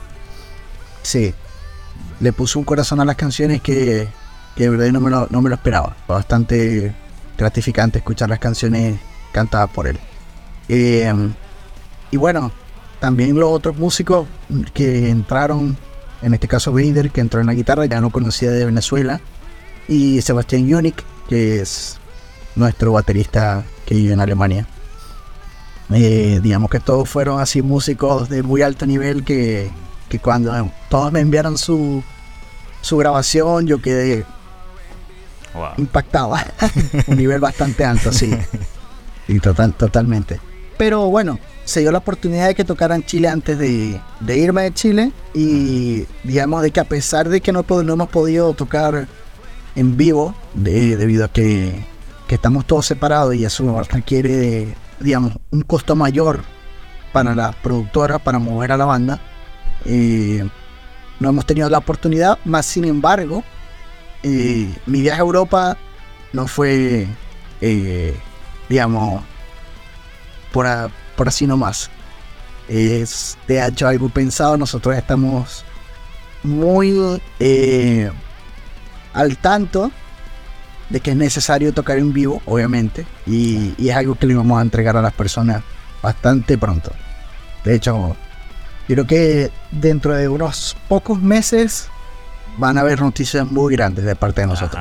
sí. 1.02 1.34
Le 2.20 2.32
puso 2.32 2.58
un 2.58 2.64
corazón 2.64 3.00
a 3.00 3.04
las 3.04 3.16
canciones 3.16 3.60
que, 3.60 4.08
que 4.54 4.64
de 4.64 4.68
verdad 4.70 4.92
no 4.92 5.00
me, 5.00 5.10
lo, 5.10 5.26
no 5.30 5.40
me 5.42 5.48
lo 5.48 5.54
esperaba. 5.54 5.96
Bastante 6.06 6.94
gratificante 7.36 7.98
escuchar 7.98 8.28
las 8.28 8.38
canciones 8.38 8.98
cantadas 9.32 9.70
por 9.70 9.86
él. 9.86 9.98
Eh, 10.68 11.12
y 12.10 12.16
bueno, 12.16 12.52
también 13.00 13.34
los 13.38 13.50
otros 13.50 13.76
músicos 13.76 14.26
que 14.72 15.10
entraron, 15.10 15.76
en 16.22 16.34
este 16.34 16.48
caso 16.48 16.72
Vader, 16.72 17.10
que 17.10 17.20
entró 17.20 17.40
en 17.40 17.46
la 17.46 17.54
guitarra, 17.54 17.86
ya 17.86 18.00
no 18.00 18.10
conocía 18.10 18.50
de 18.50 18.64
Venezuela. 18.64 19.20
Y 19.88 20.22
Sebastián 20.22 20.66
Yunik, 20.66 21.02
que 21.28 21.60
es 21.60 21.98
nuestro 22.54 22.92
baterista 22.92 23.64
que 23.84 23.94
vive 23.94 24.14
en 24.14 24.20
Alemania. 24.20 24.66
Eh, 25.92 26.40
digamos 26.42 26.70
que 26.70 26.80
todos 26.80 27.08
fueron 27.08 27.40
así 27.40 27.60
músicos 27.62 28.28
de 28.28 28.42
muy 28.42 28.62
alto 28.62 28.86
nivel 28.86 29.22
que, 29.24 29.70
que 30.08 30.18
cuando 30.18 30.70
todos 30.88 31.12
me 31.12 31.20
enviaron 31.20 31.58
su, 31.58 32.02
su 32.80 32.96
grabación 32.96 33.66
yo 33.66 33.80
quedé 33.80 34.24
Wow. 35.54 35.68
impactado. 35.78 36.34
Un 37.06 37.16
nivel 37.16 37.38
bastante 37.40 37.84
alto, 37.84 38.12
sí. 38.12 38.28
Y 39.28 39.38
total, 39.38 39.72
totalmente. 39.74 40.40
Pero 40.76 41.06
bueno, 41.10 41.38
se 41.64 41.78
dio 41.78 41.92
la 41.92 41.98
oportunidad 41.98 42.48
de 42.48 42.56
que 42.56 42.64
tocaran 42.64 43.04
Chile 43.04 43.28
antes 43.28 43.56
de, 43.56 44.00
de 44.18 44.36
irme 44.38 44.62
de 44.62 44.74
Chile. 44.74 45.12
Y 45.32 46.06
digamos 46.24 46.60
de 46.62 46.72
que 46.72 46.80
a 46.80 46.84
pesar 46.84 47.28
de 47.28 47.40
que 47.40 47.52
no, 47.52 47.64
no 47.68 47.92
hemos 47.92 48.08
podido 48.08 48.52
tocar 48.54 49.06
en 49.76 49.96
vivo, 49.96 50.34
de- 50.54 50.96
debido 50.96 51.24
a 51.24 51.28
que, 51.28 51.84
que 52.26 52.34
estamos 52.34 52.66
todos 52.66 52.84
separados 52.86 53.36
y 53.36 53.44
eso 53.44 53.80
requiere, 53.84 54.74
digamos, 55.00 55.32
un 55.50 55.62
costo 55.62 55.96
mayor 55.96 56.42
para 57.12 57.34
la 57.34 57.52
productora, 57.52 58.18
para 58.18 58.38
mover 58.38 58.72
a 58.72 58.76
la 58.76 58.84
banda. 58.84 59.20
eh, 59.84 60.46
no 61.20 61.28
hemos 61.28 61.46
tenido 61.46 61.70
la 61.70 61.78
oportunidad, 61.78 62.38
más 62.44 62.66
sin 62.66 62.84
embargo, 62.84 63.44
eh, 64.24 64.68
mi 64.86 65.00
viaje 65.00 65.20
a 65.20 65.24
Europa 65.24 65.76
no 66.32 66.48
fue, 66.48 67.06
eh, 67.60 68.16
digamos, 68.68 69.22
por, 70.52 70.66
así 71.26 71.46
nomás. 71.46 71.88
Es 72.68 73.38
de 73.46 73.64
hecho 73.64 73.86
algo 73.86 74.08
pensado, 74.08 74.56
nosotros 74.56 74.96
estamos 74.96 75.64
muy 76.42 77.20
al 79.12 79.36
tanto 79.38 79.92
de 80.94 81.00
que 81.00 81.10
es 81.10 81.16
necesario 81.16 81.74
tocar 81.74 81.98
en 81.98 82.12
vivo, 82.12 82.40
obviamente, 82.46 83.04
y, 83.26 83.74
es 83.84 83.96
algo 83.96 84.14
que 84.14 84.28
le 84.28 84.36
vamos 84.36 84.60
a 84.60 84.62
entregar 84.62 84.96
a 84.96 85.02
las 85.02 85.12
personas 85.12 85.64
bastante 86.00 86.56
pronto. 86.56 86.92
De 87.64 87.74
hecho, 87.74 88.16
creo 88.86 89.04
que 89.04 89.50
dentro 89.72 90.14
de 90.14 90.28
unos 90.28 90.76
pocos 90.88 91.20
meses 91.20 91.88
van 92.58 92.78
a 92.78 92.82
haber 92.82 93.00
noticias 93.00 93.50
muy 93.50 93.74
grandes 93.74 94.04
de 94.04 94.14
parte 94.14 94.42
de 94.42 94.46
nosotros. 94.46 94.80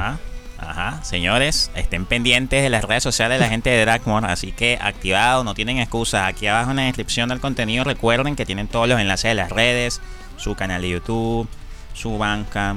Ajá. 0.60 1.04
Señores, 1.04 1.72
estén 1.74 2.06
pendientes 2.06 2.62
de 2.62 2.70
las 2.70 2.84
redes 2.84 3.02
sociales 3.02 3.40
de 3.40 3.46
la 3.46 3.50
gente 3.50 3.72
de 3.72 3.82
Dragmore, 3.82 4.28
así 4.28 4.52
que 4.52 4.78
activados, 4.80 5.44
no 5.44 5.56
tienen 5.56 5.80
excusa. 5.80 6.28
Aquí 6.28 6.46
abajo 6.46 6.70
en 6.70 6.78
la 6.78 6.84
descripción 6.84 7.30
del 7.30 7.40
contenido 7.40 7.84
recuerden 7.84 8.36
que 8.36 8.46
tienen 8.46 8.68
todos 8.68 8.88
los 8.88 9.00
enlaces 9.00 9.32
de 9.32 9.36
las 9.36 9.50
redes, 9.50 10.00
su 10.38 10.54
canal 10.54 10.84
de 10.84 10.90
YouTube, 10.92 11.48
su 11.94 12.20
banca, 12.20 12.76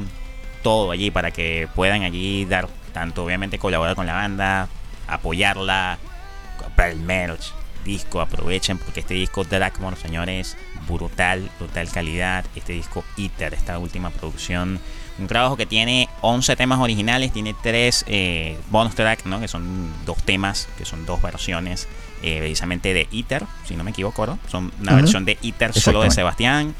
todo 0.63 0.91
allí 0.91 1.11
para 1.11 1.33
que 1.33 1.69
puedan 1.75 2.03
allí 2.03 2.47
dar 2.47 2.67
tanto 2.97 3.25
obviamente 3.25 3.59
colaborar 3.59 3.95
con 3.95 4.07
la 4.07 4.15
banda, 4.15 4.71
apoyarla, 5.07 5.99
comprar 6.57 6.89
el 6.89 7.01
merch, 7.01 7.53
disco, 7.85 8.23
aprovechen 8.23 8.79
porque 8.79 9.01
este 9.01 9.13
disco 9.13 9.45
Dragmore, 9.45 9.97
señores, 9.97 10.57
brutal, 10.89 11.51
brutal 11.59 11.91
calidad. 11.91 12.47
Este 12.55 12.73
disco 12.73 13.05
ITER, 13.19 13.53
esta 13.53 13.79
última 13.79 14.09
producción 14.09 14.81
un 15.19 15.27
trabajo 15.27 15.59
que 15.59 15.67
tiene 15.67 16.09
11 16.23 16.57
temas 16.57 16.79
originales, 16.79 17.33
tiene 17.33 17.55
3 17.63 18.07
eh, 18.09 18.59
bonus 18.71 18.95
tracks, 18.95 19.27
¿no? 19.27 19.41
que 19.41 19.49
son 19.49 19.93
dos 20.07 20.17
temas, 20.23 20.67
que 20.79 20.87
son 20.87 21.05
dos 21.05 21.21
versiones 21.21 21.89
eh, 22.23 22.39
precisamente 22.39 22.95
de 22.95 23.09
ITER, 23.11 23.45
si 23.67 23.77
no 23.77 23.85
me 23.85 23.91
equivoco, 23.91 24.27
¿no? 24.27 24.39
Son 24.49 24.73
una 24.81 24.95
versión 24.95 25.27
de 25.27 25.37
ITER 25.43 25.75
solo 25.75 26.03
de. 26.03 26.11
Sebastián, 26.11 26.75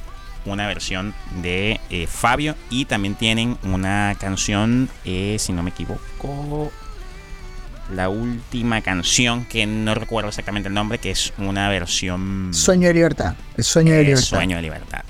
una 0.53 0.67
versión 0.67 1.15
de 1.43 1.81
eh, 1.91 2.07
Fabio 2.07 2.55
y 2.71 2.85
también 2.87 3.15
tienen 3.15 3.59
una 3.63 4.17
canción, 4.19 4.89
eh, 5.05 5.37
si 5.39 5.53
no 5.53 5.63
me 5.63 5.71
equivoco, 5.71 6.71
la 7.95 8.09
última 8.09 8.81
canción 8.81 9.45
que 9.45 9.67
no 9.67 9.95
recuerdo 9.95 10.29
exactamente 10.29 10.69
el 10.69 10.75
nombre, 10.75 10.99
que 10.99 11.11
es 11.13 11.33
una 11.39 11.69
versión... 11.69 12.49
Sueño 12.53 12.89
de 12.89 12.95
libertad. 12.95 13.35
El 13.57 13.65
sueño 13.65 13.93
de 13.93 14.01
eh, 14.01 14.05
libertad. 14.05 14.27
Sueño 14.27 14.57
de 14.57 14.63
libertad. 14.63 15.03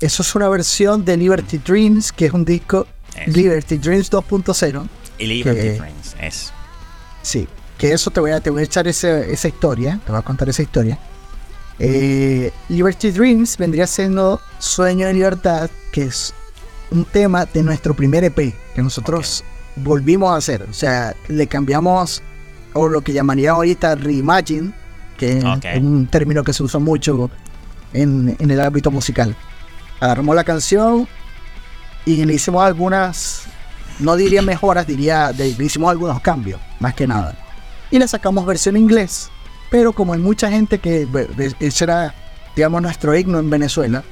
Eso 0.00 0.22
es 0.22 0.34
una 0.34 0.48
versión 0.48 1.04
de 1.04 1.16
Liberty 1.16 1.58
Dreams, 1.58 2.12
que 2.12 2.26
es 2.26 2.32
un 2.32 2.44
disco 2.44 2.86
Eso. 3.16 3.36
Liberty 3.36 3.78
Dreams 3.78 4.10
2.0. 4.10 4.88
Y 5.18 5.26
Liberty 5.26 5.60
que- 5.60 5.74
Friends, 5.76 6.16
es... 6.20 6.52
Sí, 7.22 7.46
que 7.76 7.92
eso 7.92 8.10
te 8.10 8.20
voy 8.20 8.30
a, 8.30 8.40
te 8.40 8.48
voy 8.50 8.62
a 8.62 8.64
echar 8.64 8.86
ese- 8.88 9.30
esa 9.32 9.48
historia, 9.48 10.00
te 10.06 10.12
voy 10.12 10.18
a 10.20 10.22
contar 10.22 10.48
esa 10.48 10.62
historia. 10.62 10.98
Eh, 11.82 12.52
Liberty 12.68 13.10
Dreams 13.10 13.56
vendría 13.56 13.86
siendo 13.86 14.40
Sueño 14.58 15.06
de 15.06 15.14
Libertad, 15.14 15.70
que 15.92 16.02
es 16.04 16.34
un 16.90 17.04
tema 17.06 17.46
de 17.46 17.62
nuestro 17.62 17.94
primer 17.94 18.22
EP, 18.22 18.54
que 18.74 18.82
nosotros 18.82 19.42
volvimos 19.76 20.30
a 20.30 20.36
hacer. 20.36 20.62
O 20.68 20.74
sea, 20.74 21.14
le 21.28 21.46
cambiamos, 21.46 22.22
o 22.74 22.86
lo 22.88 23.00
que 23.00 23.12
llamaría 23.14 23.52
ahorita 23.52 23.94
reimagine, 23.94 24.72
que 25.16 25.42
Ok. 25.44 25.64
es 25.64 25.80
un 25.80 26.06
término 26.06 26.44
que 26.44 26.52
se 26.52 26.62
usa 26.62 26.78
mucho 26.78 27.30
en, 27.94 28.36
en 28.38 28.50
el 28.50 28.60
ámbito 28.60 28.90
musical. 28.90 29.34
Agarramos 30.00 30.36
la 30.36 30.44
canción 30.44 31.08
y 32.04 32.24
le 32.26 32.34
hicimos 32.34 32.62
algunas, 32.62 33.44
no 34.00 34.16
diría 34.16 34.42
mejoras, 34.42 34.86
diría, 34.86 35.32
le 35.32 35.48
hicimos 35.48 35.90
algunos 35.90 36.20
cambios, 36.20 36.60
más 36.78 36.94
que 36.94 37.06
nada. 37.06 37.36
Y 37.90 37.98
le 37.98 38.06
sacamos 38.06 38.44
versión 38.46 38.76
inglés, 38.76 39.30
pero 39.70 39.92
como 39.92 40.12
hay 40.12 40.18
mucha 40.20 40.50
gente 40.50 40.78
que, 40.78 41.06
ese 41.60 41.84
era, 41.84 42.14
digamos, 42.56 42.82
nuestro 42.82 43.16
himno 43.16 43.38
en 43.38 43.48
Venezuela, 43.50 44.02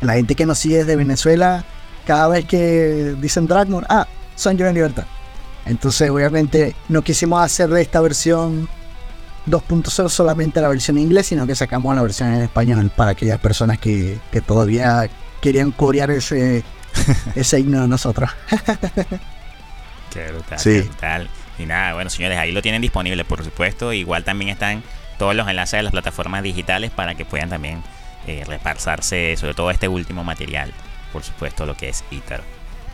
la 0.00 0.14
gente 0.14 0.34
que 0.34 0.46
nos 0.46 0.58
sigue 0.58 0.78
desde 0.78 0.96
Venezuela, 0.96 1.64
cada 2.06 2.28
vez 2.28 2.44
que 2.46 3.14
dicen 3.20 3.46
Dragmore, 3.46 3.86
ah, 3.88 4.06
son 4.34 4.56
yo 4.56 4.66
en 4.66 4.74
libertad. 4.74 5.04
Entonces, 5.66 6.10
obviamente, 6.10 6.74
no 6.88 7.02
quisimos 7.02 7.40
hacer 7.40 7.68
de 7.68 7.82
esta 7.82 8.00
versión 8.00 8.68
2.0 9.46 10.08
solamente 10.08 10.60
la 10.60 10.68
versión 10.68 10.96
en 10.98 11.04
inglés, 11.04 11.26
sino 11.26 11.46
que 11.46 11.54
sacamos 11.54 11.94
la 11.94 12.02
versión 12.02 12.32
en 12.32 12.42
español 12.42 12.90
para 12.96 13.12
aquellas 13.12 13.38
personas 13.38 13.78
que, 13.78 14.18
que 14.32 14.40
todavía 14.40 15.08
querían 15.40 15.70
corear 15.70 16.10
ese, 16.10 16.64
ese 17.36 17.60
himno 17.60 17.82
de 17.82 17.88
nosotros. 17.88 18.30
Qué 20.10 20.28
brutal, 20.32 20.58
Sí. 20.58 20.70
qué 20.70 20.82
brutal. 20.82 21.28
Y 21.58 21.66
nada, 21.66 21.94
bueno, 21.94 22.10
señores, 22.10 22.38
ahí 22.38 22.52
lo 22.52 22.62
tienen 22.62 22.82
disponible, 22.82 23.24
por 23.24 23.44
supuesto. 23.44 23.92
Igual 23.92 24.24
también 24.24 24.50
están 24.50 24.82
todos 25.18 25.34
los 25.34 25.46
enlaces 25.48 25.78
de 25.78 25.82
las 25.82 25.92
plataformas 25.92 26.42
digitales 26.42 26.90
para 26.90 27.14
que 27.14 27.24
puedan 27.24 27.50
también 27.50 27.82
eh, 28.26 28.44
repasarse, 28.46 29.36
sobre 29.36 29.54
todo 29.54 29.70
este 29.70 29.88
último 29.88 30.24
material, 30.24 30.72
por 31.12 31.22
supuesto, 31.22 31.66
lo 31.66 31.76
que 31.76 31.88
es 31.90 32.04
ITER. 32.10 32.42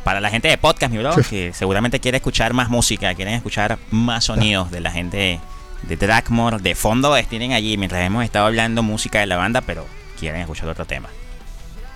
Para 0.05 0.21
la 0.21 0.31
gente 0.31 0.49
de 0.49 0.59
podcast, 0.59 0.93
mi 0.93 0.99
bro, 0.99 1.15
que 1.29 1.53
seguramente 1.53 2.01
quiere 2.01 2.17
escuchar 2.17 2.55
más 2.55 2.71
música, 2.71 3.15
quieren 3.15 3.35
escuchar 3.35 3.79
más 3.91 4.25
sonidos 4.25 4.71
de 4.71 4.81
la 4.81 4.91
gente 4.91 5.39
de 5.83 5.97
Dragmore, 5.97 6.59
de 6.59 6.75
fondo 6.75 7.15
tienen 7.29 7.53
allí, 7.53 7.77
mientras 7.77 8.05
hemos 8.05 8.25
estado 8.25 8.47
hablando 8.47 8.83
música 8.83 9.21
de 9.21 9.27
la 9.27 9.37
banda, 9.37 9.61
pero 9.61 9.87
quieren 10.19 10.41
escuchar 10.41 10.69
otro 10.69 10.85
tema. 10.85 11.09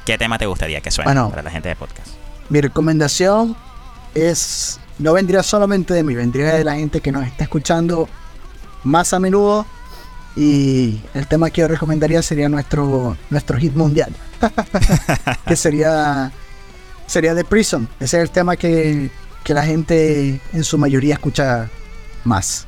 ¿Qué 0.05 0.18
tema 0.18 0.38
te 0.38 0.46
gustaría 0.46 0.81
que 0.81 0.90
suene 0.90 1.11
Bueno. 1.11 1.31
para 1.31 1.42
la 1.42 1.51
gente 1.51 1.68
de 1.68 1.77
podcast? 1.77 2.09
Mi 2.48 2.61
recomendación 2.61 3.57
es, 4.14 4.79
no 5.02 5.12
vendría 5.12 5.42
solamente 5.42 5.94
de 5.94 6.02
mí, 6.02 6.14
vendría 6.14 6.54
de 6.54 6.64
la 6.64 6.74
gente 6.74 7.00
que 7.00 7.12
nos 7.12 7.26
está 7.26 7.44
escuchando 7.44 8.08
más 8.84 9.12
a 9.12 9.18
menudo. 9.20 9.66
Y 10.34 11.00
el 11.12 11.26
tema 11.26 11.50
que 11.50 11.60
yo 11.60 11.68
recomendaría 11.68 12.22
sería 12.22 12.48
nuestro, 12.48 13.18
nuestro 13.28 13.58
hit 13.58 13.74
mundial, 13.74 14.14
que 15.46 15.56
sería, 15.56 16.32
sería 17.06 17.34
The 17.34 17.44
Prison. 17.44 17.86
Ese 18.00 18.16
es 18.16 18.22
el 18.22 18.30
tema 18.30 18.56
que, 18.56 19.10
que 19.44 19.52
la 19.52 19.62
gente 19.62 20.40
en 20.54 20.64
su 20.64 20.78
mayoría 20.78 21.14
escucha 21.14 21.68
más. 22.24 22.66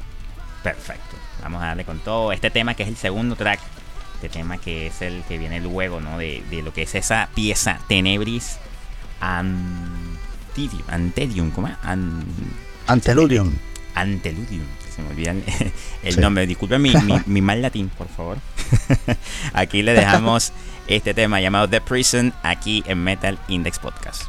Perfecto. 0.63 1.17
Vamos 1.43 1.63
a 1.63 1.69
darle 1.69 1.85
con 1.87 2.01
todo. 2.01 2.33
Este 2.33 2.51
tema 2.51 2.75
que 2.75 2.83
es 2.83 2.89
el 2.91 2.97
segundo 2.97 3.35
track. 3.35 3.61
Este 4.17 4.29
tema 4.29 4.59
que 4.59 4.89
es 4.89 5.01
el 5.01 5.23
que 5.23 5.39
viene 5.39 5.61
luego, 5.61 6.01
¿no? 6.01 6.19
De, 6.19 6.43
de 6.51 6.63
lo 6.63 6.73
que 6.75 6.83
es 6.83 6.95
esa 6.95 7.31
pieza 7.35 7.79
Tenebris 7.89 8.59
Antidium. 10.55 10.83
Antedium, 10.89 11.51
¿cómo 11.51 11.67
es? 11.69 11.75
An- 11.83 12.25
Anteludium. 12.87 13.53
Anteludium. 13.97 14.65
Se 14.95 15.03
me 15.03 15.09
olvida 15.09 15.33
el, 15.33 15.43
el 16.05 16.15
Sí. 16.15 16.21
nombre. 16.21 16.47
Disculpen 16.47 16.81
mi, 16.81 16.95
mi- 16.95 17.21
mi 17.27 17.43
mal 17.43 17.61
latín, 17.61 17.89
por 17.89 18.09
favor. 18.09 18.39
aquí 19.53 19.83
le 19.83 19.93
dejamos 19.95 20.53
este 20.87 21.13
tema 21.15 21.41
llamado 21.41 21.69
The 21.69 21.81
Prison 21.81 22.33
aquí 22.45 22.85
en 22.87 23.03
Metal 23.03 23.37
Index 23.49 23.79
Podcast. 23.81 24.23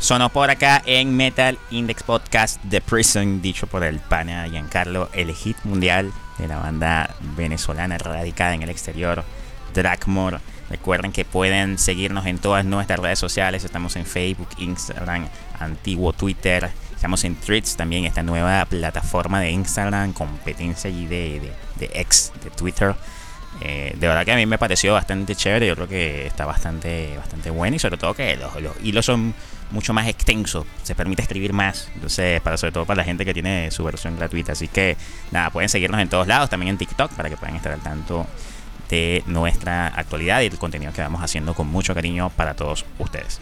Sonó 0.00 0.30
por 0.30 0.50
acá 0.50 0.82
en 0.86 1.14
Metal 1.14 1.58
Index 1.70 2.02
Podcast 2.02 2.60
The 2.68 2.80
Prison, 2.80 3.42
dicho 3.42 3.66
por 3.66 3.84
el 3.84 4.00
pana 4.00 4.48
Giancarlo, 4.48 5.10
el 5.12 5.32
hit 5.34 5.58
mundial 5.64 6.10
de 6.38 6.48
la 6.48 6.56
banda 6.58 7.14
venezolana 7.36 7.98
radicada 7.98 8.54
en 8.54 8.62
el 8.62 8.70
exterior, 8.70 9.22
Dragmore. 9.74 10.38
Recuerden 10.70 11.12
que 11.12 11.24
pueden 11.24 11.78
seguirnos 11.78 12.26
en 12.26 12.38
todas 12.38 12.64
nuestras 12.64 12.98
redes 12.98 13.18
sociales. 13.18 13.62
Estamos 13.62 13.94
en 13.96 14.06
Facebook, 14.06 14.48
Instagram, 14.56 15.28
antiguo 15.58 16.12
Twitter. 16.12 16.70
Estamos 16.94 17.24
en 17.24 17.36
Threads 17.36 17.76
también, 17.76 18.04
esta 18.04 18.22
nueva 18.22 18.64
plataforma 18.64 19.40
de 19.40 19.50
Instagram, 19.50 20.12
competencia 20.12 20.88
y 20.88 21.06
de, 21.06 21.40
de, 21.40 21.52
de 21.86 22.00
ex 22.00 22.32
de 22.42 22.50
Twitter. 22.50 22.94
Eh, 23.60 23.94
de 23.98 24.08
verdad 24.08 24.24
que 24.24 24.32
a 24.32 24.36
mí 24.36 24.46
me 24.46 24.58
pareció 24.58 24.94
bastante 24.94 25.34
chévere. 25.34 25.66
Yo 25.66 25.74
creo 25.74 25.88
que 25.88 26.26
está 26.26 26.46
bastante, 26.46 27.16
bastante 27.18 27.50
bueno. 27.50 27.76
Y 27.76 27.78
sobre 27.78 27.98
todo 27.98 28.14
que 28.14 28.36
los, 28.36 28.60
los 28.62 28.74
hilos 28.82 29.04
son 29.04 29.34
mucho 29.70 29.92
más 29.92 30.06
extensos. 30.08 30.66
Se 30.82 30.94
permite 30.94 31.22
escribir 31.22 31.52
más. 31.52 31.88
Entonces, 31.94 32.40
para, 32.40 32.56
sobre 32.56 32.72
todo 32.72 32.86
para 32.86 32.98
la 32.98 33.04
gente 33.04 33.24
que 33.24 33.34
tiene 33.34 33.70
su 33.70 33.84
versión 33.84 34.16
gratuita. 34.16 34.52
Así 34.52 34.68
que 34.68 34.96
nada, 35.30 35.50
pueden 35.50 35.68
seguirnos 35.68 36.00
en 36.00 36.08
todos 36.08 36.26
lados. 36.26 36.50
También 36.50 36.70
en 36.70 36.78
TikTok 36.78 37.12
para 37.12 37.28
que 37.28 37.36
puedan 37.36 37.56
estar 37.56 37.72
al 37.72 37.80
tanto 37.80 38.26
de 38.88 39.22
nuestra 39.26 39.86
actualidad 39.88 40.40
y 40.40 40.46
el 40.46 40.58
contenido 40.58 40.92
que 40.92 41.00
vamos 41.00 41.22
haciendo 41.22 41.54
con 41.54 41.68
mucho 41.68 41.94
cariño 41.94 42.30
para 42.30 42.54
todos 42.54 42.84
ustedes. 42.98 43.40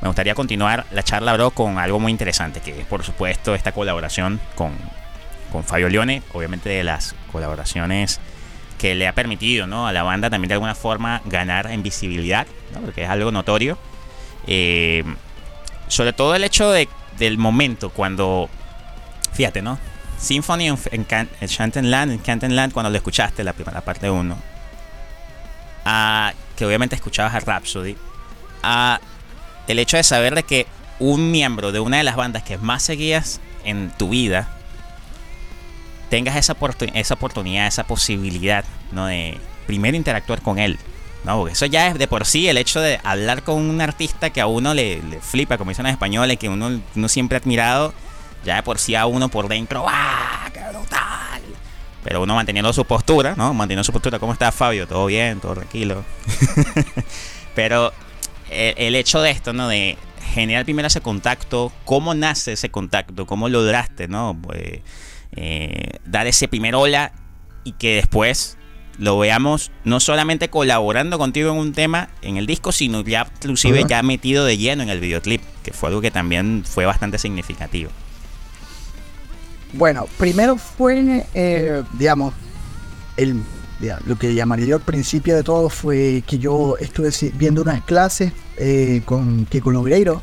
Me 0.00 0.08
gustaría 0.08 0.34
continuar 0.34 0.86
la 0.92 1.02
charla, 1.02 1.32
bro, 1.32 1.50
con 1.50 1.78
algo 1.78 1.98
muy 1.98 2.12
interesante, 2.12 2.60
que 2.60 2.80
es 2.80 2.86
por 2.86 3.02
supuesto 3.02 3.54
esta 3.54 3.72
colaboración 3.72 4.40
con, 4.54 4.72
con 5.50 5.64
Fabio 5.64 5.88
Leone, 5.88 6.22
obviamente 6.32 6.68
de 6.68 6.84
las 6.84 7.14
colaboraciones 7.32 8.20
que 8.78 8.94
le 8.94 9.08
ha 9.08 9.14
permitido 9.14 9.66
¿no? 9.66 9.86
a 9.86 9.92
la 9.92 10.02
banda 10.02 10.28
también 10.28 10.48
de 10.48 10.54
alguna 10.54 10.74
forma 10.74 11.22
ganar 11.24 11.70
en 11.70 11.82
visibilidad, 11.82 12.46
¿no? 12.74 12.80
porque 12.80 13.04
es 13.04 13.08
algo 13.08 13.32
notorio. 13.32 13.78
Eh, 14.46 15.04
sobre 15.88 16.12
todo 16.12 16.34
el 16.34 16.44
hecho 16.44 16.70
de, 16.70 16.88
del 17.18 17.38
momento 17.38 17.90
cuando, 17.90 18.48
fíjate, 19.32 19.62
¿no? 19.62 19.78
Symphony 20.18 20.68
en, 20.68 20.78
en, 20.92 21.46
Shantenland, 21.46 22.12
en 22.12 22.70
cuando 22.70 22.90
lo 22.90 22.96
escuchaste, 22.96 23.44
la 23.44 23.52
primera 23.52 23.80
parte 23.80 24.08
1, 24.08 24.36
que 26.56 26.66
obviamente 26.66 26.94
escuchabas 26.94 27.34
a 27.34 27.40
Rhapsody, 27.40 27.96
a 28.62 29.00
el 29.66 29.78
hecho 29.78 29.96
de 29.96 30.02
saber 30.02 30.34
de 30.34 30.42
que 30.44 30.66
un 30.98 31.30
miembro 31.30 31.72
de 31.72 31.80
una 31.80 31.98
de 31.98 32.04
las 32.04 32.16
bandas 32.16 32.42
que 32.42 32.58
más 32.58 32.82
seguías 32.82 33.40
en 33.64 33.90
tu 33.90 34.10
vida 34.10 34.48
tengas 36.10 36.36
esa, 36.36 36.56
esa 36.94 37.14
oportunidad, 37.14 37.66
esa 37.66 37.84
posibilidad, 37.84 38.64
¿no? 38.92 39.06
De 39.06 39.38
primero 39.66 39.96
interactuar 39.96 40.42
con 40.42 40.58
él, 40.58 40.78
¿no? 41.24 41.48
Eso 41.48 41.66
ya 41.66 41.88
es 41.88 41.98
de 41.98 42.06
por 42.06 42.26
sí 42.26 42.48
el 42.48 42.58
hecho 42.58 42.80
de 42.80 43.00
hablar 43.02 43.42
con 43.42 43.56
un 43.56 43.80
artista 43.80 44.30
que 44.30 44.40
a 44.40 44.46
uno 44.46 44.74
le, 44.74 45.00
flipa, 45.20 45.58
como 45.58 45.70
dicen 45.70 45.84
los 45.84 45.92
españoles, 45.92 46.38
que 46.38 46.48
uno, 46.48 46.80
uno 46.94 47.08
siempre 47.08 47.36
ha 47.36 47.40
admirado, 47.40 47.94
ya 48.44 48.56
de 48.56 48.62
por 48.62 48.78
sí 48.78 48.94
a 48.94 49.06
uno 49.06 49.28
por 49.28 49.48
dentro, 49.48 49.84
¡ah! 49.88 50.50
¡Qué 50.52 50.60
brutal! 50.70 51.42
Pero 52.02 52.22
uno 52.22 52.34
manteniendo 52.34 52.72
su 52.72 52.84
postura, 52.84 53.34
¿no? 53.36 53.54
Manteniendo 53.54 53.84
su 53.84 53.92
postura. 53.92 54.18
¿Cómo 54.18 54.34
está 54.34 54.52
Fabio? 54.52 54.86
¿Todo 54.86 55.06
bien? 55.06 55.40
¿Todo 55.40 55.54
tranquilo? 55.54 56.04
Pero 57.54 57.92
el, 58.50 58.74
el, 58.76 58.94
hecho 58.94 59.22
de 59.22 59.30
esto, 59.30 59.54
¿no? 59.54 59.68
De 59.68 59.96
generar 60.34 60.64
primero 60.64 60.88
ese 60.88 61.00
contacto, 61.00 61.72
¿cómo 61.86 62.12
nace 62.14 62.52
ese 62.52 62.70
contacto? 62.70 63.24
¿Cómo 63.24 63.48
lograste, 63.48 64.08
¿no? 64.08 64.36
Pues, 64.42 64.80
eh, 65.36 65.98
dar 66.04 66.26
ese 66.26 66.46
primer 66.48 66.74
hola 66.74 67.12
y 67.64 67.72
que 67.72 67.96
después 67.96 68.56
lo 68.98 69.18
veamos 69.18 69.70
no 69.84 70.00
solamente 70.00 70.50
colaborando 70.50 71.18
contigo 71.18 71.50
en 71.50 71.58
un 71.58 71.72
tema 71.72 72.10
en 72.22 72.36
el 72.36 72.46
disco, 72.46 72.72
sino 72.72 73.02
ya 73.02 73.26
inclusive 73.36 73.80
uh 73.80 73.84
-huh. 73.84 73.88
ya 73.88 74.02
metido 74.02 74.44
de 74.44 74.56
lleno 74.56 74.82
en 74.82 74.88
el 74.88 75.00
videoclip, 75.00 75.42
que 75.62 75.72
fue 75.72 75.88
algo 75.88 76.00
que 76.00 76.10
también 76.10 76.64
fue 76.66 76.86
bastante 76.86 77.18
significativo. 77.18 77.90
Bueno, 79.72 80.06
primero 80.18 80.56
fue, 80.56 81.26
eh, 81.34 81.82
digamos, 81.94 82.32
el, 83.16 83.42
digamos, 83.80 84.06
lo 84.06 84.16
que 84.16 84.34
llamaría 84.34 84.66
yo 84.66 84.76
al 84.76 84.82
principio 84.82 85.34
de 85.34 85.42
todo 85.42 85.68
fue 85.68 86.22
que 86.26 86.38
yo 86.38 86.76
estuve 86.78 87.10
viendo 87.34 87.62
unas 87.62 87.82
clases 87.82 88.32
eh, 88.56 89.02
con 89.04 89.46
Kiko 89.46 89.72
Logreiro, 89.72 90.22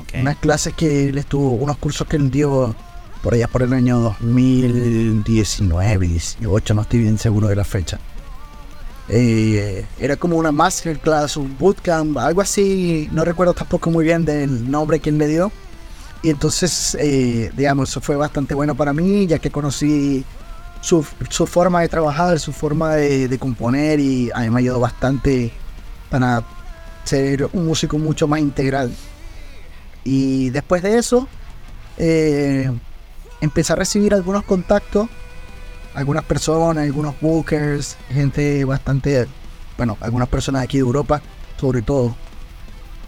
okay. 0.00 0.20
unas 0.20 0.36
clases 0.38 0.74
que 0.74 1.08
él 1.08 1.18
estuvo, 1.18 1.50
unos 1.50 1.76
cursos 1.78 2.08
que 2.08 2.16
él 2.16 2.30
dio 2.30 2.74
por 3.22 3.34
allá 3.34 3.48
por 3.48 3.62
el 3.62 3.72
año 3.72 4.00
2019, 4.00 6.08
18, 6.08 6.74
no 6.74 6.82
estoy 6.82 7.00
bien 7.00 7.18
seguro 7.18 7.48
de 7.48 7.56
la 7.56 7.64
fecha. 7.64 7.98
Eh, 9.08 9.84
era 9.98 10.16
como 10.16 10.36
una 10.36 10.52
masterclass, 10.52 11.36
un 11.36 11.56
bootcamp, 11.58 12.16
algo 12.18 12.40
así, 12.40 13.08
no 13.12 13.24
recuerdo 13.24 13.54
tampoco 13.54 13.90
muy 13.90 14.04
bien 14.04 14.24
del 14.24 14.70
nombre 14.70 15.00
que 15.00 15.10
él 15.10 15.16
me 15.16 15.26
dio. 15.26 15.50
Y 16.22 16.30
entonces, 16.30 16.96
eh, 17.00 17.50
digamos, 17.56 17.90
eso 17.90 18.00
fue 18.00 18.16
bastante 18.16 18.54
bueno 18.54 18.74
para 18.74 18.92
mí, 18.92 19.26
ya 19.26 19.38
que 19.38 19.50
conocí 19.50 20.24
su, 20.80 21.04
su 21.28 21.46
forma 21.46 21.80
de 21.80 21.88
trabajar, 21.88 22.38
su 22.40 22.52
forma 22.52 22.94
de, 22.96 23.28
de, 23.28 23.38
componer 23.38 24.00
y 24.00 24.30
a 24.32 24.40
mí 24.40 24.50
me 24.50 24.60
ayudó 24.60 24.80
bastante 24.80 25.52
para 26.10 26.44
ser 27.04 27.48
un 27.52 27.66
músico 27.66 27.98
mucho 27.98 28.28
más 28.28 28.40
integral. 28.40 28.92
Y 30.04 30.50
después 30.50 30.82
de 30.82 30.98
eso, 30.98 31.28
eh, 31.98 32.70
empecé 33.42 33.74
a 33.74 33.76
recibir 33.76 34.14
algunos 34.14 34.44
contactos, 34.44 35.08
algunas 35.94 36.24
personas, 36.24 36.84
algunos 36.84 37.20
bookers, 37.20 37.98
gente 38.08 38.64
bastante, 38.64 39.26
bueno, 39.76 39.98
algunas 40.00 40.28
personas 40.28 40.62
aquí 40.62 40.78
de 40.78 40.84
Europa, 40.84 41.20
sobre 41.60 41.82
todo. 41.82 42.16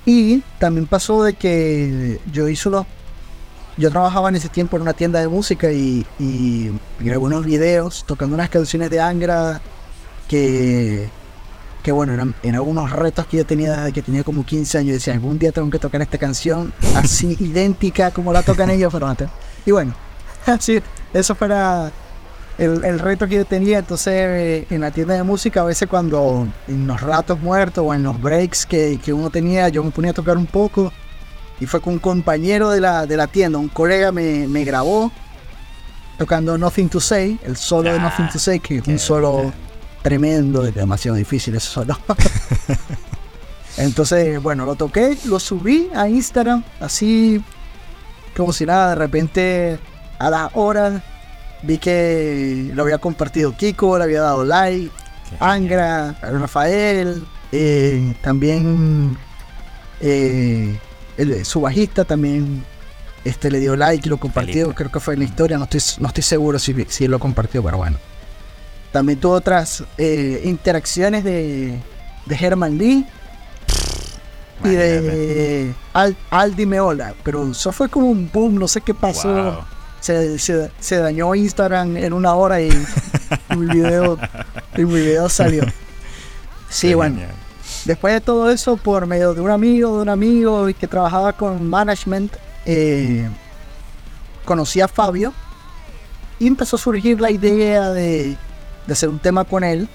Y 0.04 0.40
también 0.58 0.86
pasó 0.86 1.22
de 1.22 1.32
que 1.34 2.20
yo 2.30 2.46
hice 2.48 2.68
los 2.68 2.84
yo 3.76 3.90
trabajaba 3.90 4.28
en 4.28 4.36
ese 4.36 4.48
tiempo 4.48 4.76
en 4.76 4.82
una 4.82 4.92
tienda 4.92 5.18
de 5.18 5.26
música 5.26 5.72
y, 5.72 6.06
y 6.20 6.70
grabé 7.00 7.18
unos 7.18 7.44
videos 7.44 8.04
tocando 8.06 8.34
unas 8.36 8.48
canciones 8.48 8.88
de 8.88 9.00
Angra 9.00 9.60
que, 10.28 11.08
que 11.82 11.90
bueno, 11.90 12.12
eran, 12.12 12.34
eran 12.44 12.60
unos 12.60 12.92
retos 12.92 13.26
que 13.26 13.38
yo 13.38 13.46
tenía 13.46 13.76
desde 13.76 13.92
que 13.92 14.02
tenía 14.02 14.22
como 14.22 14.46
15 14.46 14.78
años. 14.78 14.92
Decía, 14.92 15.14
algún 15.14 15.40
día 15.40 15.50
tengo 15.50 15.70
que 15.70 15.80
tocar 15.80 16.00
esta 16.02 16.18
canción 16.18 16.72
así 16.94 17.36
idéntica 17.40 18.12
como 18.12 18.32
la 18.32 18.42
tocan 18.42 18.70
ellos, 18.70 18.92
pero 18.92 19.08
antes. 19.08 19.28
Y 19.66 19.72
bueno, 19.72 19.94
así, 20.52 20.80
eso 21.12 21.34
fuera 21.34 21.90
el, 22.58 22.84
el, 22.84 22.98
reto 22.98 23.26
que 23.26 23.36
yo 23.36 23.44
tenía. 23.44 23.78
Entonces, 23.78 24.14
eh, 24.14 24.66
en 24.70 24.80
la 24.80 24.90
tienda 24.90 25.14
de 25.14 25.22
música, 25.22 25.62
a 25.62 25.64
veces 25.64 25.88
cuando 25.88 26.46
en 26.68 26.86
los 26.86 27.00
ratos 27.00 27.40
muertos 27.40 27.84
o 27.86 27.94
en 27.94 28.02
los 28.02 28.20
breaks 28.20 28.66
que, 28.66 28.98
que 29.02 29.12
uno 29.12 29.30
tenía, 29.30 29.68
yo 29.68 29.82
me 29.82 29.90
ponía 29.90 30.10
a 30.10 30.14
tocar 30.14 30.36
un 30.36 30.46
poco 30.46 30.92
y 31.60 31.66
fue 31.66 31.80
con 31.80 31.94
un 31.94 31.98
compañero 31.98 32.70
de 32.70 32.80
la, 32.80 33.06
de 33.06 33.16
la 33.16 33.26
tienda, 33.26 33.58
un 33.58 33.68
colega 33.68 34.10
me, 34.12 34.48
me 34.48 34.64
grabó 34.64 35.12
tocando 36.18 36.58
Nothing 36.58 36.88
to 36.88 37.00
Say, 37.00 37.38
el 37.44 37.56
solo 37.56 37.90
ah, 37.90 37.92
de 37.94 38.00
Nothing 38.00 38.28
to 38.28 38.38
Say, 38.38 38.60
que 38.60 38.78
es 38.78 38.86
un 38.86 38.98
solo 38.98 39.52
tremendo, 40.02 40.66
es 40.66 40.74
demasiado 40.74 41.16
difícil 41.16 41.54
ese 41.54 41.68
solo. 41.68 41.98
Entonces, 43.76 44.40
bueno, 44.42 44.64
lo 44.64 44.76
toqué, 44.76 45.16
lo 45.24 45.40
subí 45.40 45.88
a 45.94 46.08
Instagram, 46.08 46.62
así 46.80 47.42
como 48.36 48.52
si 48.52 48.66
nada, 48.66 48.90
de 48.90 48.94
repente 48.96 49.78
a 50.18 50.30
las 50.30 50.50
horas 50.54 51.02
vi 51.62 51.78
que 51.78 52.70
lo 52.74 52.82
había 52.82 52.98
compartido 52.98 53.56
Kiko, 53.56 53.98
le 53.98 54.04
había 54.04 54.20
dado 54.20 54.44
like, 54.44 54.90
Angra, 55.40 56.14
Rafael, 56.20 57.24
eh, 57.52 58.14
también 58.20 59.16
eh, 60.00 60.78
el, 61.16 61.44
su 61.44 61.60
bajista 61.60 62.04
también 62.04 62.64
este, 63.24 63.50
le 63.50 63.60
dio 63.60 63.76
like 63.76 64.06
y 64.06 64.10
lo 64.10 64.18
compartió. 64.18 64.74
Creo 64.74 64.90
que 64.90 65.00
fue 65.00 65.14
en 65.14 65.20
la 65.20 65.26
historia. 65.26 65.56
No 65.56 65.64
estoy, 65.64 65.80
no 65.98 66.08
estoy 66.08 66.22
seguro 66.22 66.58
si, 66.58 66.74
si 66.88 67.08
lo 67.08 67.18
compartió, 67.18 67.62
pero 67.62 67.78
bueno. 67.78 67.96
También 68.92 69.18
tuvo 69.18 69.32
otras 69.32 69.82
eh, 69.98 70.42
interacciones 70.44 71.24
de, 71.24 71.80
de 72.26 72.34
Herman 72.36 72.78
Lee 72.78 73.04
y 74.62 74.68
de 74.68 75.74
Al, 75.92 76.16
Aldi 76.30 76.66
Meola. 76.66 77.14
Pero 77.24 77.50
eso 77.50 77.72
fue 77.72 77.88
como 77.88 78.08
un 78.08 78.30
boom, 78.32 78.56
no 78.56 78.68
sé 78.68 78.80
qué 78.82 78.94
pasó. 78.94 79.32
Wow. 79.32 79.73
Se, 80.04 80.38
se, 80.38 80.70
se, 80.80 80.96
dañó 80.98 81.34
Instagram 81.34 81.96
en 81.96 82.12
una 82.12 82.34
hora 82.34 82.60
y 82.60 82.68
mi 83.56 83.64
video, 83.64 84.18
mi 84.76 84.84
video 84.84 85.30
salió. 85.30 85.64
Sí, 86.68 86.88
Qué 86.88 86.94
bueno. 86.94 87.14
Genial. 87.14 87.34
Después 87.86 88.12
de 88.12 88.20
todo 88.20 88.50
eso, 88.50 88.76
por 88.76 89.06
medio 89.06 89.32
de 89.32 89.40
un 89.40 89.50
amigo, 89.50 89.96
de 89.96 90.02
un 90.02 90.10
amigo 90.10 90.66
que 90.78 90.86
trabajaba 90.86 91.32
con 91.32 91.66
management, 91.66 92.34
eh, 92.66 93.26
conocí 94.44 94.82
a 94.82 94.88
Fabio 94.88 95.32
y 96.38 96.48
empezó 96.48 96.76
a 96.76 96.78
surgir 96.78 97.18
la 97.18 97.30
idea 97.30 97.88
de, 97.88 98.36
de 98.86 98.92
hacer 98.92 99.08
un 99.08 99.18
tema 99.18 99.44
con 99.44 99.64
él. 99.64 99.88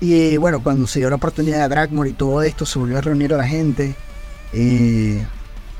Y 0.00 0.36
bueno, 0.36 0.60
cuando 0.64 0.88
se 0.88 0.98
dio 0.98 1.10
la 1.10 1.16
oportunidad 1.16 1.62
de 1.62 1.68
Dragmore 1.68 2.10
y 2.10 2.14
todo 2.14 2.42
esto, 2.42 2.66
se 2.66 2.80
volvió 2.80 2.98
a 2.98 3.02
reunir 3.02 3.32
a 3.34 3.36
la 3.36 3.46
gente. 3.46 3.94
Eh, 4.52 5.24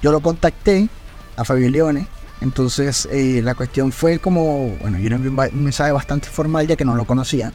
yo 0.00 0.12
lo 0.12 0.20
contacté 0.20 0.88
a 1.36 1.44
Fabio 1.44 1.68
Leone. 1.70 2.06
Entonces 2.40 3.08
eh, 3.10 3.40
la 3.42 3.54
cuestión 3.54 3.90
fue 3.92 4.18
como, 4.18 4.76
bueno, 4.80 4.98
yo 4.98 5.06
era 5.06 5.16
un 5.16 5.62
mensaje 5.64 5.92
bastante 5.92 6.28
formal 6.28 6.66
ya 6.66 6.76
que 6.76 6.84
no 6.84 6.94
lo 6.94 7.04
conocía. 7.04 7.52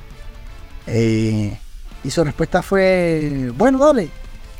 Eh, 0.87 1.57
y 2.03 2.11
su 2.11 2.23
respuesta 2.23 2.61
fue, 2.61 3.51
bueno, 3.55 3.77
dale, 3.77 4.09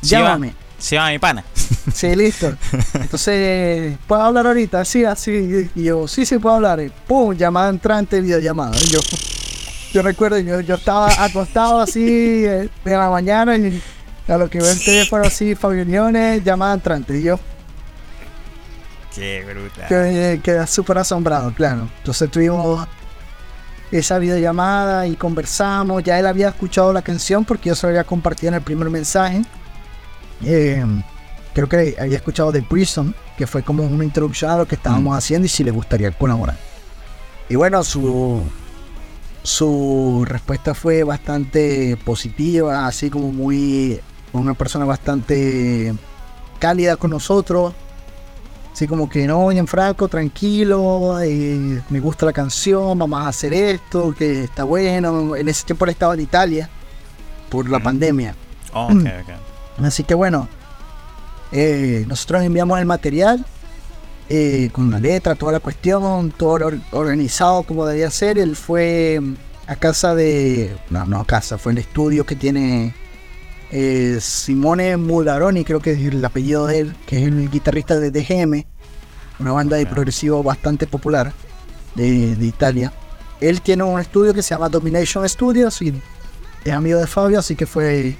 llámame. 0.00 0.54
Va 0.92 1.10
mi 1.10 1.18
pana. 1.18 1.44
Sí, 1.94 2.14
listo. 2.16 2.54
Entonces, 2.94 3.96
¿puedo 4.06 4.22
hablar 4.22 4.46
ahorita? 4.46 4.84
Sí, 4.84 5.04
así. 5.04 5.68
Y 5.74 5.84
yo, 5.84 6.08
sí, 6.08 6.26
sí, 6.26 6.38
puedo 6.38 6.56
hablar. 6.56 6.80
Pum, 7.06 7.34
llamada 7.34 7.68
entrante, 7.70 8.20
videollamada. 8.20 8.76
Y 8.76 8.86
yo, 8.88 9.00
yo 9.92 10.02
recuerdo, 10.02 10.38
yo, 10.38 10.60
yo 10.60 10.74
estaba 10.74 11.08
acostado 11.22 11.80
así 11.80 12.44
eh, 12.44 12.68
de 12.84 12.96
la 12.96 13.10
mañana 13.10 13.56
y 13.56 13.82
a 14.28 14.36
lo 14.36 14.48
que 14.48 14.58
veo 14.58 14.70
el 14.70 14.82
teléfono 14.82 15.24
así, 15.24 15.54
Fabio 15.54 15.84
llamada 15.84 16.74
entrante. 16.74 17.18
Y 17.18 17.22
yo, 17.22 17.38
Qué 19.14 19.44
brutal. 19.44 19.88
quedé, 19.88 20.40
quedé 20.40 20.66
súper 20.66 20.98
asombrado, 20.98 21.52
claro. 21.54 21.88
Entonces 21.98 22.30
tuvimos 22.30 22.86
esa 23.90 24.18
videollamada 24.18 25.06
y 25.06 25.16
conversamos. 25.16 26.02
Ya 26.02 26.18
él 26.18 26.26
había 26.26 26.48
escuchado 26.48 26.92
la 26.92 27.02
canción 27.02 27.44
porque 27.44 27.68
yo 27.68 27.74
se 27.74 27.86
la 27.86 27.90
había 27.90 28.04
compartido 28.04 28.48
en 28.48 28.54
el 28.54 28.62
primer 28.62 28.90
mensaje. 28.90 29.42
Eh, 30.44 30.84
creo 31.52 31.68
que 31.68 31.96
había 31.98 32.16
escuchado 32.16 32.52
The 32.52 32.62
Prison, 32.62 33.14
que 33.36 33.46
fue 33.46 33.62
como 33.62 33.84
una 33.84 34.04
introducción 34.04 34.50
a 34.50 34.56
lo 34.56 34.66
que 34.66 34.74
estábamos 34.74 35.16
haciendo 35.16 35.46
y 35.46 35.48
si 35.48 35.62
le 35.62 35.70
gustaría 35.70 36.10
colaborar. 36.10 36.56
Y 37.48 37.56
bueno, 37.56 37.84
su, 37.84 38.42
su 39.42 40.24
respuesta 40.26 40.74
fue 40.74 41.04
bastante 41.04 41.96
positiva, 42.04 42.86
así 42.86 43.10
como 43.10 43.30
muy. 43.30 44.00
una 44.32 44.54
persona 44.54 44.84
bastante 44.84 45.94
cálida 46.58 46.96
con 46.96 47.10
nosotros. 47.10 47.74
Así 48.74 48.88
como 48.88 49.08
que 49.08 49.24
no, 49.26 49.50
en 49.52 49.66
Franco, 49.68 50.08
tranquilo, 50.08 51.20
eh, 51.22 51.80
me 51.90 52.00
gusta 52.00 52.26
la 52.26 52.32
canción, 52.32 52.98
vamos 52.98 53.20
a 53.20 53.28
hacer 53.28 53.54
esto, 53.54 54.12
que 54.12 54.42
está 54.44 54.64
bueno. 54.64 55.36
En 55.36 55.48
ese 55.48 55.64
tiempo 55.64 55.84
él 55.84 55.92
estaba 55.92 56.14
en 56.14 56.20
Italia 56.20 56.68
por 57.48 57.70
la 57.70 57.78
pandemia. 57.80 58.34
Oh, 58.72 58.86
ok, 58.86 58.92
ok. 59.22 59.84
Así 59.84 60.02
que 60.02 60.14
bueno, 60.14 60.48
eh, 61.52 62.04
nosotros 62.08 62.42
enviamos 62.42 62.80
el 62.80 62.86
material 62.86 63.46
eh, 64.28 64.70
con 64.72 64.90
la 64.90 64.98
letra, 64.98 65.36
toda 65.36 65.52
la 65.52 65.60
cuestión, 65.60 66.32
todo 66.32 66.54
or- 66.54 66.80
organizado 66.90 67.62
como 67.62 67.86
debía 67.86 68.10
ser. 68.10 68.38
Él 68.38 68.56
fue 68.56 69.20
a 69.68 69.76
casa 69.76 70.16
de. 70.16 70.76
No, 70.90 71.06
no 71.06 71.20
a 71.20 71.24
casa, 71.24 71.58
fue 71.58 71.70
el 71.70 71.78
estudio 71.78 72.26
que 72.26 72.34
tiene 72.34 72.92
eh, 73.76 74.18
Simone 74.20 74.96
Mularoni, 74.96 75.64
creo 75.64 75.80
que 75.80 75.90
es 75.90 75.98
el 75.98 76.24
apellido 76.24 76.68
de 76.68 76.78
él, 76.78 76.96
que 77.06 77.16
es 77.16 77.24
el 77.24 77.50
guitarrista 77.50 77.98
de 77.98 78.12
DGM, 78.12 78.64
una 79.40 79.50
banda 79.50 79.76
de 79.76 79.84
progresivo 79.84 80.44
bastante 80.44 80.86
popular 80.86 81.32
de, 81.96 82.36
de 82.36 82.46
Italia. 82.46 82.92
Él 83.40 83.60
tiene 83.62 83.82
un 83.82 83.98
estudio 83.98 84.32
que 84.32 84.42
se 84.42 84.54
llama 84.54 84.68
Domination 84.68 85.28
Studios 85.28 85.82
y 85.82 85.92
es 86.64 86.72
amigo 86.72 87.00
de 87.00 87.08
Fabio, 87.08 87.40
así 87.40 87.56
que 87.56 87.66
fue 87.66 88.16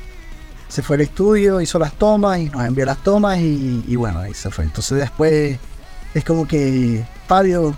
se 0.66 0.82
fue 0.82 0.96
al 0.96 1.02
estudio, 1.02 1.60
hizo 1.60 1.78
las 1.78 1.92
tomas 1.92 2.40
y 2.40 2.46
nos 2.46 2.66
envió 2.66 2.84
las 2.84 3.00
tomas 3.04 3.38
y, 3.38 3.84
y 3.86 3.94
bueno, 3.94 4.18
ahí 4.18 4.34
se 4.34 4.50
fue. 4.50 4.64
Entonces 4.64 4.98
después 4.98 5.56
es 6.14 6.24
como 6.24 6.48
que, 6.48 7.06
Fabio, 7.28 7.76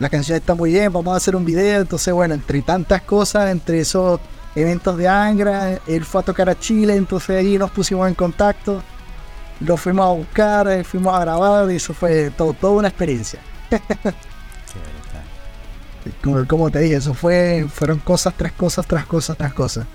la 0.00 0.08
canción 0.08 0.36
está 0.36 0.56
muy 0.56 0.72
bien, 0.72 0.92
vamos 0.92 1.14
a 1.14 1.18
hacer 1.18 1.36
un 1.36 1.44
video. 1.44 1.82
Entonces 1.82 2.12
bueno, 2.12 2.34
entre 2.34 2.62
tantas 2.62 3.02
cosas, 3.02 3.52
entre 3.52 3.78
esos 3.78 4.18
eventos 4.54 4.96
de 4.96 5.08
Angra, 5.08 5.80
él 5.86 6.04
fue 6.04 6.20
a 6.20 6.24
tocar 6.24 6.48
a 6.48 6.58
Chile, 6.58 6.96
entonces 6.96 7.30
ahí 7.30 7.58
nos 7.58 7.70
pusimos 7.70 8.08
en 8.08 8.14
contacto, 8.14 8.82
lo 9.60 9.76
fuimos 9.76 10.06
a 10.06 10.12
buscar, 10.12 10.68
eh, 10.68 10.84
fuimos 10.84 11.14
a 11.14 11.20
grabar 11.20 11.70
y 11.70 11.76
eso 11.76 11.94
fue 11.94 12.30
todo, 12.30 12.52
toda 12.52 12.74
una 12.74 12.88
experiencia. 12.88 13.40
Como 16.48 16.70
te 16.70 16.80
dije, 16.80 16.96
eso 16.96 17.14
fue, 17.14 17.66
fueron 17.72 17.98
cosas 17.98 18.34
tras 18.36 18.52
cosas, 18.52 18.86
tras 18.86 19.06
cosas, 19.06 19.36
tras 19.36 19.54
cosas. 19.54 19.86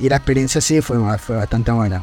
Y 0.00 0.08
la 0.08 0.16
experiencia 0.16 0.60
sí 0.60 0.80
fue, 0.80 0.98
fue 1.18 1.36
bastante 1.36 1.70
buena. 1.70 2.02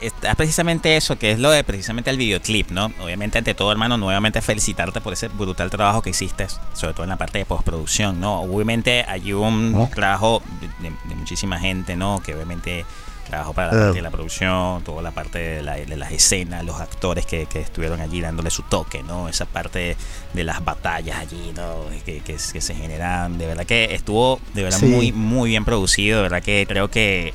Está 0.00 0.34
precisamente 0.34 0.96
eso, 0.96 1.18
que 1.18 1.32
es 1.32 1.38
lo 1.38 1.50
de 1.50 1.64
precisamente 1.64 2.10
el 2.10 2.18
videoclip, 2.18 2.70
¿no? 2.70 2.92
Obviamente, 3.00 3.38
ante 3.38 3.54
todo, 3.54 3.72
hermano, 3.72 3.96
nuevamente 3.96 4.42
felicitarte 4.42 5.00
por 5.00 5.12
ese 5.12 5.28
brutal 5.28 5.70
trabajo 5.70 6.02
que 6.02 6.10
hiciste, 6.10 6.46
sobre 6.74 6.94
todo 6.94 7.04
en 7.04 7.10
la 7.10 7.16
parte 7.16 7.38
de 7.38 7.46
postproducción, 7.46 8.20
¿no? 8.20 8.40
Obviamente 8.40 9.04
hay 9.06 9.32
un 9.32 9.88
trabajo 9.94 10.42
de, 10.80 11.14
muchísima 11.14 11.58
gente, 11.58 11.96
¿no? 11.96 12.20
Que 12.20 12.34
obviamente 12.34 12.84
trabajó 13.28 13.54
para 13.54 13.72
la 13.72 13.80
parte 13.80 13.96
de 13.96 14.02
la 14.02 14.10
producción, 14.10 14.84
toda 14.84 15.02
la 15.02 15.10
parte 15.10 15.38
de, 15.38 15.96
las 15.96 16.12
escenas, 16.12 16.64
los 16.64 16.80
actores 16.80 17.26
que, 17.26 17.48
estuvieron 17.54 18.00
allí 18.00 18.20
dándole 18.20 18.50
su 18.50 18.62
toque, 18.62 19.02
¿no? 19.02 19.28
Esa 19.28 19.46
parte 19.46 19.96
de 20.32 20.44
las 20.44 20.64
batallas 20.64 21.18
allí, 21.18 21.52
¿no? 21.56 21.86
Que, 22.04 22.20
que, 22.20 22.38
se 22.38 22.74
generan, 22.74 23.38
de 23.38 23.46
verdad 23.46 23.64
que 23.64 23.94
estuvo 23.94 24.40
de 24.54 24.62
verdad 24.64 24.80
muy, 24.82 25.12
muy 25.12 25.50
bien 25.50 25.64
producido, 25.64 26.18
de 26.18 26.22
verdad 26.24 26.42
que 26.42 26.66
creo 26.68 26.90
que 26.90 27.34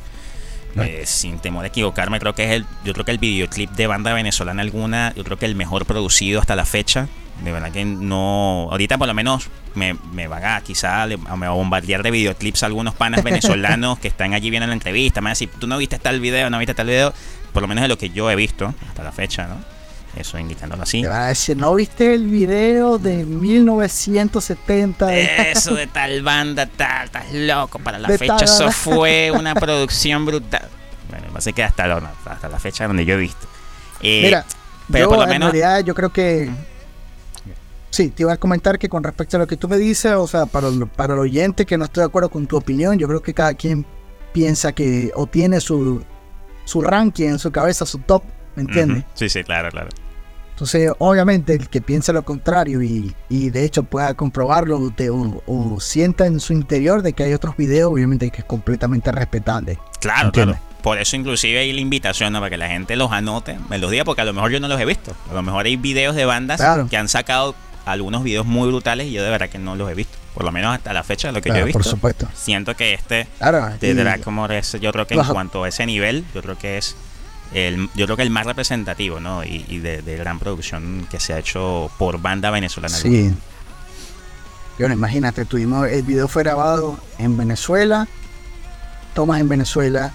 eh, 0.77 1.03
sin 1.05 1.39
temor 1.39 1.65
a 1.65 1.67
equivocarme, 1.67 2.19
creo 2.19 2.35
que 2.35 2.45
es 2.45 2.51
el, 2.51 2.65
yo 2.83 2.93
creo 2.93 3.05
que 3.05 3.11
el 3.11 3.17
videoclip 3.17 3.71
de 3.71 3.87
banda 3.87 4.13
venezolana 4.13 4.61
alguna, 4.61 5.13
yo 5.15 5.23
creo 5.23 5.37
que 5.37 5.45
el 5.45 5.55
mejor 5.55 5.85
producido 5.85 6.39
hasta 6.39 6.55
la 6.55 6.65
fecha. 6.65 7.07
De 7.43 7.51
verdad 7.51 7.71
que 7.71 7.83
no, 7.85 8.67
ahorita 8.69 8.99
por 8.99 9.07
lo 9.07 9.15
menos 9.15 9.49
me, 9.73 9.95
me 10.13 10.27
van 10.27 10.45
a 10.45 10.61
quizá 10.61 11.03
a, 11.03 11.07
me 11.07 11.49
bombardear 11.49 12.03
de 12.03 12.11
videoclips 12.11 12.61
algunos 12.61 12.93
panas 12.93 13.23
venezolanos 13.23 13.97
que 13.97 14.07
están 14.07 14.33
allí 14.33 14.51
viendo 14.51 14.67
la 14.67 14.73
entrevista. 14.73 15.21
Me 15.21 15.25
van 15.25 15.31
a 15.31 15.33
decir, 15.33 15.49
tú 15.59 15.65
no 15.65 15.77
viste 15.77 15.97
tal 15.97 16.19
video, 16.19 16.49
no 16.51 16.59
viste 16.59 16.75
tal 16.75 16.87
video, 16.87 17.13
por 17.51 17.63
lo 17.63 17.67
menos 17.67 17.81
de 17.81 17.87
lo 17.87 17.97
que 17.97 18.11
yo 18.11 18.29
he 18.29 18.35
visto 18.35 18.73
hasta 18.87 19.03
la 19.03 19.11
fecha, 19.11 19.47
¿no? 19.47 19.80
Eso 20.15 20.37
indicándolo 20.37 20.83
así. 20.83 21.01
Te 21.01 21.07
a 21.07 21.27
decir, 21.27 21.55
¿no 21.55 21.73
viste 21.73 22.13
el 22.13 22.27
video 22.27 22.97
de 22.97 23.23
1970? 23.25 25.15
Eso 25.15 25.73
de 25.75 25.87
tal 25.93 26.21
banda, 26.21 26.65
tal, 26.65 27.05
estás 27.05 27.33
loco. 27.33 27.79
Para 27.79 27.97
la 27.97 28.09
fecha, 28.09 28.43
eso 28.43 28.71
fue 28.71 29.31
una 29.35 29.55
producción 29.55 30.25
brutal. 30.25 30.67
Bueno, 31.09 31.27
me 31.31 31.53
que 31.53 31.63
hasta, 31.63 32.01
hasta 32.25 32.49
la 32.49 32.59
fecha 32.59 32.87
donde 32.87 33.05
yo 33.05 33.15
he 33.15 33.17
visto. 33.17 33.47
Eh, 34.01 34.23
Mira, 34.23 34.45
pero 34.91 35.09
por 35.09 35.19
lo 35.19 35.27
menos. 35.27 35.47
En 35.47 35.53
realidad, 35.53 35.85
yo 35.85 35.95
creo 35.95 36.11
que. 36.11 36.51
Sí, 37.89 38.09
te 38.09 38.23
iba 38.23 38.33
a 38.33 38.37
comentar 38.37 38.79
que 38.79 38.87
con 38.87 39.03
respecto 39.03 39.35
a 39.37 39.41
lo 39.41 39.47
que 39.47 39.57
tú 39.57 39.67
me 39.67 39.77
dices, 39.77 40.13
o 40.13 40.25
sea, 40.25 40.45
para, 40.45 40.69
para 40.95 41.13
el 41.13 41.19
oyente 41.19 41.65
que 41.65 41.77
no 41.77 41.85
estoy 41.85 42.01
de 42.01 42.05
acuerdo 42.05 42.29
con 42.29 42.47
tu 42.47 42.55
opinión, 42.55 42.97
yo 42.97 43.05
creo 43.07 43.21
que 43.21 43.33
cada 43.33 43.53
quien 43.53 43.85
piensa 44.31 44.71
que 44.71 45.11
o 45.13 45.27
tiene 45.27 45.59
su, 45.59 46.01
su 46.63 46.81
ranking 46.81 47.27
en 47.27 47.39
su 47.39 47.51
cabeza, 47.51 47.85
su 47.85 47.99
top 47.99 48.23
¿me 48.55 48.63
entiendes? 48.63 49.03
Sí, 49.13 49.29
sí, 49.29 49.43
claro, 49.43 49.69
claro. 49.69 49.89
Entonces, 50.51 50.91
obviamente, 50.99 51.53
el 51.53 51.69
que 51.69 51.81
piensa 51.81 52.13
lo 52.13 52.23
contrario 52.23 52.83
y, 52.83 53.15
y 53.29 53.49
de 53.49 53.65
hecho 53.65 53.81
pueda 53.81 54.13
comprobarlo 54.13 54.93
o, 55.47 55.79
sienta 55.79 56.27
en 56.27 56.39
su 56.39 56.53
interior 56.53 57.01
de 57.01 57.13
que 57.13 57.23
hay 57.23 57.33
otros 57.33 57.57
videos, 57.57 57.91
obviamente 57.91 58.29
que 58.29 58.41
es 58.41 58.45
completamente 58.45 59.11
respetable. 59.11 59.79
Claro, 59.99 60.31
claro. 60.31 60.59
Por 60.83 60.99
eso 60.99 61.15
inclusive 61.15 61.59
hay 61.59 61.73
la 61.73 61.81
invitación, 61.81 62.33
¿no? 62.33 62.39
Para 62.39 62.51
que 62.51 62.57
la 62.57 62.67
gente 62.67 62.95
los 62.95 63.11
anote, 63.11 63.57
me 63.69 63.79
los 63.79 63.89
diga, 63.89 64.03
porque 64.03 64.21
a 64.21 64.25
lo 64.25 64.33
mejor 64.33 64.51
yo 64.51 64.59
no 64.59 64.67
los 64.67 64.79
he 64.79 64.85
visto. 64.85 65.15
A 65.29 65.33
lo 65.33 65.41
mejor 65.41 65.65
hay 65.65 65.77
videos 65.77 66.15
de 66.15 66.25
bandas 66.25 66.61
que 66.89 66.97
han 66.97 67.07
sacado 67.07 67.55
algunos 67.85 68.23
videos 68.23 68.45
muy 68.45 68.67
brutales 68.67 69.07
y 69.07 69.13
yo 69.13 69.23
de 69.23 69.29
verdad 69.29 69.49
que 69.49 69.57
no 69.57 69.75
los 69.75 69.89
he 69.89 69.95
visto. 69.95 70.17
Por 70.33 70.43
lo 70.43 70.51
menos 70.51 70.75
hasta 70.75 70.93
la 70.93 71.03
fecha 71.03 71.29
de 71.29 71.33
lo 71.33 71.41
que 71.41 71.49
yo 71.49 71.55
he 71.55 71.63
visto. 71.63 71.79
Por 71.79 71.83
supuesto. 71.83 72.27
Siento 72.35 72.75
que 72.75 72.93
este 72.93 73.27
de 73.79 73.93
Dragmore 73.95 74.59
es, 74.59 74.73
yo 74.79 74.91
creo 74.91 75.07
que 75.07 75.15
en 75.15 75.23
cuanto 75.23 75.63
a 75.63 75.69
ese 75.69 75.85
nivel, 75.85 76.23
yo 76.33 76.41
creo 76.43 76.57
que 76.57 76.77
es 76.77 76.95
yo 77.53 78.05
creo 78.05 78.15
que 78.15 78.23
el 78.23 78.29
más 78.29 78.45
representativo, 78.45 79.19
¿no? 79.19 79.43
Y, 79.43 79.79
de, 79.79 80.17
gran 80.17 80.39
producción 80.39 81.07
que 81.09 81.19
se 81.19 81.33
ha 81.33 81.39
hecho 81.39 81.91
por 81.97 82.21
banda 82.21 82.49
venezolana. 82.49 82.95
Sí. 82.95 83.33
Bueno, 84.79 84.95
imagínate, 84.95 85.45
tuvimos, 85.45 85.87
el 85.87 86.01
video 86.03 86.27
fue 86.27 86.43
grabado 86.43 86.97
en 87.19 87.37
Venezuela, 87.37 88.07
tomas 89.13 89.39
en 89.39 89.49
Venezuela, 89.49 90.11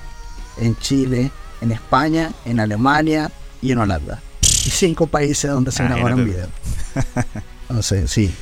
en 0.59 0.77
Chile, 0.79 1.31
en 1.61 1.73
España, 1.73 2.33
en 2.45 2.59
Alemania 2.59 3.31
y 3.63 3.73
en 3.73 3.79
Holanda. 3.79 4.21
Y 4.43 4.71
cinco 4.71 5.07
países 5.07 5.51
donde 5.51 5.71
se 5.71 5.85
grabaron 5.85 6.25
videos. 6.25 6.49
Entonces, 7.69 8.11
sí. 8.11 8.35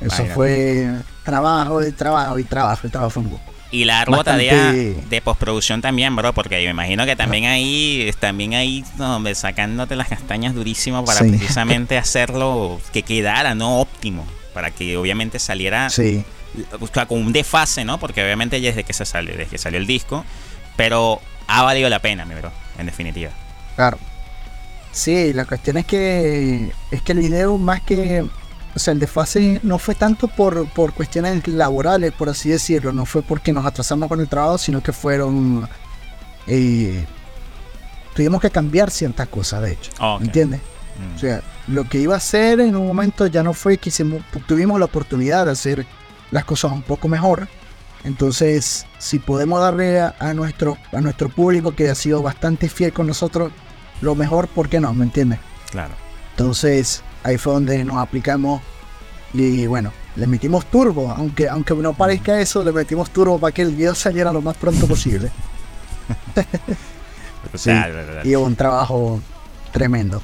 Eso 0.00 0.24
fue 0.26 0.88
trabajo 1.24 1.84
y 1.84 1.92
trabajo 1.92 2.38
y 2.38 2.44
trabajo 2.44 2.86
y 2.86 2.90
trabajo 2.90 3.10
fue 3.10 3.22
un 3.24 3.30
poco. 3.30 3.57
Y 3.70 3.84
la 3.84 4.04
ruta 4.04 4.36
de 4.36 5.22
postproducción 5.22 5.82
también, 5.82 6.16
bro, 6.16 6.32
porque 6.32 6.62
yo 6.62 6.68
me 6.68 6.70
imagino 6.70 7.04
que 7.04 7.16
también 7.16 7.44
ahí, 7.44 8.10
también 8.18 8.54
ahí, 8.54 8.82
no, 8.96 9.22
sacándote 9.34 9.94
las 9.94 10.08
castañas 10.08 10.54
durísimo 10.54 11.04
para 11.04 11.20
precisamente 11.28 11.98
hacerlo 11.98 12.80
que 12.92 13.02
quedara, 13.02 13.54
¿no? 13.54 13.80
Óptimo, 13.80 14.26
para 14.54 14.70
que 14.70 14.96
obviamente 14.96 15.38
saliera 15.38 15.90
sí. 15.90 16.24
con 17.06 17.18
un 17.18 17.32
desfase, 17.32 17.84
¿no? 17.84 17.98
Porque 17.98 18.24
obviamente 18.24 18.58
desde 18.58 18.84
que 18.84 18.94
se 18.94 19.04
sale, 19.04 19.32
desde 19.32 19.46
que 19.46 19.58
salió 19.58 19.78
el 19.78 19.86
disco, 19.86 20.24
pero 20.76 21.20
ha 21.46 21.62
valido 21.62 21.90
la 21.90 21.98
pena, 21.98 22.24
mi 22.24 22.34
bro, 22.36 22.50
en 22.78 22.86
definitiva. 22.86 23.30
Claro. 23.76 23.98
Sí, 24.92 25.32
la 25.34 25.44
cuestión 25.44 25.76
es 25.76 25.84
que 25.84 26.72
es 26.90 27.02
que 27.02 27.12
el 27.12 27.18
video 27.18 27.58
más 27.58 27.82
que 27.82 28.26
o 28.78 28.80
sea, 28.80 28.92
el 28.92 29.00
desfase 29.00 29.58
no 29.64 29.76
fue 29.80 29.96
tanto 29.96 30.28
por, 30.28 30.68
por 30.68 30.92
cuestiones 30.94 31.48
laborales, 31.48 32.12
por 32.12 32.28
así 32.28 32.48
decirlo, 32.48 32.92
no 32.92 33.06
fue 33.06 33.22
porque 33.22 33.52
nos 33.52 33.66
atrasamos 33.66 34.08
con 34.08 34.20
el 34.20 34.28
trabajo, 34.28 34.56
sino 34.56 34.80
que 34.80 34.92
fueron... 34.92 35.68
Eh, 36.46 37.04
tuvimos 38.14 38.40
que 38.40 38.50
cambiar 38.50 38.92
ciertas 38.92 39.26
cosas, 39.26 39.62
de 39.62 39.72
hecho. 39.72 39.90
¿Me 40.20 40.26
¿Entiendes? 40.26 40.60
Mm. 40.60 41.16
O 41.16 41.18
sea, 41.18 41.42
lo 41.66 41.88
que 41.88 41.98
iba 41.98 42.14
a 42.14 42.18
hacer 42.18 42.60
en 42.60 42.76
un 42.76 42.86
momento 42.86 43.26
ya 43.26 43.42
no 43.42 43.52
fue 43.52 43.78
que 43.78 43.90
tuvimos 44.46 44.78
la 44.78 44.84
oportunidad 44.84 45.46
de 45.46 45.50
hacer 45.50 45.84
las 46.30 46.44
cosas 46.44 46.70
un 46.70 46.82
poco 46.82 47.08
mejor. 47.08 47.48
Entonces, 48.04 48.86
si 48.98 49.18
podemos 49.18 49.60
darle 49.60 49.98
a, 49.98 50.14
a, 50.20 50.34
nuestro, 50.34 50.78
a 50.92 51.00
nuestro 51.00 51.30
público 51.30 51.74
que 51.74 51.90
ha 51.90 51.96
sido 51.96 52.22
bastante 52.22 52.68
fiel 52.68 52.92
con 52.92 53.08
nosotros, 53.08 53.50
lo 54.02 54.14
mejor, 54.14 54.46
¿por 54.46 54.68
qué 54.68 54.78
no? 54.78 54.94
¿Me 54.94 55.02
entiendes? 55.04 55.40
Claro. 55.72 55.94
Entonces, 56.30 57.02
ahí 57.22 57.38
fue 57.38 57.52
donde 57.52 57.84
nos 57.84 57.96
aplicamos 57.96 58.62
y 59.34 59.66
bueno, 59.66 59.92
le 60.16 60.26
metimos 60.26 60.66
turbo, 60.66 61.10
aunque, 61.10 61.48
aunque 61.48 61.74
no 61.74 61.92
parezca 61.92 62.40
eso, 62.40 62.64
le 62.64 62.72
metimos 62.72 63.10
turbo 63.10 63.38
para 63.38 63.52
que 63.52 63.62
el 63.62 63.74
video 63.74 63.94
saliera 63.94 64.32
lo 64.32 64.40
más 64.40 64.56
pronto 64.56 64.86
posible. 64.86 65.30
sí, 67.54 67.70
y 68.24 68.34
un 68.34 68.56
trabajo 68.56 69.20
tremendo 69.72 70.22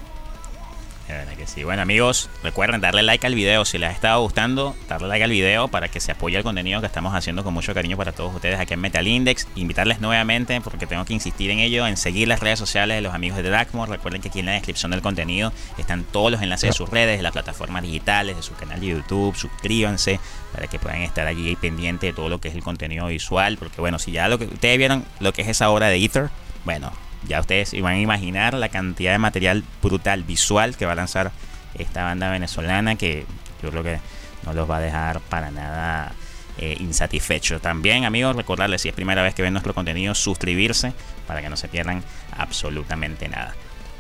que 1.36 1.46
sí. 1.46 1.64
Bueno, 1.64 1.82
amigos, 1.82 2.30
recuerden 2.42 2.80
darle 2.80 3.02
like 3.02 3.26
al 3.26 3.34
video 3.34 3.64
si 3.64 3.78
les 3.78 3.90
ha 3.90 3.92
estado 3.92 4.20
gustando. 4.22 4.74
Darle 4.88 5.08
like 5.08 5.24
al 5.24 5.30
video 5.30 5.68
para 5.68 5.88
que 5.88 6.00
se 6.00 6.12
apoye 6.12 6.36
el 6.36 6.42
contenido 6.42 6.80
que 6.80 6.86
estamos 6.86 7.14
haciendo 7.14 7.44
con 7.44 7.52
mucho 7.52 7.74
cariño 7.74 7.96
para 7.96 8.12
todos 8.12 8.34
ustedes 8.34 8.58
aquí 8.58 8.74
en 8.74 8.80
Metal 8.80 9.06
Index. 9.06 9.46
Invitarles 9.54 10.00
nuevamente, 10.00 10.60
porque 10.60 10.86
tengo 10.86 11.04
que 11.04 11.12
insistir 11.12 11.50
en 11.50 11.58
ello, 11.58 11.86
en 11.86 11.96
seguir 11.96 12.28
las 12.28 12.40
redes 12.40 12.58
sociales 12.58 12.96
de 12.96 13.00
los 13.02 13.14
amigos 13.14 13.36
de 13.36 13.44
Dragmore. 13.44 13.90
Recuerden 13.90 14.22
que 14.22 14.28
aquí 14.28 14.40
en 14.40 14.46
la 14.46 14.52
descripción 14.52 14.90
del 14.90 15.02
contenido 15.02 15.52
están 15.78 16.04
todos 16.04 16.32
los 16.32 16.42
enlaces 16.42 16.70
de 16.70 16.74
sus 16.74 16.88
redes, 16.88 17.18
de 17.18 17.22
las 17.22 17.32
plataformas 17.32 17.82
digitales, 17.82 18.36
de 18.36 18.42
su 18.42 18.54
canal 18.54 18.80
de 18.80 18.86
YouTube. 18.86 19.36
Suscríbanse 19.36 20.20
para 20.52 20.66
que 20.66 20.78
puedan 20.78 21.02
estar 21.02 21.26
allí 21.26 21.56
pendientes 21.56 22.10
de 22.10 22.14
todo 22.14 22.28
lo 22.28 22.40
que 22.40 22.48
es 22.48 22.54
el 22.54 22.62
contenido 22.62 23.06
visual. 23.06 23.56
Porque, 23.58 23.80
bueno, 23.80 23.98
si 23.98 24.12
ya 24.12 24.28
lo 24.28 24.38
que 24.38 24.46
ustedes 24.46 24.78
vieron 24.78 25.04
lo 25.20 25.32
que 25.32 25.42
es 25.42 25.48
esa 25.48 25.70
obra 25.70 25.88
de 25.88 26.02
Ether, 26.02 26.30
bueno, 26.64 26.92
ya 27.26 27.40
ustedes 27.40 27.74
iban 27.74 27.94
a 27.94 28.00
imaginar 28.00 28.54
la 28.54 28.68
cantidad 28.68 29.12
de 29.12 29.18
material 29.18 29.64
brutal 29.82 30.22
visual 30.22 30.76
que 30.76 30.86
va 30.86 30.92
a 30.92 30.96
lanzar 30.96 31.32
esta 31.74 32.04
banda 32.04 32.30
venezolana 32.30 32.96
que 32.96 33.26
yo 33.62 33.70
creo 33.70 33.82
que 33.82 33.98
no 34.44 34.52
los 34.52 34.70
va 34.70 34.76
a 34.76 34.80
dejar 34.80 35.20
para 35.20 35.50
nada 35.50 36.12
eh, 36.58 36.76
insatisfechos. 36.78 37.60
También, 37.60 38.04
amigos, 38.04 38.36
recordarles 38.36 38.82
si 38.82 38.88
es 38.88 38.94
primera 38.94 39.22
vez 39.22 39.34
que 39.34 39.42
ven 39.42 39.52
nuestro 39.52 39.74
contenido, 39.74 40.14
suscribirse 40.14 40.92
para 41.26 41.42
que 41.42 41.48
no 41.48 41.56
se 41.56 41.68
pierdan 41.68 42.02
absolutamente 42.36 43.28
nada. 43.28 43.54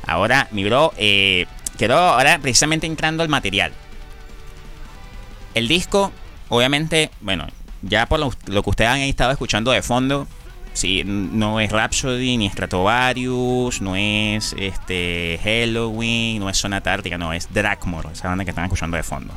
Ahora, 0.06 0.48
mi 0.50 0.64
bro, 0.64 0.92
eh, 0.96 1.46
quedó 1.78 1.98
ahora 1.98 2.38
precisamente 2.38 2.86
entrando 2.86 3.22
al 3.22 3.28
material. 3.28 3.72
El 5.54 5.66
disco, 5.66 6.12
obviamente, 6.48 7.10
bueno, 7.20 7.46
ya 7.82 8.06
por 8.06 8.20
lo 8.20 8.30
que 8.62 8.70
ustedes 8.70 8.90
han 8.90 9.00
estado 9.00 9.32
escuchando 9.32 9.70
de 9.70 9.82
fondo, 9.82 10.28
Sí, 10.74 11.04
no 11.04 11.60
es 11.60 11.70
Rhapsody, 11.70 12.36
ni 12.36 12.50
Stratovarius, 12.50 13.80
no 13.80 13.94
es 13.94 14.54
este 14.58 15.40
Halloween, 15.42 16.40
no 16.40 16.50
es 16.50 16.58
Zona 16.58 16.80
Tártica, 16.80 17.16
no, 17.16 17.32
es 17.32 17.52
Dragmore, 17.54 18.08
esa 18.12 18.28
banda 18.28 18.44
que 18.44 18.50
están 18.50 18.64
escuchando 18.64 18.96
de 18.96 19.04
fondo. 19.04 19.32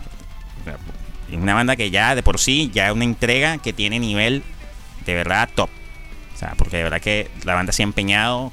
Es 1.32 1.38
una 1.38 1.54
banda 1.54 1.76
que 1.76 1.92
ya 1.92 2.16
de 2.16 2.24
por 2.24 2.40
sí, 2.40 2.72
ya 2.74 2.88
es 2.88 2.94
una 2.94 3.04
entrega 3.04 3.60
que 3.60 3.72
tiene 3.72 4.00
nivel 4.00 4.44
de 5.06 5.14
verdad 5.14 5.48
top. 5.54 5.70
O 6.34 6.38
sea, 6.38 6.56
porque 6.58 6.78
de 6.78 6.84
verdad 6.84 7.02
que 7.02 7.30
la 7.46 7.54
banda 7.54 7.72
se 7.72 7.84
ha 7.84 7.86
empeñado, 7.86 8.52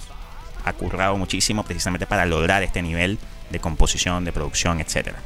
ha 0.65 0.73
currado 0.75 1.17
muchísimo 1.17 1.65
precisamente 1.65 2.07
para 2.07 2.27
lograr 2.27 2.63
este 2.63 2.83
nivel 2.83 3.19
de 3.51 3.61
composición, 3.61 4.27
de 4.27 4.33
producción, 4.33 4.81
etcétera. 4.81 5.21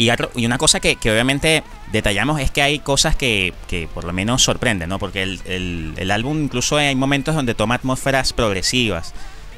Y, 0.00 0.46
una 0.46 0.56
cosa 0.56 0.80
que, 0.80 0.96
obviamente 1.10 1.62
detallamos 1.92 2.40
es 2.40 2.50
que 2.50 2.62
hay 2.62 2.78
cosas 2.78 3.16
que, 3.16 3.52
por 3.92 4.04
lo 4.04 4.14
menos 4.14 4.42
sorprenden, 4.42 4.88
¿no? 4.88 4.98
Porque 4.98 5.22
el, 5.22 6.10
álbum 6.10 6.44
incluso 6.44 6.78
hay 6.78 6.94
momentos 6.94 7.34
donde 7.34 7.52
toma 7.54 7.74
atmósferas 7.74 8.32
progresivas. 8.32 9.12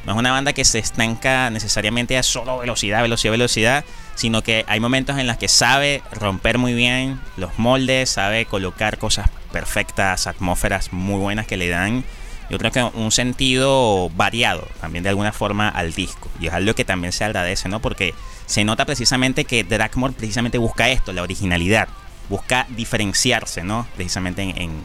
No 0.05 0.15
es 0.15 0.19
una 0.19 0.33
banda 0.33 0.53
que 0.53 0.65
se 0.65 0.81
estanca 0.81 1.49
necesariamente 1.51 2.19
a 2.19 2.25
solo 2.25 2.59
velocidad, 2.59 3.03
velocidad, 3.03 3.31
velocidad, 3.31 3.85
sino 4.17 4.43
que 4.43 4.65
hay 4.67 4.81
momentos 4.81 5.17
en 5.17 5.29
los 5.29 5.37
que 5.37 5.47
sabe 5.47 6.03
romper 6.11 6.59
muy 6.59 6.75
bien 6.75 7.21
los 7.37 7.57
moldes, 7.61 8.11
sabe 8.11 8.45
colocar 8.45 8.99
cosas 8.99 9.31
perfectas, 9.53 10.27
atmósferas 10.27 10.93
muy 10.93 11.21
buenas 11.21 11.47
que 11.47 11.57
le 11.57 11.69
dan 11.69 12.03
yo 12.51 12.59
creo 12.59 12.71
que 12.71 12.83
un 12.83 13.11
sentido 13.13 14.11
variado 14.11 14.69
también 14.81 15.03
de 15.03 15.09
alguna 15.11 15.33
forma 15.33 15.69
al 15.69 15.93
disco. 15.93 16.31
Y 16.41 16.49
es 16.49 16.53
algo 16.53 16.75
que 16.75 16.85
también 16.85 17.13
se 17.13 17.25
agradece, 17.25 17.69
¿no? 17.69 17.81
Porque 17.81 18.15
se 18.47 18.65
nota 18.65 18.85
precisamente 18.85 19.45
que 19.45 19.65
Dragmore 19.65 20.13
precisamente 20.13 20.59
busca 20.59 20.89
esto, 20.91 21.13
la 21.13 21.23
originalidad, 21.23 21.89
busca 22.29 22.67
diferenciarse, 22.71 23.63
¿no? 23.63 23.87
Precisamente 23.97 24.43
en, 24.43 24.83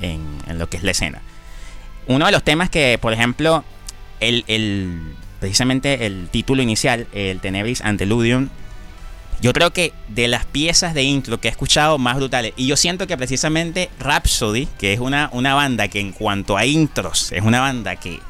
en, 0.00 0.58
lo 0.58 0.68
que 0.68 0.76
es 0.76 0.82
la 0.82 0.92
escena. 0.92 1.22
Uno 2.06 2.26
de 2.26 2.32
los 2.32 2.42
temas 2.42 2.70
que, 2.70 2.98
por 3.00 3.12
ejemplo, 3.12 3.64
el, 4.20 4.44
el 4.46 5.14
precisamente 5.40 6.06
el 6.06 6.28
título 6.30 6.62
inicial, 6.62 7.06
el 7.12 7.40
Tenebris 7.40 7.82
Anteludium, 7.82 8.48
yo 9.40 9.52
creo 9.52 9.72
que 9.72 9.92
de 10.08 10.28
las 10.28 10.44
piezas 10.46 10.94
de 10.94 11.02
intro 11.02 11.40
que 11.40 11.48
he 11.48 11.50
escuchado 11.50 11.98
más 11.98 12.16
brutales, 12.16 12.52
y 12.56 12.66
yo 12.66 12.76
siento 12.76 13.06
que 13.06 13.16
precisamente 13.16 13.90
Rhapsody, 13.98 14.66
que 14.78 14.92
es 14.92 15.00
una, 15.00 15.28
una 15.32 15.54
banda 15.54 15.88
que 15.88 16.00
en 16.00 16.12
cuanto 16.12 16.56
a 16.56 16.66
intros, 16.66 17.32
es 17.32 17.42
una 17.42 17.60
banda 17.60 17.96
que 17.96 18.20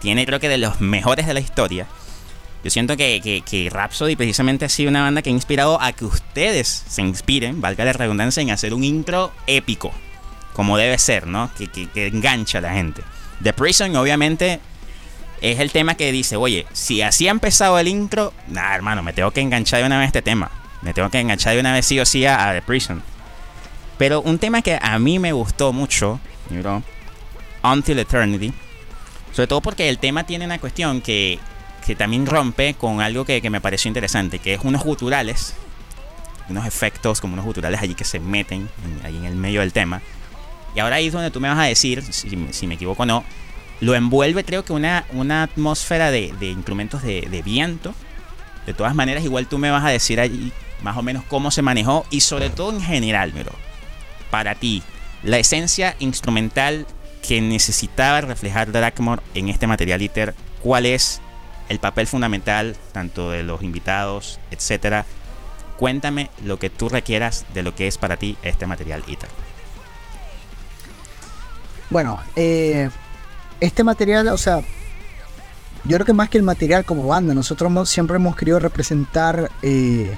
tiene 0.00 0.26
creo 0.26 0.40
que 0.40 0.48
de 0.48 0.58
los 0.58 0.80
mejores 0.80 1.26
de 1.26 1.34
la 1.34 1.40
historia, 1.40 1.86
yo 2.64 2.70
siento 2.70 2.96
que, 2.96 3.42
que, 3.44 3.68
Rhapsody 3.70 4.16
precisamente 4.16 4.64
ha 4.64 4.70
sido 4.70 4.88
una 4.88 5.02
banda 5.02 5.20
que 5.20 5.28
ha 5.28 5.32
inspirado 5.32 5.80
a 5.82 5.92
que 5.92 6.06
ustedes 6.06 6.84
se 6.88 7.02
inspiren, 7.02 7.60
valga 7.60 7.84
la 7.84 7.92
redundancia, 7.92 8.42
en 8.42 8.50
hacer 8.50 8.72
un 8.72 8.84
intro 8.84 9.32
épico, 9.46 9.92
como 10.54 10.78
debe 10.78 10.96
ser, 10.98 11.26
¿no? 11.26 11.50
Que, 11.58 11.68
que 11.68 12.06
engancha 12.06 12.58
a 12.58 12.60
la 12.62 12.72
gente. 12.72 13.02
The 13.42 13.52
Prison, 13.52 13.94
obviamente, 13.96 14.60
es 15.50 15.60
el 15.60 15.70
tema 15.72 15.94
que 15.94 16.10
dice, 16.10 16.36
oye, 16.36 16.66
si 16.72 17.02
así 17.02 17.28
ha 17.28 17.30
empezado 17.30 17.78
el 17.78 17.86
intro, 17.86 18.32
nada, 18.48 18.74
hermano, 18.74 19.02
me 19.02 19.12
tengo 19.12 19.30
que 19.30 19.42
enganchar 19.42 19.80
de 19.80 19.86
una 19.86 19.98
vez 19.98 20.06
este 20.06 20.22
tema. 20.22 20.50
Me 20.80 20.94
tengo 20.94 21.10
que 21.10 21.20
enganchar 21.20 21.52
de 21.52 21.60
una 21.60 21.74
vez 21.74 21.84
sí 21.84 22.00
o 22.00 22.06
sí 22.06 22.24
a, 22.24 22.52
The 22.54 22.62
Prison. 22.62 23.02
Pero 23.98 24.22
un 24.22 24.38
tema 24.38 24.62
que 24.62 24.78
a 24.80 24.98
mí 24.98 25.18
me 25.18 25.32
gustó 25.32 25.74
mucho, 25.74 26.18
bro, 26.48 26.82
Until 27.62 27.98
Eternity, 27.98 28.54
sobre 29.32 29.46
todo 29.46 29.60
porque 29.60 29.90
el 29.90 29.98
tema 29.98 30.24
tiene 30.24 30.46
una 30.46 30.58
cuestión 30.58 31.02
que, 31.02 31.38
que 31.84 31.94
también 31.94 32.24
rompe 32.24 32.72
con 32.72 33.02
algo 33.02 33.26
que, 33.26 33.42
me 33.50 33.60
pareció 33.60 33.90
interesante, 33.90 34.38
que 34.38 34.54
es 34.54 34.60
unos 34.64 34.82
guturales, 34.82 35.54
unos 36.48 36.66
efectos 36.66 37.20
como 37.20 37.34
unos 37.34 37.44
guturales 37.44 37.82
allí 37.82 37.94
que 37.94 38.04
se 38.04 38.18
meten 38.18 38.66
ahí 39.04 39.14
en 39.14 39.26
el 39.26 39.36
medio 39.36 39.60
del 39.60 39.74
tema. 39.74 40.00
Y 40.74 40.80
ahora 40.80 40.96
ahí 40.96 41.08
es 41.08 41.12
donde 41.12 41.30
tú 41.30 41.38
me 41.38 41.48
vas 41.48 41.58
a 41.58 41.64
decir, 41.64 42.02
si, 42.02 42.48
si 42.50 42.66
me 42.66 42.74
equivoco 42.76 43.02
o 43.02 43.06
no, 43.06 43.24
lo 43.80 43.94
envuelve 43.94 44.44
creo 44.44 44.64
que 44.64 44.72
una, 44.72 45.04
una 45.12 45.42
atmósfera 45.42 46.10
de, 46.10 46.32
instrumentos 46.40 47.02
de, 47.02 47.42
viento. 47.44 47.94
De 48.66 48.74
todas 48.74 48.94
maneras, 48.94 49.24
igual 49.24 49.46
tú 49.46 49.58
me 49.58 49.70
vas 49.70 49.84
a 49.84 49.90
decir 49.90 50.20
allí 50.20 50.52
más 50.82 50.96
o 50.96 51.02
menos 51.02 51.24
cómo 51.24 51.50
se 51.50 51.62
manejó 51.62 52.06
y 52.10 52.20
sobre 52.20 52.50
todo 52.50 52.72
en 52.72 52.80
general, 52.80 53.32
pero 53.34 53.52
para 54.30 54.54
ti, 54.54 54.82
la 55.22 55.38
esencia 55.38 55.96
instrumental 55.98 56.86
que 57.26 57.40
necesitaba 57.40 58.20
reflejar 58.20 58.72
Dragmore 58.72 59.22
en 59.34 59.48
este 59.48 59.66
material 59.66 60.02
ITER, 60.02 60.34
¿cuál 60.62 60.86
es 60.86 61.20
el 61.68 61.78
papel 61.78 62.06
fundamental 62.06 62.76
tanto 62.92 63.30
de 63.30 63.42
los 63.42 63.62
invitados, 63.62 64.38
etcétera? 64.50 65.06
Cuéntame 65.78 66.30
lo 66.44 66.58
que 66.58 66.70
tú 66.70 66.88
requieras 66.88 67.46
de 67.54 67.62
lo 67.62 67.74
que 67.74 67.86
es 67.86 67.98
para 67.98 68.16
ti 68.16 68.36
este 68.42 68.66
material 68.66 69.02
ITER. 69.06 69.28
Bueno, 71.90 72.20
eh, 72.36 72.90
este 73.64 73.84
material, 73.84 74.28
o 74.28 74.38
sea, 74.38 74.60
yo 75.84 75.96
creo 75.96 76.06
que 76.06 76.12
más 76.12 76.28
que 76.28 76.38
el 76.38 76.44
material 76.44 76.84
como 76.84 77.06
banda, 77.06 77.34
nosotros 77.34 77.88
siempre 77.88 78.16
hemos 78.16 78.36
querido 78.36 78.58
representar, 78.58 79.50
eh, 79.62 80.16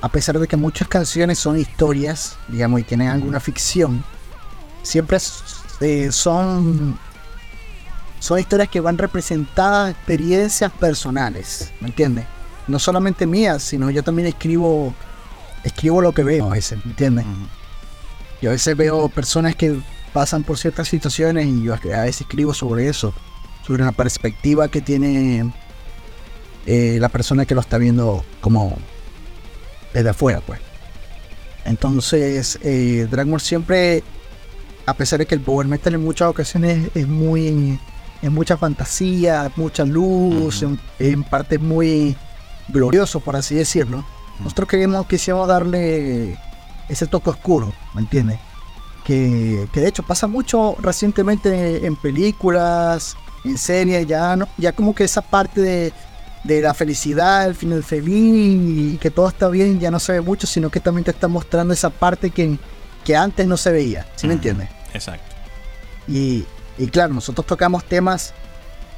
a 0.00 0.08
pesar 0.08 0.38
de 0.38 0.46
que 0.46 0.56
muchas 0.56 0.88
canciones 0.88 1.38
son 1.38 1.58
historias, 1.58 2.36
digamos, 2.48 2.80
y 2.80 2.82
tienen 2.82 3.08
alguna 3.08 3.40
ficción, 3.40 4.04
siempre 4.82 5.18
eh, 5.80 6.12
son, 6.12 6.98
son 8.18 8.38
historias 8.38 8.68
que 8.68 8.80
van 8.80 8.98
representadas 8.98 9.92
experiencias 9.92 10.70
personales, 10.72 11.72
¿me 11.80 11.88
entiendes? 11.88 12.26
No 12.66 12.78
solamente 12.78 13.26
mías, 13.26 13.62
sino 13.62 13.90
yo 13.90 14.02
también 14.02 14.28
escribo, 14.28 14.94
escribo 15.62 16.02
lo 16.02 16.12
que 16.12 16.24
veo 16.24 16.46
a 16.46 16.54
veces, 16.54 16.84
¿me 16.84 16.90
entiendes? 16.90 17.24
Yo 18.42 18.50
a 18.50 18.52
veces 18.52 18.76
veo 18.76 19.08
personas 19.08 19.56
que 19.56 19.80
pasan 20.14 20.44
por 20.44 20.56
ciertas 20.56 20.88
situaciones 20.88 21.46
y 21.46 21.64
yo 21.64 21.74
a 21.74 21.78
veces 21.78 22.22
escribo 22.22 22.54
sobre 22.54 22.88
eso, 22.88 23.12
sobre 23.66 23.84
la 23.84 23.90
perspectiva 23.90 24.68
que 24.68 24.80
tiene 24.80 25.52
eh, 26.66 26.98
la 27.00 27.08
persona 27.08 27.44
que 27.44 27.54
lo 27.56 27.60
está 27.60 27.78
viendo 27.78 28.24
como 28.40 28.78
desde 29.92 30.08
afuera, 30.08 30.40
pues. 30.40 30.60
Entonces, 31.64 32.60
eh, 32.62 33.08
siempre, 33.38 34.04
a 34.86 34.94
pesar 34.94 35.18
de 35.18 35.26
que 35.26 35.34
el 35.34 35.40
power 35.40 35.66
metal 35.66 35.94
en 35.94 36.04
muchas 36.04 36.28
ocasiones 36.28 36.90
es 36.94 37.08
muy, 37.08 37.80
en 38.22 38.32
mucha 38.32 38.56
fantasía, 38.56 39.50
mucha 39.56 39.84
luz, 39.84 40.64
en, 41.00 41.24
parte 41.24 41.58
muy 41.58 42.16
glorioso, 42.68 43.18
por 43.18 43.34
así 43.34 43.56
decirlo. 43.56 44.04
Nosotros 44.38 44.68
queríamos, 44.68 45.06
quisimos 45.08 45.48
darle 45.48 46.38
ese 46.88 47.08
toque 47.08 47.30
oscuro, 47.30 47.72
¿me 47.94 48.02
entiendes? 48.02 48.38
Que, 49.04 49.68
de 49.72 49.88
hecho 49.88 50.02
pasa 50.02 50.26
mucho 50.26 50.76
recientemente 50.80 51.86
en 51.86 51.94
películas, 51.94 53.16
en 53.44 53.58
series, 53.58 54.06
ya, 54.06 54.34
no, 54.34 54.48
ya 54.56 54.72
como 54.72 54.94
que 54.94 55.04
esa 55.04 55.20
parte 55.20 55.92
de, 56.44 56.62
la 56.62 56.74
felicidad, 56.74 57.46
el 57.46 57.54
final 57.54 57.82
feliz 57.82 58.94
y 58.94 58.98
que 58.98 59.10
todo 59.10 59.28
está 59.28 59.48
bien 59.48 59.80
ya 59.80 59.90
no 59.90 59.98
se 59.98 60.12
ve 60.12 60.20
mucho, 60.20 60.46
sino 60.46 60.70
que 60.70 60.80
también 60.80 61.04
te 61.04 61.10
está 61.10 61.28
mostrando 61.28 61.72
esa 61.72 61.90
parte 61.90 62.30
que, 62.30 62.58
que 63.04 63.16
antes 63.16 63.46
no 63.46 63.56
se 63.56 63.72
veía, 63.72 64.06
¿sí 64.16 64.26
me 64.26 64.34
entiendes? 64.34 64.68
Exacto. 64.92 65.34
Y, 66.08 66.44
y 66.76 66.86
claro, 66.88 67.14
nosotros 67.14 67.46
tocamos 67.46 67.84
temas 67.84 68.34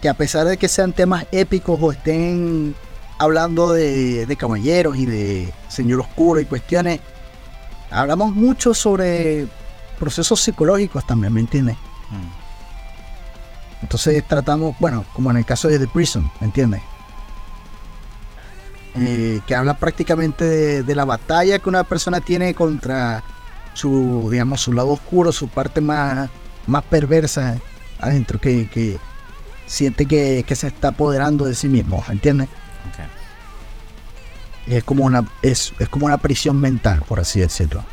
que 0.00 0.08
a 0.08 0.14
pesar 0.14 0.46
de 0.46 0.56
que 0.56 0.68
sean 0.68 0.92
temas 0.92 1.26
épicos 1.32 1.78
o 1.80 1.92
estén 1.92 2.74
hablando 3.18 3.72
de, 3.72 4.26
de 4.26 4.36
caballeros 4.36 4.96
y 4.96 5.06
de 5.06 5.52
señor 5.68 6.00
oscuro 6.00 6.40
y 6.40 6.44
cuestiones, 6.44 7.00
hablamos 7.90 8.34
mucho 8.34 8.74
sobre 8.74 9.46
procesos 9.96 10.40
psicológicos 10.40 11.06
también, 11.06 11.32
¿me 11.32 11.40
entiendes? 11.40 11.76
Mm. 12.10 12.46
Entonces 13.82 14.26
tratamos, 14.26 14.76
bueno, 14.78 15.04
como 15.12 15.30
en 15.30 15.38
el 15.38 15.44
caso 15.44 15.68
de 15.68 15.78
The 15.78 15.88
Prison, 15.88 16.30
¿me 16.40 16.46
entiendes? 16.46 16.82
Eh, 18.98 19.40
que 19.46 19.54
habla 19.54 19.74
prácticamente 19.74 20.82
de, 20.82 20.94
la 20.94 21.04
batalla 21.04 21.58
que 21.58 21.68
una 21.68 21.84
persona 21.84 22.22
tiene 22.22 22.54
contra 22.54 23.22
su, 23.74 24.28
digamos, 24.30 24.62
su 24.62 24.72
lado 24.72 24.88
oscuro, 24.88 25.32
su 25.32 25.48
parte 25.48 25.82
más, 25.82 26.30
más 26.66 26.82
perversa 26.84 27.58
adentro, 28.00 28.40
que, 28.40 28.98
siente 29.66 30.06
que, 30.06 30.44
se 30.54 30.68
está 30.68 30.88
apoderando 30.88 31.44
de 31.44 31.54
sí 31.54 31.68
mismo, 31.68 32.02
¿entiendes? 32.08 32.48
Es 34.66 34.82
como 34.82 35.04
una 35.04 35.24
es, 35.42 35.74
es 35.78 35.88
como 35.88 36.06
una 36.06 36.16
prisión 36.16 36.58
mental, 36.58 37.02
por 37.06 37.20
así 37.20 37.38
decirlo. 37.38 37.84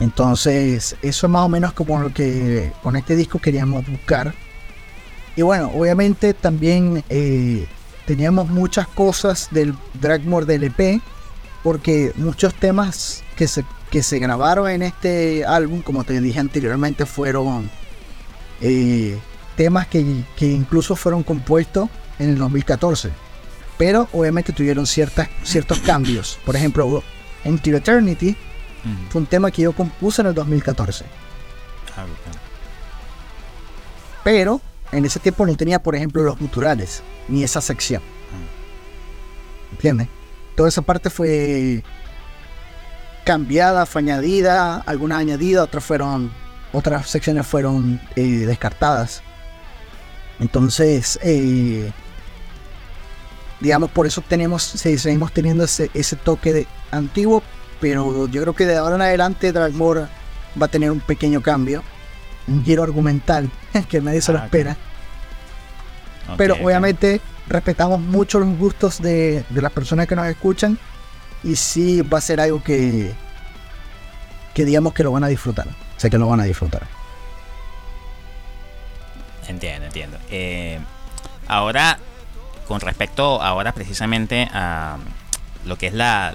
Entonces, 0.00 0.96
eso 1.02 1.26
es 1.26 1.30
más 1.30 1.42
o 1.42 1.48
menos 1.48 1.72
como 1.72 1.98
lo 2.00 2.12
que 2.12 2.72
con 2.82 2.96
este 2.96 3.16
disco 3.16 3.38
queríamos 3.38 3.86
buscar. 3.86 4.34
Y 5.36 5.42
bueno, 5.42 5.70
obviamente 5.74 6.34
también 6.34 7.04
eh, 7.08 7.66
teníamos 8.06 8.48
muchas 8.48 8.86
cosas 8.88 9.48
del 9.50 9.74
Dragmore 10.00 10.46
del 10.46 10.64
EP, 10.64 11.00
porque 11.62 12.12
muchos 12.16 12.54
temas 12.54 13.22
que 13.36 13.48
se, 13.48 13.64
que 13.90 14.02
se 14.02 14.18
grabaron 14.18 14.68
en 14.68 14.82
este 14.82 15.44
álbum, 15.44 15.80
como 15.80 16.04
te 16.04 16.20
dije 16.20 16.38
anteriormente, 16.40 17.06
fueron 17.06 17.70
eh, 18.60 19.18
temas 19.56 19.86
que, 19.86 20.24
que, 20.36 20.46
incluso 20.46 20.94
fueron 20.96 21.22
compuestos 21.22 21.88
en 22.18 22.30
el 22.30 22.38
2014. 22.38 23.10
Pero 23.78 24.08
obviamente 24.12 24.52
tuvieron 24.52 24.86
ciertas, 24.86 25.28
ciertos 25.42 25.80
cambios. 25.80 26.38
Por 26.44 26.54
ejemplo, 26.54 27.02
Into 27.44 27.70
Eternity 27.70 28.36
fue 29.10 29.20
un 29.20 29.26
tema 29.26 29.50
que 29.50 29.62
yo 29.62 29.72
compuse 29.72 30.22
en 30.22 30.28
el 30.28 30.34
2014. 30.34 31.04
Ah, 31.96 32.04
Pero 34.22 34.60
en 34.92 35.04
ese 35.04 35.20
tiempo 35.20 35.46
no 35.46 35.56
tenía, 35.56 35.82
por 35.82 35.94
ejemplo, 35.94 36.22
los 36.22 36.36
culturales, 36.36 37.02
ni 37.28 37.42
esa 37.42 37.60
sección. 37.60 38.02
¿Entiendes? 39.72 40.08
Toda 40.54 40.68
esa 40.68 40.82
parte 40.82 41.10
fue 41.10 41.82
cambiada, 43.24 43.86
fue 43.86 44.02
añadida, 44.02 44.76
algunas 44.86 45.18
añadidas, 45.18 45.64
otras 45.64 45.84
fueron, 45.84 46.30
otras 46.72 47.08
secciones 47.08 47.46
fueron 47.46 48.00
eh, 48.14 48.22
descartadas. 48.46 49.22
Entonces, 50.38 51.18
eh, 51.22 51.90
digamos, 53.60 53.90
por 53.90 54.06
eso 54.06 54.22
tenemos, 54.26 54.62
seguimos 54.62 55.32
teniendo 55.32 55.64
ese, 55.64 55.90
ese 55.94 56.16
toque 56.16 56.52
de 56.52 56.66
antiguo, 56.90 57.42
pero 57.80 58.28
yo 58.28 58.42
creo 58.42 58.54
que 58.54 58.66
de 58.66 58.76
ahora 58.76 58.96
en 58.96 59.02
adelante 59.02 59.52
Dragmore 59.52 60.06
va 60.60 60.66
a 60.66 60.68
tener 60.68 60.90
un 60.90 61.00
pequeño 61.00 61.40
cambio, 61.40 61.82
un 62.46 62.64
giro 62.64 62.82
argumental 62.82 63.50
que 63.88 64.00
nadie 64.00 64.20
se 64.20 64.32
lo 64.32 64.38
ah, 64.38 64.44
espera. 64.44 64.76
pero 66.36 66.54
obviamente 66.62 67.20
respetamos 67.46 68.00
mucho 68.00 68.38
los 68.38 68.56
gustos 68.58 69.00
de, 69.00 69.44
las 69.50 69.72
personas 69.72 70.06
que 70.06 70.16
nos 70.16 70.26
escuchan 70.26 70.78
y 71.42 71.56
sí 71.56 72.02
va 72.02 72.18
a 72.18 72.20
ser 72.20 72.40
algo 72.40 72.62
que, 72.62 73.12
que 74.54 74.64
digamos 74.64 74.94
que 74.94 75.02
lo 75.02 75.12
van 75.12 75.24
a 75.24 75.28
disfrutar. 75.28 75.66
Sé 75.96 76.10
que 76.10 76.18
lo 76.18 76.26
van 76.26 76.40
a 76.40 76.44
disfrutar. 76.44 76.82
Entiendo, 79.46 79.86
entiendo. 79.86 80.16
Eh, 80.30 80.78
ahora, 81.46 81.98
con 82.66 82.80
respecto 82.80 83.42
ahora 83.42 83.72
precisamente 83.72 84.48
a 84.52 84.96
lo 85.66 85.76
que 85.76 85.88
es 85.88 85.94
la, 85.94 86.34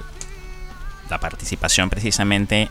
la 1.10 1.20
participación 1.20 1.89
precisamente 1.89 2.70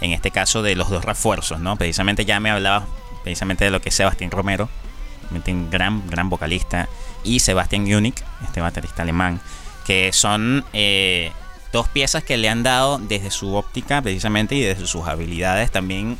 en 0.00 0.12
este 0.12 0.30
caso 0.30 0.62
de 0.62 0.74
los 0.74 0.90
dos 0.90 1.04
refuerzos, 1.04 1.60
¿no? 1.60 1.76
Precisamente 1.76 2.24
ya 2.24 2.40
me 2.40 2.50
hablaba 2.50 2.86
precisamente 3.22 3.64
de 3.64 3.70
lo 3.70 3.80
que 3.80 3.90
es 3.90 3.94
Sebastián 3.94 4.30
Romero, 4.30 4.68
un 5.30 5.70
gran, 5.70 6.08
gran 6.10 6.28
vocalista, 6.28 6.88
y 7.24 7.40
Sebastián 7.40 7.82
Unic, 7.82 8.22
este 8.44 8.60
baterista 8.60 9.02
alemán, 9.02 9.40
que 9.86 10.12
son 10.12 10.64
eh, 10.72 11.30
dos 11.72 11.88
piezas 11.88 12.24
que 12.24 12.36
le 12.36 12.48
han 12.48 12.62
dado 12.62 12.98
desde 12.98 13.30
su 13.30 13.54
óptica 13.54 14.02
precisamente 14.02 14.56
y 14.56 14.60
desde 14.60 14.86
sus 14.86 15.06
habilidades 15.06 15.70
también 15.70 16.18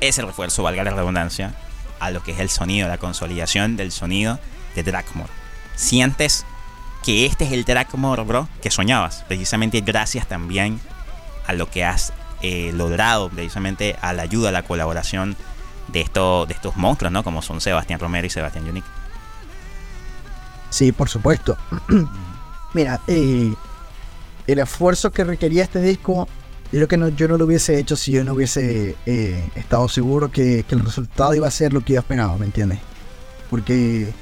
ese 0.00 0.22
refuerzo, 0.22 0.64
valga 0.64 0.82
la 0.82 0.90
redundancia, 0.90 1.54
a 2.00 2.10
lo 2.10 2.24
que 2.24 2.32
es 2.32 2.40
el 2.40 2.50
sonido, 2.50 2.88
la 2.88 2.98
consolidación 2.98 3.76
del 3.76 3.92
sonido 3.92 4.40
de 4.74 4.82
Dragmore. 4.82 5.30
Sientes 5.76 6.44
que 7.02 7.26
este 7.26 7.44
es 7.44 7.52
el 7.52 7.64
Dragmore, 7.64 8.22
bro, 8.22 8.48
que 8.60 8.70
soñabas, 8.70 9.24
precisamente 9.26 9.80
gracias 9.80 10.26
también 10.26 10.80
a 11.46 11.52
lo 11.52 11.68
que 11.68 11.84
has 11.84 12.12
eh, 12.42 12.72
logrado, 12.74 13.28
precisamente 13.28 13.96
a 14.00 14.12
la 14.12 14.22
ayuda, 14.22 14.50
a 14.50 14.52
la 14.52 14.62
colaboración 14.62 15.36
de, 15.88 16.00
esto, 16.00 16.46
de 16.46 16.54
estos 16.54 16.76
monstruos, 16.76 17.12
¿no? 17.12 17.22
Como 17.22 17.42
son 17.42 17.60
Sebastián 17.60 18.00
Romero 18.00 18.26
y 18.26 18.30
Sebastián 18.30 18.68
Unique. 18.68 18.86
Sí, 20.70 20.92
por 20.92 21.08
supuesto. 21.08 21.56
Mira, 22.74 23.00
eh, 23.06 23.52
el 24.46 24.58
esfuerzo 24.58 25.10
que 25.10 25.24
requería 25.24 25.62
este 25.62 25.80
disco, 25.80 26.26
creo 26.70 26.88
que 26.88 27.12
yo 27.16 27.28
no 27.28 27.36
lo 27.36 27.44
hubiese 27.44 27.78
hecho 27.78 27.96
si 27.96 28.12
yo 28.12 28.24
no 28.24 28.32
hubiese 28.32 28.96
eh, 29.06 29.50
estado 29.54 29.88
seguro 29.88 30.30
que, 30.30 30.64
el 30.68 30.80
resultado 30.80 31.34
iba 31.34 31.46
a 31.46 31.50
ser 31.50 31.72
lo 31.72 31.82
que 31.82 31.94
yo 31.94 32.00
esperaba, 32.00 32.36
¿me 32.38 32.46
entiendes? 32.46 32.78
Porque 33.50 34.12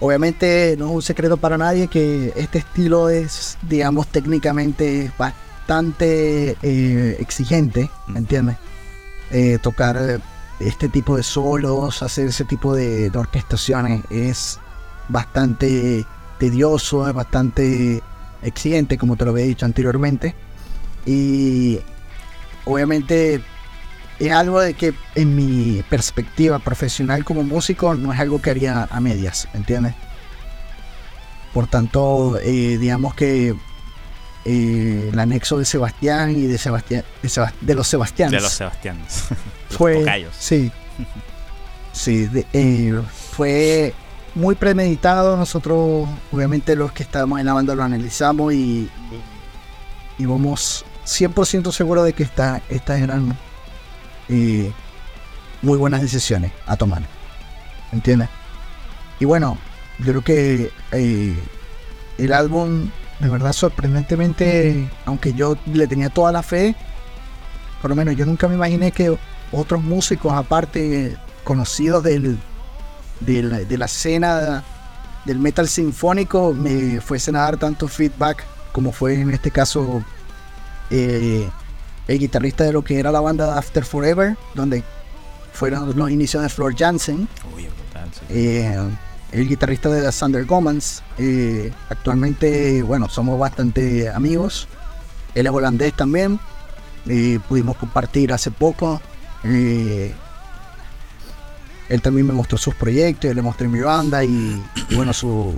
obviamente 0.00 0.76
no 0.78 0.86
es 0.86 0.90
un 0.92 1.02
secreto 1.02 1.36
para 1.36 1.58
nadie 1.58 1.88
que 1.88 2.32
este 2.36 2.58
estilo 2.58 3.08
es, 3.08 3.58
digamos, 3.62 4.06
técnicamente 4.08 5.10
bastante 5.18 6.56
eh, 6.62 7.16
exigente, 7.20 7.90
¿me 8.06 8.18
entiendes? 8.18 8.56
tocar 9.60 10.20
este 10.60 10.88
tipo 10.88 11.16
de 11.16 11.24
solos, 11.24 12.00
hacer 12.02 12.28
ese 12.28 12.44
tipo 12.44 12.74
de 12.74 13.10
orquestaciones 13.12 14.02
es 14.08 14.60
bastante 15.08 16.06
tedioso, 16.38 17.08
es 17.08 17.14
bastante 17.14 18.02
exigente, 18.42 18.98
como 18.98 19.16
te 19.16 19.24
lo 19.24 19.32
había 19.32 19.44
dicho 19.44 19.66
anteriormente. 19.66 20.34
Y 21.04 21.78
obviamente 22.64 23.42
es 24.18 24.32
algo 24.32 24.60
de 24.60 24.74
que 24.74 24.94
en 25.14 25.36
mi 25.36 25.82
perspectiva 25.88 26.58
profesional 26.58 27.24
como 27.24 27.42
músico 27.42 27.94
no 27.94 28.12
es 28.12 28.20
algo 28.20 28.40
que 28.40 28.50
haría 28.50 28.88
a 28.90 29.00
medias, 29.00 29.48
¿entiendes? 29.52 29.94
Por 31.52 31.66
tanto, 31.66 32.38
eh, 32.42 32.78
digamos 32.78 33.14
que 33.14 33.54
eh, 34.44 35.10
el 35.12 35.18
anexo 35.18 35.58
de 35.58 35.64
Sebastián 35.64 36.30
y 36.30 36.46
de 36.46 36.58
Sebastián 36.58 37.04
de, 37.60 37.74
los 37.74 37.88
Sebastianes. 37.88 38.32
De 38.32 38.40
los 38.40 38.52
Sebastianes. 38.52 39.24
fue, 39.70 40.04
sí, 40.38 40.70
sí, 41.92 42.28
eh, 42.52 43.00
fue 43.32 43.94
muy 44.34 44.54
premeditado. 44.54 45.36
Nosotros, 45.36 46.08
obviamente, 46.32 46.76
los 46.76 46.92
que 46.92 47.02
estamos 47.02 47.40
en 47.40 47.46
la 47.46 47.54
banda 47.54 47.74
lo 47.74 47.82
analizamos 47.82 48.52
y, 48.52 48.88
y 50.18 50.24
vamos 50.26 50.84
100% 51.06 51.72
seguros 51.72 52.04
de 52.04 52.12
que 52.12 52.22
esta, 52.22 52.62
estas 52.68 53.00
eran 53.00 53.36
eh, 54.28 54.72
muy 55.62 55.78
buenas 55.78 56.02
decisiones 56.02 56.52
a 56.66 56.76
tomar. 56.76 57.02
¿Entiendes? 57.92 58.28
Y 59.20 59.24
bueno, 59.24 59.58
yo 59.98 60.06
creo 60.06 60.22
que 60.22 60.70
eh, 60.92 61.36
el 62.18 62.32
álbum, 62.32 62.90
de 63.20 63.28
verdad, 63.28 63.52
sorprendentemente, 63.52 64.90
aunque 65.04 65.32
yo 65.32 65.56
le 65.66 65.86
tenía 65.86 66.10
toda 66.10 66.32
la 66.32 66.42
fe, 66.42 66.74
por 67.80 67.90
lo 67.90 67.96
menos 67.96 68.16
yo 68.16 68.26
nunca 68.26 68.48
me 68.48 68.54
imaginé 68.54 68.92
que 68.92 69.16
otros 69.52 69.82
músicos, 69.82 70.32
aparte 70.32 71.16
conocidos 71.44 72.02
del, 72.02 72.38
de 73.20 73.78
la, 73.78 73.84
escena 73.84 74.64
del 75.24 75.38
metal 75.38 75.68
sinfónico 75.68 76.52
me 76.52 77.00
fuesen 77.00 77.36
a 77.36 77.40
dar 77.40 77.56
tanto 77.56 77.88
feedback 77.88 78.44
como 78.72 78.92
fue 78.92 79.20
en 79.20 79.30
este 79.30 79.50
caso 79.50 80.04
eh, 80.90 81.48
el 82.08 82.18
guitarrista 82.18 82.64
de 82.64 82.72
lo 82.72 82.82
que 82.82 82.98
era 82.98 83.10
la 83.10 83.20
banda 83.20 83.58
After 83.58 83.84
Forever, 83.84 84.36
donde 84.54 84.82
fueron 85.52 85.96
los 85.96 86.10
inicios 86.10 86.42
de 86.42 86.48
Floor 86.48 86.76
Jansen. 86.76 87.28
Eh, 88.28 88.78
el 89.32 89.48
guitarrista 89.48 89.88
de 89.88 90.10
Thunder 90.12 90.44
Gomans. 90.44 91.02
Eh, 91.18 91.72
actualmente, 91.88 92.82
bueno, 92.82 93.08
somos 93.08 93.38
bastante 93.38 94.08
amigos. 94.08 94.68
Él 95.34 95.46
es 95.46 95.52
holandés 95.52 95.94
también. 95.94 96.38
pudimos 97.48 97.76
compartir 97.76 98.32
hace 98.32 98.50
poco. 98.50 99.00
Él 101.88 102.02
también 102.02 102.26
me 102.26 102.32
mostró 102.32 102.58
sus 102.58 102.74
proyectos, 102.74 103.28
yo 103.28 103.34
le 103.34 103.42
mostré 103.42 103.68
mi 103.68 103.80
banda 103.80 104.24
y, 104.24 104.60
bueno, 104.94 105.12
su, 105.12 105.54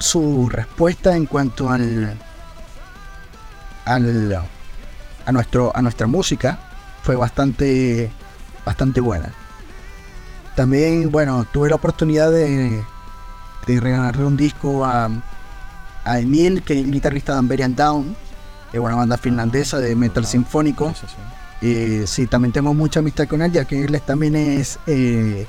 su 0.00 0.48
respuesta 0.48 1.16
en 1.16 1.26
cuanto 1.26 1.70
al, 1.70 2.18
al 3.84 4.42
a 5.30 5.32
nuestro 5.32 5.72
a 5.74 5.80
nuestra 5.80 6.06
música 6.06 6.58
fue 7.02 7.16
bastante 7.16 8.10
bastante 8.66 9.00
buena. 9.00 9.32
También, 10.56 11.10
bueno, 11.10 11.46
tuve 11.50 11.70
la 11.70 11.76
oportunidad 11.76 12.30
de, 12.30 12.82
de 13.66 13.80
regalarle 13.80 14.24
un 14.24 14.36
disco 14.36 14.84
a, 14.84 15.08
a 16.04 16.18
Emil, 16.18 16.62
que 16.62 16.78
es 16.78 16.84
el 16.84 16.90
guitarrista 16.90 17.32
de 17.32 17.38
Amberian 17.38 17.74
Down, 17.74 18.14
es 18.72 18.80
una 18.80 18.96
banda 18.96 19.16
finlandesa 19.16 19.78
de 19.78 19.94
metal 19.94 20.26
sinfónico. 20.26 20.92
Y 21.62 22.06
sí, 22.06 22.26
también 22.26 22.52
tengo 22.52 22.74
mucha 22.74 23.00
amistad 23.00 23.28
con 23.28 23.40
él, 23.42 23.52
ya 23.52 23.64
que 23.64 23.84
él 23.84 24.00
también 24.02 24.34
es, 24.34 24.78
eh, 24.86 25.46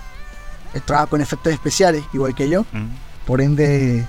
trabaja 0.86 1.08
con 1.08 1.22
efectos 1.22 1.52
especiales, 1.52 2.04
igual 2.14 2.36
que 2.36 2.48
yo. 2.48 2.62
Mm. 2.72 3.26
Por 3.26 3.42
ende, 3.42 4.06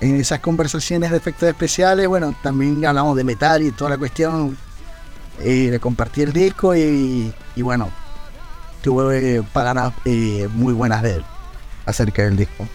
en 0.00 0.16
esas 0.16 0.40
conversaciones 0.40 1.10
de 1.10 1.16
efectos 1.16 1.48
especiales, 1.48 2.08
bueno, 2.08 2.34
también 2.42 2.84
hablamos 2.86 3.16
de 3.16 3.24
metal 3.24 3.62
y 3.62 3.70
toda 3.70 3.90
la 3.90 3.98
cuestión. 3.98 4.56
Eh, 5.40 5.70
de 5.70 5.78
compartir 5.78 6.28
el 6.28 6.32
disco 6.32 6.74
y, 6.74 7.32
bueno, 7.56 7.90
tuve 8.82 9.42
palabras 9.52 9.92
eh, 10.04 10.48
muy 10.52 10.72
buenas 10.72 11.02
de 11.02 11.16
él 11.16 11.24
acerca 11.86 12.22
del 12.22 12.36
disco. 12.36 12.66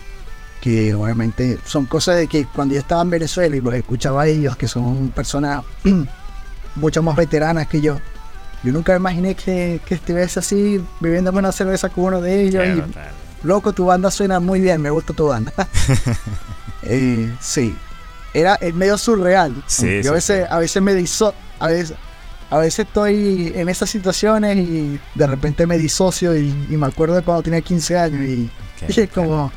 Que 0.61 0.93
obviamente 0.93 1.59
son 1.65 1.85
cosas 1.85 2.17
de 2.17 2.27
que 2.27 2.45
cuando 2.45 2.73
yo 2.73 2.79
estaba 2.79 3.01
en 3.01 3.09
Venezuela 3.09 3.55
y 3.55 3.59
los 3.59 3.73
escuchaba 3.73 4.23
a 4.23 4.27
ellos, 4.27 4.55
que 4.55 4.67
son 4.67 5.09
personas 5.09 5.63
mucho 6.75 7.03
más 7.03 7.15
veteranas 7.17 7.67
que 7.67 7.81
yo, 7.81 7.97
yo 8.63 8.71
nunca 8.71 8.93
me 8.93 8.99
imaginé 8.99 9.35
que, 9.35 9.81
que 9.85 9.95
estuviese 9.95 10.39
así 10.39 10.81
bebiendo 11.01 11.31
una 11.31 11.51
cerveza 11.51 11.89
con 11.89 12.05
uno 12.05 12.21
de 12.21 12.43
ellos. 12.43 12.65
y, 12.65 12.83
Loco, 13.45 13.73
tu 13.73 13.85
banda 13.85 14.09
suena 14.09 14.39
muy 14.39 14.61
bien, 14.61 14.81
me 14.81 14.89
gusta 14.89 15.13
tu 15.13 15.27
banda. 15.27 15.51
Eh, 16.85 17.33
sí, 17.39 17.73
era 18.33 18.59
medio 18.73 18.97
surreal. 18.97 19.55
yo 20.03 20.11
a 20.11 20.13
veces, 20.13 20.45
a 20.51 20.59
veces 20.59 20.81
me 20.81 20.93
diso, 20.93 21.33
a 21.57 21.67
veces, 21.67 21.95
a 22.53 22.59
veces 22.59 22.85
estoy 22.85 23.51
en 23.55 23.67
esas 23.67 23.89
situaciones 23.89 24.57
y 24.57 24.99
de 25.15 25.25
repente 25.25 25.65
me 25.65 25.75
disocio 25.79 26.37
y, 26.37 26.53
me 26.69 26.85
acuerdo 26.85 27.15
de 27.15 27.23
cuando 27.23 27.41
tenía 27.41 27.61
15 27.61 27.97
años 27.97 28.21
y, 28.21 28.51
y 28.87 29.07
como, 29.07 29.51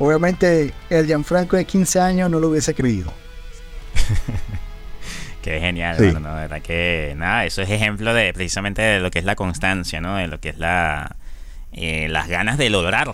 obviamente 0.00 0.74
el 0.88 1.06
Gianfranco 1.06 1.56
de 1.56 1.64
15 1.64 2.00
años 2.00 2.28
no 2.28 2.40
lo 2.40 2.48
hubiese 2.48 2.74
creído. 2.74 3.12
Qué 5.42 5.60
genial, 5.60 5.96
bueno, 5.98 6.18
¿no? 6.18 6.34
verdad 6.34 6.60
que 6.60 7.14
nada, 7.16 7.44
eso 7.44 7.62
es 7.62 7.70
ejemplo 7.70 8.12
de 8.14 8.32
precisamente 8.32 8.82
de 8.82 8.98
lo 8.98 9.12
que 9.12 9.20
es 9.20 9.24
la 9.24 9.36
constancia, 9.36 10.00
¿no? 10.00 10.16
De 10.16 10.26
lo 10.26 10.40
que 10.40 10.48
es 10.48 10.58
la 10.58 11.14
eh, 11.72 12.08
las 12.10 12.26
ganas 12.26 12.58
de 12.58 12.68
lograr 12.68 13.12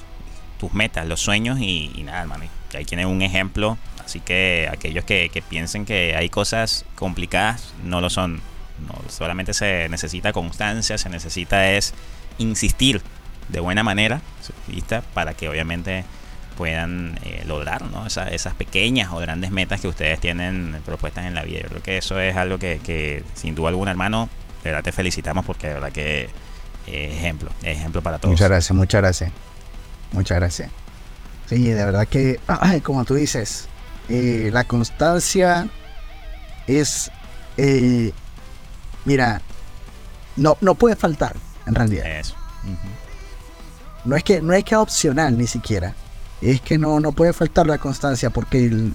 tus 0.58 0.72
metas, 0.72 1.06
los 1.06 1.20
sueños 1.20 1.60
y, 1.60 2.02
nada, 2.04 2.22
hermano. 2.22 2.44
Ahí 2.74 2.86
tiene 2.86 3.04
un 3.04 3.20
ejemplo, 3.20 3.76
así 4.02 4.20
que 4.20 4.66
aquellos 4.72 5.04
que, 5.04 5.28
que, 5.28 5.42
piensen 5.42 5.84
que 5.84 6.16
hay 6.16 6.30
cosas 6.30 6.86
complicadas, 6.94 7.74
no 7.84 8.00
lo 8.00 8.08
son. 8.08 8.40
No, 8.86 9.10
solamente 9.10 9.54
se 9.54 9.88
necesita 9.88 10.32
constancia, 10.32 10.98
se 10.98 11.08
necesita 11.08 11.70
es 11.70 11.94
insistir 12.38 13.02
de 13.48 13.60
buena 13.60 13.82
manera, 13.82 14.20
para 15.14 15.34
que 15.34 15.48
obviamente 15.48 16.04
puedan 16.56 17.18
eh, 17.22 17.44
lograr 17.46 17.82
¿no? 17.82 18.06
esas 18.06 18.54
pequeñas 18.54 19.12
o 19.12 19.18
grandes 19.18 19.50
metas 19.50 19.80
que 19.80 19.88
ustedes 19.88 20.18
tienen 20.18 20.80
propuestas 20.84 21.26
en 21.26 21.34
la 21.34 21.42
vida. 21.42 21.60
Yo 21.62 21.68
creo 21.68 21.82
que 21.82 21.98
eso 21.98 22.18
es 22.18 22.36
algo 22.36 22.58
que, 22.58 23.22
sin 23.34 23.54
duda 23.54 23.68
alguna, 23.68 23.90
hermano, 23.90 24.28
de 24.64 24.70
verdad 24.70 24.82
te 24.82 24.92
felicitamos 24.92 25.44
porque 25.44 25.68
de 25.68 25.74
verdad 25.74 25.92
que 25.92 26.28
es 26.86 27.12
ejemplo, 27.14 27.50
ejemplo 27.62 28.02
para 28.02 28.18
todos. 28.18 28.32
Muchas 28.32 28.48
gracias, 28.48 28.76
muchas 28.76 29.00
gracias. 29.00 29.32
Muchas 30.12 30.38
gracias. 30.38 30.70
Sí, 31.46 31.68
de 31.68 31.84
verdad 31.84 32.08
que, 32.08 32.40
como 32.82 33.04
tú 33.04 33.14
dices, 33.14 33.68
eh, 34.08 34.50
la 34.52 34.64
constancia 34.64 35.68
es, 36.66 37.10
eh, 37.56 38.12
mira, 39.06 39.40
no, 40.36 40.58
no 40.60 40.74
puede 40.74 40.96
faltar, 40.96 41.36
en 41.66 41.74
realidad. 41.74 42.06
Eso. 42.06 42.34
no 44.04 44.16
es 44.16 44.22
que 44.22 44.42
no 44.42 44.52
es 44.52 44.64
que 44.64 44.76
opcional 44.76 45.38
ni 45.38 45.46
siquiera. 45.46 45.94
Es 46.42 46.60
que 46.60 46.76
no, 46.76 47.00
no 47.00 47.12
puede 47.12 47.32
faltar 47.32 47.66
la 47.66 47.78
constancia 47.78 48.28
porque 48.28 48.66
el, 48.66 48.92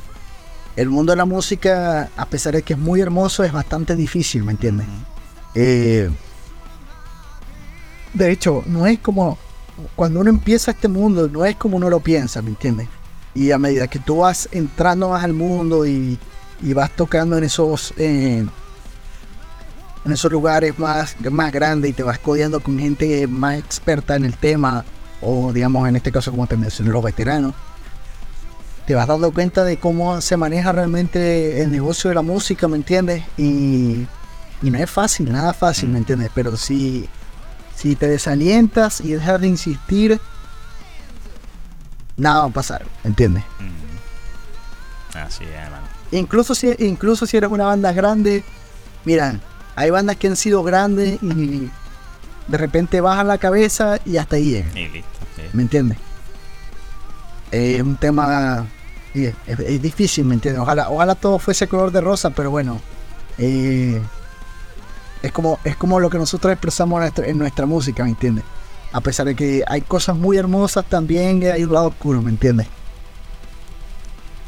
el 0.76 0.89
mundo 0.89 1.12
de 1.12 1.18
la 1.18 1.26
música, 1.26 2.09
a 2.16 2.26
pesar 2.28 2.53
de 2.53 2.62
que 2.62 2.74
es 2.74 2.80
muy 2.80 3.01
hermoso, 3.01 3.43
es 3.43 3.51
bastante 3.51 3.95
difícil, 3.95 4.43
¿me 4.43 4.51
entiendes? 4.51 4.86
Eh, 5.55 6.09
de 8.14 8.32
hecho, 8.32 8.64
no 8.68 8.86
es 8.86 8.99
como 8.99 9.39
cuando 9.95 10.20
uno 10.20 10.30
empieza 10.30 10.72
este 10.72 10.88
mundo, 10.88 11.28
no 11.28 11.45
es 11.45 11.55
como 11.55 11.78
uno 11.78 11.89
lo 11.89 11.99
piensa, 11.99 12.41
¿me 12.41 12.49
entiendes? 12.49 12.88
Y 13.34 13.51
a 13.51 13.57
medida 13.57 13.88
que 13.88 13.99
tú 13.99 14.18
vas 14.18 14.49
entrando 14.51 15.09
más 15.09 15.24
al 15.24 15.34
mundo 15.34 15.86
y, 15.86 16.20
y 16.62 16.74
vas 16.74 16.91
tocando 16.91 17.38
en 17.38 17.45
esos 17.45 17.93
eh, 17.97 18.45
en 20.06 20.12
esos 20.12 20.32
lugares 20.32 20.78
más, 20.80 21.16
más 21.30 21.52
grandes 21.52 21.91
y 21.91 21.93
te 21.93 22.04
vas 22.04 22.20
codeando 22.20 22.60
con 22.60 22.80
gente 22.80 23.28
más 23.28 23.58
experta 23.58 24.16
en 24.16 24.26
el 24.26 24.36
tema, 24.36 24.84
o 25.22 25.54
digamos 25.54 25.88
en 25.88 25.95
este 25.95 26.12
caso 26.12 26.32
como 26.32 26.47
te 26.47 26.58
mencioné, 26.58 26.91
los 26.91 27.04
veteranos, 27.04 27.54
te 28.86 28.95
vas 28.95 29.08
dando 29.08 29.32
cuenta 29.32 29.64
de 29.64 29.78
cómo 29.78 30.20
se 30.22 30.38
maneja 30.38 30.72
realmente 30.72 31.62
el 31.62 31.72
negocio 31.72 32.10
de 32.10 32.16
la 32.16 32.24
música, 32.24 32.68
¿me 32.68 32.78
entiendes? 32.78 33.24
Y, 33.38 34.08
y 34.62 34.72
no 34.72 34.78
es 34.80 34.89
fácil, 34.89 35.32
nada 35.32 35.54
fácil, 35.54 35.89
¿me 35.89 35.99
entiendes? 35.99 36.32
Pero 36.34 36.58
si, 36.58 37.08
si 37.76 37.95
te 37.95 38.08
desalientas 38.08 39.02
y 39.02 39.12
dejas 39.12 39.39
de 39.39 39.47
insistir, 39.47 40.20
nada 42.18 42.41
va 42.41 42.45
a 42.47 42.49
pasar, 42.49 42.86
¿me 43.04 43.10
entiendes? 43.10 43.43
Mm. 43.60 45.18
Así 45.18 45.43
es, 45.43 45.52
hermano. 45.52 45.88
Incluso 46.12 46.56
si, 46.56 46.74
incluso 46.80 47.26
si 47.26 47.38
eres 47.38 47.52
una 47.52 47.66
banda 47.66 47.93
grande, 47.93 48.43
mira, 49.06 49.39
hay 49.76 49.89
bandas 49.89 50.17
que 50.17 50.28
han 50.28 50.36
sido 50.36 50.63
grandes 50.63 51.22
y 51.22 51.69
de 52.47 52.57
repente 52.57 53.01
bajan 53.01 53.28
la 53.28 53.38
cabeza 53.38 53.99
y 54.05 54.17
hasta 54.17 54.36
ahí 54.36 54.45
llegan. 54.51 54.78
Y 54.78 54.88
listo. 54.89 55.09
sí. 55.36 55.43
¿Me 55.53 55.63
entiendes? 55.63 55.97
Es 57.51 57.82
un 57.82 57.97
tema. 57.97 58.67
Es, 59.13 59.34
es 59.45 59.82
difícil, 59.82 60.26
¿me 60.26 60.36
entiendes? 60.36 60.61
Ojalá, 60.61 60.89
ojalá 60.89 61.15
todo 61.15 61.38
fuese 61.39 61.67
color 61.67 61.91
de 61.91 61.99
rosa, 62.01 62.30
pero 62.30 62.49
bueno. 62.51 62.82
eh, 63.38 64.01
es 65.22 65.32
como 65.32 65.59
es 65.63 65.76
como 65.76 65.99
lo 65.99 66.09
que 66.09 66.17
nosotros 66.17 66.51
expresamos 66.53 66.98
en 66.98 67.02
nuestra, 67.02 67.27
en 67.27 67.38
nuestra 67.38 67.65
música, 67.65 68.03
¿me 68.03 68.10
entiendes? 68.11 68.45
A 68.91 69.02
pesar 69.02 69.26
de 69.27 69.35
que 69.35 69.64
hay 69.68 69.81
cosas 69.81 70.15
muy 70.18 70.38
hermosas, 70.38 70.85
también 70.85 71.43
hay 71.43 71.64
un 71.64 71.73
lado 71.73 71.88
oscuro, 71.88 72.22
¿me 72.22 72.31
entiendes? 72.31 72.68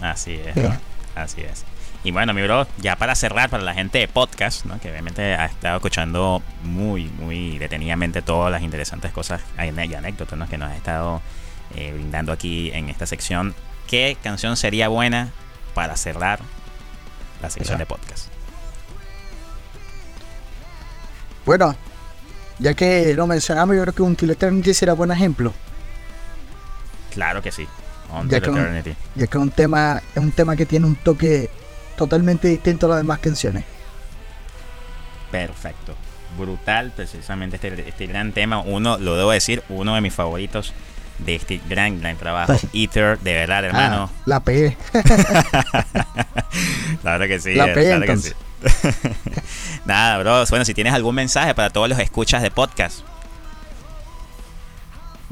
Así 0.01 0.33
es. 0.33 0.53
Sí. 0.55 0.69
Así 1.15 1.41
es. 1.41 1.63
Y 2.03 2.11
bueno, 2.11 2.33
mi 2.33 2.41
bro, 2.41 2.67
ya 2.79 2.97
para 2.97 3.15
cerrar, 3.15 3.49
para 3.49 3.63
la 3.63 3.73
gente 3.73 3.97
de 3.97 4.09
podcast, 4.09 4.65
¿no? 4.65 4.77
que 4.79 4.91
obviamente 4.91 5.35
ha 5.35 5.45
estado 5.45 5.77
escuchando 5.77 6.43
muy, 6.63 7.05
muy 7.05 7.57
detenidamente 7.57 8.21
todas 8.21 8.51
las 8.51 8.61
interesantes 8.61 9.13
cosas 9.13 9.41
y 9.57 9.93
anécdotas 9.93 10.37
¿no? 10.37 10.49
que 10.49 10.57
nos 10.57 10.69
ha 10.69 10.75
estado 10.75 11.21
eh, 11.75 11.93
brindando 11.93 12.33
aquí 12.33 12.71
en 12.73 12.89
esta 12.89 13.05
sección, 13.05 13.55
¿qué 13.87 14.17
canción 14.21 14.57
sería 14.57 14.89
buena 14.89 15.31
para 15.73 15.95
cerrar 15.95 16.39
la 17.41 17.49
sección 17.49 17.77
de 17.77 17.85
podcast? 17.85 18.27
Bueno, 21.45 21.75
ya 22.59 22.73
que 22.73 23.13
lo 23.13 23.27
mencionamos, 23.27 23.77
yo 23.77 23.81
creo 23.83 23.93
que 23.93 24.01
un 24.01 24.15
Till 24.17 24.29
Eternity 24.29 24.73
será 24.73 24.91
buen 24.91 25.11
ejemplo. 25.11 25.53
Claro 27.11 27.41
que 27.41 27.51
sí. 27.51 27.67
Ya 28.27 28.41
que 28.41 28.49
un-. 28.49 28.83
Ya 29.15 29.27
que 29.27 29.37
es 29.37 29.41
un 29.41 29.51
tema, 29.51 30.01
es 30.13 30.21
un 30.21 30.31
tema 30.31 30.55
que 30.55 30.65
tiene 30.65 30.85
un 30.85 30.95
toque 30.95 31.49
totalmente 31.95 32.47
distinto 32.47 32.87
a 32.87 32.89
las 32.89 32.97
demás 32.99 33.19
canciones. 33.19 33.63
Perfecto. 35.31 35.95
Brutal, 36.37 36.91
precisamente 36.95 37.55
este, 37.55 37.87
este 37.87 38.07
gran 38.07 38.31
tema. 38.31 38.59
Uno, 38.59 38.97
lo 38.97 39.15
debo 39.15 39.31
decir, 39.31 39.63
uno 39.69 39.95
de 39.95 40.01
mis 40.01 40.13
favoritos 40.13 40.73
de 41.19 41.35
este 41.35 41.61
gran, 41.69 41.99
gran 42.01 42.17
trabajo. 42.17 42.55
Ether, 42.73 43.19
de 43.19 43.33
verdad, 43.33 43.65
hermano. 43.65 44.09
Ah, 44.11 44.21
la 44.25 44.39
pegué. 44.39 44.77
Claro 47.01 47.27
que 47.27 47.39
sí. 47.39 47.55
La 47.55 47.65
pegué, 47.65 47.87
claro 47.87 48.05
que 48.05 48.11
entonces. 48.11 48.35
sí. 48.63 48.99
Nada, 49.85 50.19
bro. 50.19 50.45
Bueno, 50.49 50.63
si 50.63 50.73
tienes 50.73 50.93
algún 50.93 51.15
mensaje 51.15 51.53
para 51.53 51.69
todos 51.69 51.89
los 51.89 51.99
escuchas 51.99 52.41
de 52.41 52.51
podcast. 52.51 52.99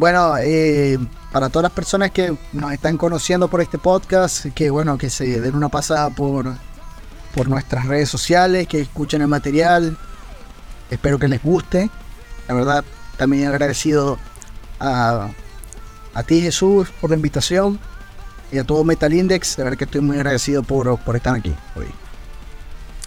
Bueno, 0.02 0.36
eh, 0.40 0.98
para 1.32 1.50
todas 1.50 1.62
las 1.62 1.72
personas 1.74 2.10
que 2.10 2.36
nos 2.54 2.74
están 2.74 2.98
conociendo 2.98 3.50
por 3.50 3.62
este 3.62 3.78
podcast, 3.78 4.48
que 4.48 4.72
bueno, 4.72 4.98
que 4.98 5.12
se 5.12 5.40
den 5.40 5.56
una 5.56 5.70
pasada 5.70 6.10
por, 6.10 6.56
por 7.36 7.48
nuestras 7.48 7.86
redes 7.86 8.10
sociales, 8.10 8.68
que 8.68 8.82
escuchen 8.82 9.22
el 9.22 9.28
material. 9.28 9.96
Espero 10.90 11.20
que 11.20 11.28
les 11.28 11.44
guste. 11.44 11.92
La 12.48 12.56
verdad, 12.56 12.84
también 13.16 13.48
agradecido 13.48 14.18
a, 14.80 15.30
a 16.16 16.24
ti, 16.24 16.42
Jesús, 16.42 16.90
por 17.00 17.12
la 17.12 17.16
invitación. 17.16 17.80
Y 18.52 18.58
a 18.58 18.64
todo 18.64 18.84
Metal 18.84 19.14
Index, 19.14 19.56
de 19.56 19.64
verdad 19.66 19.78
que 19.78 19.84
estoy 19.84 20.02
muy 20.02 20.16
agradecido 20.16 20.64
por, 20.64 20.98
por 20.98 21.16
estar 21.16 21.36
aquí 21.36 21.54
hoy. 21.76 22.01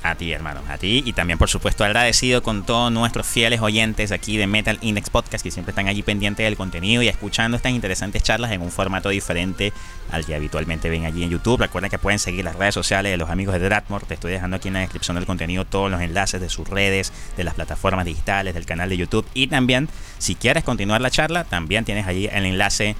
A 0.04 0.16
ti, 0.16 0.32
hermano, 0.32 0.60
a 0.68 0.76
ti. 0.76 1.02
Y 1.06 1.14
también, 1.14 1.38
por 1.38 1.48
supuesto, 1.48 1.82
agradecido 1.82 2.42
con 2.42 2.66
todos 2.66 2.92
nuestros 2.92 3.26
fieles 3.26 3.62
oyentes 3.62 4.12
aquí 4.12 4.36
de 4.36 4.46
Metal 4.46 4.76
Index 4.82 5.08
Podcast 5.08 5.42
que 5.42 5.50
siempre 5.50 5.70
están 5.70 5.88
allí 5.88 6.02
pendientes 6.02 6.44
del 6.44 6.58
contenido 6.58 7.00
y 7.02 7.08
escuchando 7.08 7.56
estas 7.56 7.72
interesantes 7.72 8.22
charlas 8.22 8.52
en 8.52 8.60
un 8.60 8.70
formato 8.70 9.08
diferente 9.08 9.72
al 10.10 10.26
que 10.26 10.34
habitualmente 10.34 10.90
ven 10.90 11.06
allí 11.06 11.22
en 11.22 11.30
YouTube. 11.30 11.58
Recuerden 11.58 11.90
que 11.90 11.98
pueden 11.98 12.18
seguir 12.18 12.44
las 12.44 12.54
redes 12.56 12.74
sociales 12.74 13.12
de 13.12 13.16
los 13.16 13.30
amigos 13.30 13.54
de 13.54 13.60
Dratmore. 13.60 14.04
Te 14.04 14.12
estoy 14.12 14.32
dejando 14.32 14.56
aquí 14.56 14.68
en 14.68 14.74
la 14.74 14.80
descripción 14.80 15.14
del 15.14 15.24
contenido 15.24 15.64
todos 15.64 15.90
los 15.90 16.02
enlaces 16.02 16.38
de 16.38 16.50
sus 16.50 16.68
redes, 16.68 17.10
de 17.38 17.44
las 17.44 17.54
plataformas 17.54 18.04
digitales, 18.04 18.52
del 18.52 18.66
canal 18.66 18.90
de 18.90 18.98
YouTube. 18.98 19.26
Y 19.32 19.46
también, 19.46 19.88
si 20.18 20.34
quieres 20.34 20.64
continuar 20.64 21.00
la 21.00 21.10
charla, 21.10 21.44
también 21.44 21.86
tienes 21.86 22.06
allí 22.06 22.28
el 22.30 22.44
enlace 22.44 22.94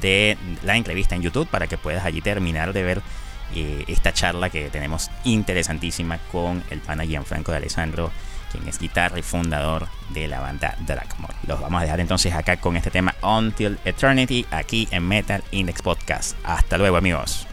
de 0.00 0.36
la 0.64 0.76
entrevista 0.76 1.14
en 1.14 1.22
YouTube 1.22 1.46
para 1.46 1.68
que 1.68 1.78
puedas 1.78 2.04
allí 2.04 2.20
terminar 2.20 2.72
de 2.72 2.82
ver 2.82 3.02
eh, 3.54 3.84
esta 3.88 4.12
charla 4.12 4.50
que 4.50 4.70
tenemos 4.70 5.10
interesantísima 5.24 6.18
con 6.30 6.62
el 6.70 6.80
pana 6.80 7.04
Gianfranco 7.04 7.52
de 7.52 7.58
Alessandro, 7.58 8.10
quien 8.52 8.66
es 8.68 8.78
guitarra 8.78 9.18
y 9.18 9.22
fundador 9.22 9.88
de 10.10 10.28
la 10.28 10.40
banda 10.40 10.76
Dragmore. 10.86 11.34
Los 11.46 11.60
vamos 11.60 11.80
a 11.80 11.84
dejar 11.84 12.00
entonces 12.00 12.34
acá 12.34 12.56
con 12.58 12.76
este 12.76 12.90
tema 12.90 13.14
Until 13.22 13.78
Eternity, 13.84 14.46
aquí 14.50 14.88
en 14.90 15.06
Metal 15.06 15.42
Index 15.50 15.82
Podcast. 15.82 16.36
Hasta 16.44 16.78
luego 16.78 16.96
amigos. 16.96 17.46